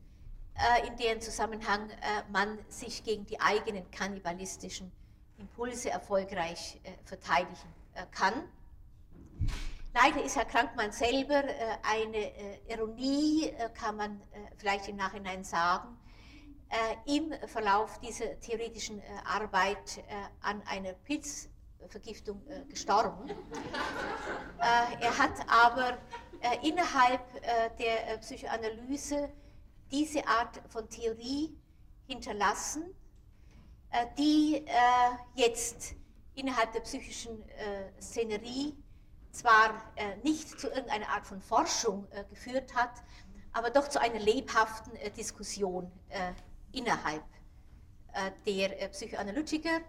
äh, 0.55 0.87
in 0.87 0.95
deren 0.97 1.21
Zusammenhang 1.21 1.89
äh, 1.89 1.95
man 2.31 2.57
sich 2.69 3.03
gegen 3.03 3.25
die 3.25 3.39
eigenen 3.39 3.89
kannibalistischen 3.91 4.91
Impulse 5.37 5.89
erfolgreich 5.89 6.79
verteidigen 7.05 7.73
äh, 7.93 8.05
kann. 8.11 8.33
Leider 9.93 10.23
ist 10.23 10.35
Herr 10.35 10.45
Krankmann 10.45 10.91
selber 10.91 11.43
äh, 11.43 11.77
eine 11.81 12.17
äh, 12.17 12.73
Ironie, 12.73 13.51
kann 13.73 13.97
man 13.97 14.21
vielleicht 14.57 14.87
im 14.87 14.95
Nachhinein 14.95 15.43
sagen, 15.43 15.97
im 17.07 17.33
Verlauf 17.47 17.99
dieser 17.99 18.39
theoretischen 18.41 19.01
Arbeit 19.25 20.03
an 20.41 20.61
einer 20.67 20.93
Pilzvergiftung 21.89 22.41
gestorben. 22.69 23.29
Er 24.59 25.17
hat 25.17 25.31
aber 25.47 25.97
innerhalb 26.61 27.21
der 27.77 28.17
Psychoanalyse 28.19 29.29
diese 29.91 30.25
Art 30.27 30.61
von 30.69 30.87
Theorie 30.89 31.57
hinterlassen, 32.07 32.83
die 34.17 34.65
jetzt 35.35 35.95
innerhalb 36.35 36.71
der 36.73 36.81
psychischen 36.81 37.47
äh, 37.49 38.01
Szenerie 38.01 38.75
zwar 39.31 39.73
äh, 39.95 40.15
nicht 40.23 40.59
zu 40.59 40.67
irgendeiner 40.69 41.09
Art 41.09 41.25
von 41.25 41.41
Forschung 41.41 42.07
äh, 42.11 42.23
geführt 42.25 42.73
hat, 42.75 43.03
aber 43.51 43.69
doch 43.69 43.87
zu 43.87 43.99
einer 43.99 44.19
lebhaften 44.19 44.95
äh, 44.95 45.11
Diskussion 45.11 45.91
äh, 46.09 46.31
innerhalb 46.71 47.23
äh, 48.13 48.31
der 48.45 48.87
Psychoanalytiker. 48.89 49.81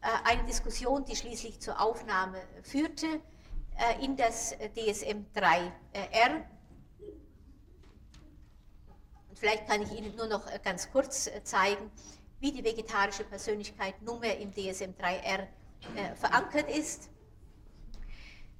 Eine 0.00 0.44
Diskussion, 0.44 1.04
die 1.04 1.16
schließlich 1.16 1.60
zur 1.60 1.80
Aufnahme 1.80 2.40
führte 2.62 3.20
in 4.00 4.16
das 4.16 4.54
DSM-3R. 4.76 6.44
Und 9.28 9.38
vielleicht 9.38 9.66
kann 9.66 9.82
ich 9.82 9.92
Ihnen 9.92 10.14
nur 10.16 10.26
noch 10.26 10.46
ganz 10.62 10.90
kurz 10.90 11.28
zeigen, 11.44 11.90
wie 12.40 12.52
die 12.52 12.64
vegetarische 12.64 13.24
Persönlichkeit 13.24 14.00
nunmehr 14.02 14.38
im 14.38 14.52
DSM-3R 14.52 15.46
äh, 15.96 16.14
verankert 16.14 16.70
ist. 16.70 17.10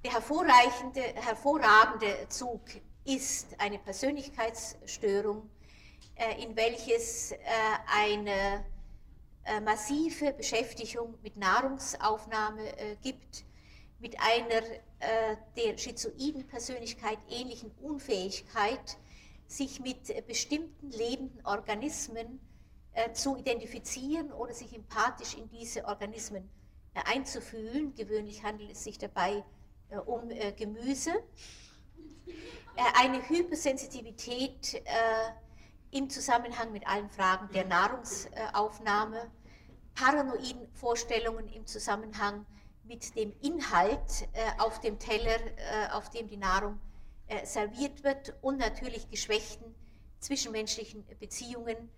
Der 0.03 0.13
hervorreichende, 0.13 1.01
hervorragende 1.01 2.27
Zug 2.29 2.61
ist 3.03 3.59
eine 3.59 3.79
Persönlichkeitsstörung, 3.79 5.49
äh, 6.15 6.41
in 6.43 6.55
welches 6.55 7.31
äh, 7.31 7.37
eine 7.93 8.31
äh, 8.31 8.59
massive 9.63 10.33
Beschäftigung 10.33 11.17
mit 11.21 11.37
Nahrungsaufnahme 11.37 12.77
äh, 12.77 12.95
gibt, 13.01 13.45
mit 13.99 14.15
einer 14.19 14.61
der 15.55 15.77
schizoiden 15.77 16.45
Persönlichkeit 16.47 17.17
ähnlichen 17.29 17.71
Unfähigkeit, 17.81 18.97
sich 19.47 19.79
mit 19.79 20.27
bestimmten 20.27 20.91
lebenden 20.91 21.45
Organismen 21.45 22.39
zu 23.13 23.35
identifizieren 23.35 24.31
oder 24.31 24.53
sich 24.53 24.73
empathisch 24.73 25.35
in 25.35 25.49
diese 25.49 25.85
Organismen 25.85 26.49
einzufühlen. 26.93 27.93
Gewöhnlich 27.95 28.43
handelt 28.43 28.71
es 28.71 28.83
sich 28.83 28.97
dabei 28.97 29.43
um 30.05 30.29
Gemüse. 30.57 31.11
Eine 32.95 33.27
Hypersensitivität 33.27 34.81
im 35.91 36.09
Zusammenhang 36.09 36.71
mit 36.71 36.87
allen 36.87 37.09
Fragen 37.09 37.49
der 37.53 37.65
Nahrungsaufnahme, 37.65 39.31
paranoiden 39.95 40.67
Vorstellungen 40.73 41.47
im 41.49 41.65
Zusammenhang 41.65 42.45
mit 42.89 43.15
dem 43.15 43.33
Inhalt 43.41 44.27
äh, 44.33 44.59
auf 44.59 44.79
dem 44.81 44.97
Teller, 44.97 45.39
äh, 45.57 45.91
auf 45.91 46.09
dem 46.09 46.27
die 46.27 46.37
Nahrung 46.37 46.79
äh, 47.27 47.45
serviert 47.45 48.03
wird 48.03 48.33
und 48.41 48.57
natürlich 48.57 49.09
geschwächten 49.09 49.75
zwischenmenschlichen 50.19 51.05
Beziehungen, 51.17 51.89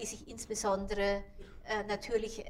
die 0.00 0.06
sich 0.06 0.26
insbesondere 0.26 1.22
natürlich 1.86 2.44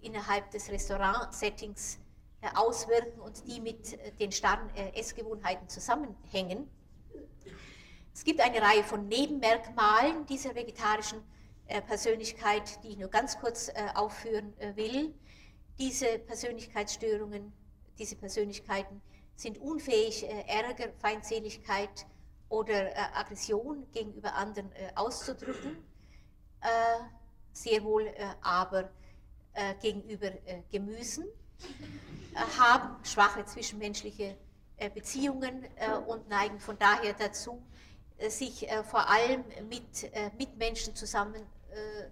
innerhalb 0.00 0.52
des 0.52 0.70
Restaurant-Settings 0.70 1.98
auswirken 2.54 3.20
und 3.20 3.44
die 3.48 3.60
mit 3.60 3.98
den 4.20 4.30
starren 4.30 4.70
Essgewohnheiten 4.94 5.68
zusammenhängen. 5.68 6.70
Es 8.14 8.22
gibt 8.22 8.40
eine 8.40 8.62
Reihe 8.62 8.84
von 8.84 9.08
Nebenmerkmalen 9.08 10.24
dieser 10.26 10.54
vegetarischen 10.54 11.20
äh, 11.66 11.82
Persönlichkeit, 11.82 12.82
die 12.84 12.90
ich 12.90 12.96
nur 12.96 13.08
ganz 13.08 13.36
kurz 13.40 13.68
äh, 13.68 13.88
aufführen 13.94 14.56
äh, 14.60 14.76
will. 14.76 15.12
Diese 15.80 16.20
Persönlichkeitsstörungen, 16.20 17.52
diese 17.98 18.14
Persönlichkeiten 18.14 19.02
sind 19.34 19.58
unfähig, 19.58 20.24
Ärger, 20.46 20.92
Feindseligkeit 21.00 22.06
oder 22.48 22.92
Aggression 23.16 23.84
gegenüber 23.90 24.32
anderen 24.34 24.70
auszudrücken, 24.94 25.76
sehr 27.52 27.82
wohl 27.82 28.08
aber 28.42 28.90
gegenüber 29.82 30.30
Gemüsen, 30.70 31.24
haben 32.56 33.04
schwache 33.04 33.44
zwischenmenschliche 33.44 34.36
Beziehungen 34.94 35.66
und 36.06 36.28
neigen 36.28 36.60
von 36.60 36.78
daher 36.78 37.14
dazu, 37.14 37.60
sich 38.30 38.70
äh, 38.70 38.84
vor 38.84 39.08
allem 39.08 39.44
mit 39.68 40.04
äh, 40.14 40.30
Mitmenschen 40.38 40.94
zusammen 40.94 41.44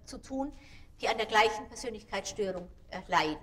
zu 0.03 0.17
tun, 0.17 0.51
die 0.99 1.07
an 1.07 1.15
der 1.15 1.25
gleichen 1.25 1.69
Persönlichkeitsstörung 1.69 2.67
leiden. 3.07 3.39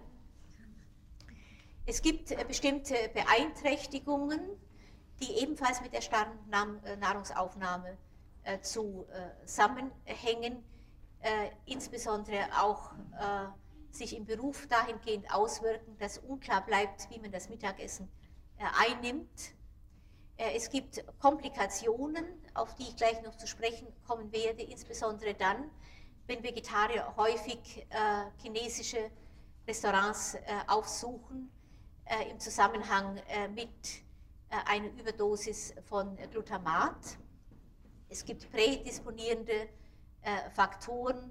Es 1.86 2.02
gibt 2.02 2.36
bestimmte 2.46 2.94
Beeinträchtigungen, 3.14 4.38
die 5.22 5.38
ebenfalls 5.38 5.80
mit 5.80 5.94
der 5.94 6.02
starren 6.02 6.38
Nahrungsaufnahme 7.00 7.96
zusammenhängen, 8.60 10.62
insbesondere 11.64 12.48
auch 12.60 12.92
sich 13.92 14.14
im 14.14 14.26
Beruf 14.26 14.66
dahingehend 14.66 15.32
auswirken, 15.32 15.96
dass 15.96 16.18
unklar 16.18 16.66
bleibt, 16.66 17.08
wie 17.08 17.18
man 17.18 17.32
das 17.32 17.48
Mittagessen 17.48 18.10
einnimmt 18.78 19.40
äh, 19.40 19.59
es 20.54 20.70
gibt 20.70 21.04
Komplikationen, 21.18 22.24
auf 22.54 22.74
die 22.76 22.84
ich 22.84 22.96
gleich 22.96 23.20
noch 23.22 23.36
zu 23.36 23.46
sprechen 23.46 23.86
kommen 24.06 24.32
werde, 24.32 24.62
insbesondere 24.62 25.34
dann, 25.34 25.70
wenn 26.26 26.42
Vegetarier 26.42 27.14
häufig 27.16 27.86
äh, 27.90 28.30
chinesische 28.40 29.10
Restaurants 29.66 30.34
äh, 30.34 30.40
aufsuchen 30.66 31.50
äh, 32.04 32.30
im 32.30 32.40
Zusammenhang 32.40 33.18
äh, 33.28 33.48
mit 33.48 33.68
äh, 34.48 34.56
einer 34.66 34.88
Überdosis 34.98 35.74
von 35.88 36.16
Glutamat. 36.30 37.18
Es 38.08 38.24
gibt 38.24 38.50
prädisponierende 38.50 39.68
Faktoren, 40.52 41.30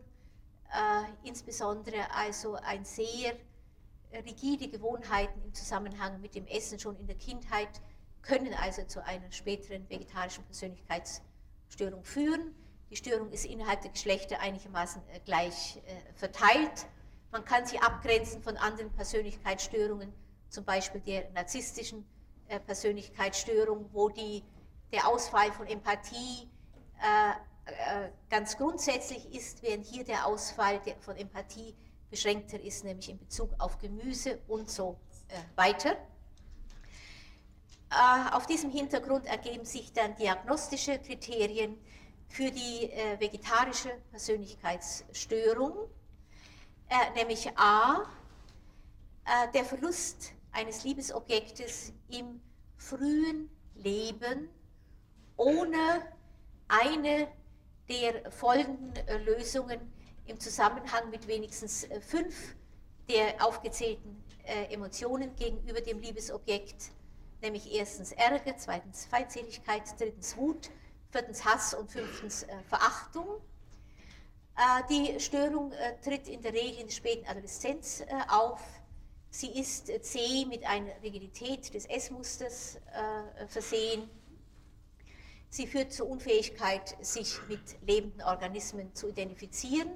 insbesondere 1.24 2.10
also 2.12 2.56
ein 2.56 2.86
sehr 2.86 3.34
rigide 4.26 4.70
Gewohnheiten 4.70 5.44
im 5.44 5.54
Zusammenhang 5.54 6.22
mit 6.22 6.34
dem 6.34 6.48
Essen 6.48 6.80
schon 6.80 6.96
in 6.96 7.06
der 7.06 7.18
Kindheit 7.18 7.82
können 8.22 8.54
also 8.54 8.84
zu 8.84 9.04
einer 9.04 9.32
späteren 9.32 9.90
vegetarischen 9.90 10.44
Persönlichkeitsstörung 10.46 12.04
führen. 12.04 12.56
Die 12.90 12.96
Störung 12.96 13.30
ist 13.32 13.46
innerhalb 13.46 13.82
der 13.82 13.92
Geschlechter 13.92 14.40
einigermaßen 14.40 15.02
äh, 15.10 15.20
gleich 15.20 15.78
äh, 15.78 16.14
verteilt. 16.14 16.88
Man 17.32 17.46
kann 17.46 17.66
sie 17.66 17.80
abgrenzen 17.80 18.42
von 18.42 18.58
anderen 18.58 18.92
Persönlichkeitsstörungen, 18.94 20.12
zum 20.50 20.66
Beispiel 20.66 21.02
der 21.02 21.30
narzisstischen 21.32 22.06
äh, 22.48 22.60
Persönlichkeitsstörung, 22.60 23.90
wo 23.94 24.10
die, 24.10 24.44
der 24.92 25.08
Ausfall 25.08 25.52
von 25.52 25.68
Empathie 25.68 26.50
ganz 28.30 28.58
grundsätzlich 28.58 29.34
ist, 29.34 29.64
während 29.64 29.86
hier 29.86 30.04
der 30.04 30.26
Ausfall 30.26 30.82
von 31.00 31.16
Empathie 31.16 31.74
beschränkter 32.10 32.60
ist, 32.60 32.84
nämlich 32.84 33.08
in 33.08 33.18
Bezug 33.18 33.54
auf 33.58 33.78
Gemüse 33.78 34.40
und 34.50 34.70
so 34.70 35.00
weiter. 35.56 35.96
Äh, 37.92 38.36
auf 38.36 38.46
diesem 38.46 38.70
Hintergrund 38.70 39.26
ergeben 39.26 39.66
sich 39.66 39.92
dann 39.94 40.16
diagnostische 40.16 41.00
Kriterien 41.00 41.76
für 42.28 42.52
die 42.52 42.92
äh, 42.92 43.20
vegetarische 43.20 43.90
Persönlichkeitsstörung, 44.12 45.90
äh, 46.90 47.14
nämlich 47.16 47.50
a, 47.58 48.06
der 49.54 49.64
Verlust 49.64 50.34
eines 50.52 50.84
Liebesobjektes 50.84 51.94
im 52.10 52.42
frühen 52.78 53.48
Leben 53.76 54.50
ohne 55.38 55.78
eine 56.68 57.28
der 57.88 58.32
folgenden 58.32 58.96
Lösungen 59.24 59.94
im 60.26 60.40
Zusammenhang 60.40 61.12
mit 61.12 61.28
wenigstens 61.28 61.88
fünf 62.02 62.56
der 63.08 63.46
aufgezählten 63.46 64.24
Emotionen 64.72 65.36
gegenüber 65.36 65.82
dem 65.82 66.00
Liebesobjekt 66.00 66.92
nämlich 67.42 67.74
erstens 67.74 68.12
Ärger, 68.12 68.58
zweitens 68.58 69.06
Feindseligkeit, 69.06 69.84
drittens 69.98 70.36
Wut, 70.38 70.70
viertens 71.12 71.46
Hass 71.46 71.74
und 71.74 71.92
fünftens 71.92 72.44
äh, 72.44 72.64
Verachtung. 72.68 73.42
Äh, 74.56 74.84
die 74.90 75.20
Störung 75.20 75.72
äh, 75.72 76.00
tritt 76.02 76.28
in 76.28 76.42
der 76.42 76.54
Regel 76.54 76.82
in 76.82 76.88
der 76.88 76.94
späten 76.94 77.28
Adoleszenz 77.28 78.02
äh, 78.02 78.06
auf. 78.28 78.62
Sie 79.30 79.60
ist 79.60 79.90
äh, 79.90 80.02
zäh 80.02 80.46
mit 80.46 80.66
einer 80.66 80.92
Rigidität 81.02 81.74
des 81.74 81.86
Essmusters 81.86 82.76
äh, 82.76 83.48
versehen. 83.48 84.10
Sie 85.50 85.66
führt 85.66 85.92
zur 85.92 86.08
Unfähigkeit, 86.08 86.96
sich 87.04 87.40
mit 87.48 87.82
lebenden 87.82 88.22
Organismen 88.22 88.94
zu 88.94 89.08
identifizieren. 89.08 89.90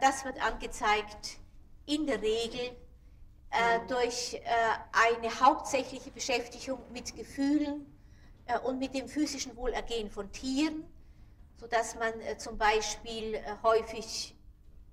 das 0.00 0.24
wird 0.24 0.42
angezeigt 0.42 1.40
in 1.84 2.06
der 2.06 2.22
Regel 2.22 2.74
äh, 3.54 3.86
durch 3.86 4.34
äh, 4.34 4.40
eine 4.92 5.40
hauptsächliche 5.40 6.10
Beschäftigung 6.10 6.80
mit 6.92 7.14
Gefühlen 7.14 7.86
äh, 8.46 8.58
und 8.58 8.78
mit 8.80 8.94
dem 8.94 9.08
physischen 9.08 9.56
Wohlergehen 9.56 10.10
von 10.10 10.30
Tieren, 10.32 10.84
sodass 11.60 11.94
man 11.94 12.20
äh, 12.20 12.36
zum 12.36 12.58
Beispiel 12.58 13.34
äh, 13.34 13.42
häufig 13.62 14.34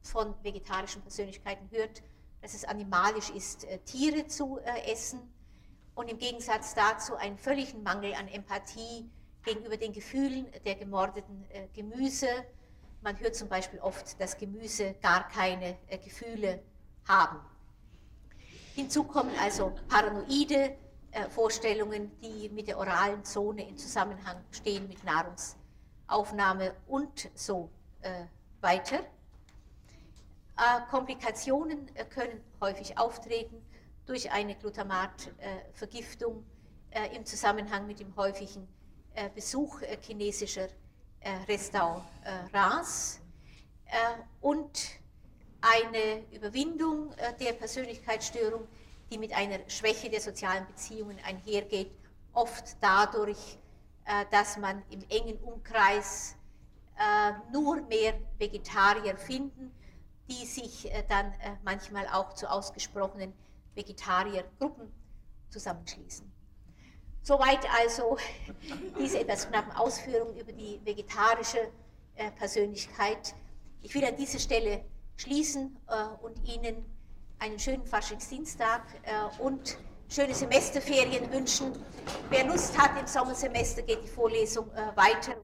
von 0.04 0.36
vegetarischen 0.44 1.02
Persönlichkeiten 1.02 1.70
hört, 1.72 2.04
dass 2.42 2.54
es 2.54 2.64
animalisch 2.64 3.32
ist, 3.32 3.64
äh, 3.64 3.80
Tiere 3.80 4.28
zu 4.28 4.60
essen 4.86 5.22
und 5.96 6.10
im 6.10 6.20
Gegensatz 6.20 6.76
dazu 6.76 7.16
einen 7.16 7.38
völligen 7.38 7.82
Mangel 7.82 8.14
an 8.14 8.28
Empathie 8.28 9.10
gegenüber 9.44 9.78
den 9.78 9.92
Gefühlen 9.92 10.46
der 10.66 10.76
gemordeten 10.76 11.48
Gemüse. 11.74 12.28
Man 13.02 13.20
hört 13.20 13.36
zum 13.36 13.50
Beispiel 13.50 13.80
oft, 13.80 14.20
dass 14.22 14.38
Gemüse 14.38 14.94
gar 15.02 15.28
keine 15.28 15.78
Gefühle 16.04 16.64
haben. 17.08 17.40
Hinzu 18.76 19.04
kommen 19.04 19.32
also 19.40 19.74
paranoide 19.90 20.78
äh, 21.12 21.30
Vorstellungen, 21.30 22.18
die 22.22 22.48
mit 22.50 22.68
der 22.70 22.78
oralen 22.78 23.24
Zone 23.26 23.68
in 23.68 23.78
Zusammenhang 23.78 24.38
stehen, 24.52 24.88
mit 24.88 25.04
Nahrungsaufnahme 25.04 26.74
und 26.88 27.30
so 27.36 27.70
äh, 28.02 28.24
weiter. 28.62 29.00
Äh, 30.58 30.82
Komplikationen 30.90 31.92
können 32.10 32.42
häufig 32.62 32.98
auftreten 32.98 33.62
durch 34.06 34.32
eine 34.32 34.56
Glutamatvergiftung 34.56 36.46
im 37.16 37.26
Zusammenhang 37.26 37.88
mit 37.88 38.02
dem 38.02 38.14
häufigen 38.18 38.68
Besuch 39.34 39.80
chinesischer 40.02 40.68
Restaurants 41.48 43.22
und 44.42 45.01
eine 45.62 46.26
Überwindung 46.32 47.14
äh, 47.14 47.34
der 47.40 47.54
Persönlichkeitsstörung, 47.54 48.68
die 49.12 49.18
mit 49.18 49.34
einer 49.34 49.60
Schwäche 49.70 50.10
der 50.10 50.22
sozialen 50.22 50.66
Beziehungen 50.68 51.18
einhergeht, 51.24 51.92
oft 52.34 52.78
dadurch, 52.82 53.58
äh, 54.06 54.26
dass 54.32 54.58
man 54.58 54.82
im 54.90 55.04
engen 55.10 55.38
Umkreis 55.40 56.36
äh, 56.98 57.34
nur 57.54 57.82
mehr 57.82 58.16
Vegetarier 58.38 59.16
finden, 59.18 59.72
die 60.30 60.46
sich 60.46 60.90
dann 61.10 61.34
manchmal 61.62 62.08
auch 62.08 62.32
zu 62.34 62.50
ausgesprochenen 62.50 63.34
Vegetariergruppen 63.76 64.90
zusammenschließen. 65.50 66.32
Soweit 67.22 67.60
also 67.78 68.18
diese 69.00 69.20
etwas 69.20 69.50
knappen 69.50 69.74
Ausführungen 69.74 70.38
über 70.38 70.54
die 70.54 70.80
vegetarische 70.86 71.70
Persönlichkeit. 72.38 73.36
Ich 73.82 73.94
will 73.94 74.06
an 74.06 74.16
dieser 74.16 74.40
Stelle 74.40 74.86
schließen 75.22 75.78
äh, 75.88 76.24
und 76.24 76.38
Ihnen 76.48 76.86
einen 77.40 77.60
schönen 77.60 77.86
Faschingsdienstag 77.86 78.82
äh, 79.04 79.42
und 79.42 79.78
schöne 80.10 80.34
Semesterferien 80.34 81.32
wünschen. 81.32 81.74
Wer 82.30 82.46
Lust 82.46 82.78
hat 82.78 83.00
im 83.00 83.08
Sommersemester, 83.08 83.82
geht 83.82 84.04
die 84.04 84.08
Vorlesung 84.08 84.70
weiter. 84.96 85.36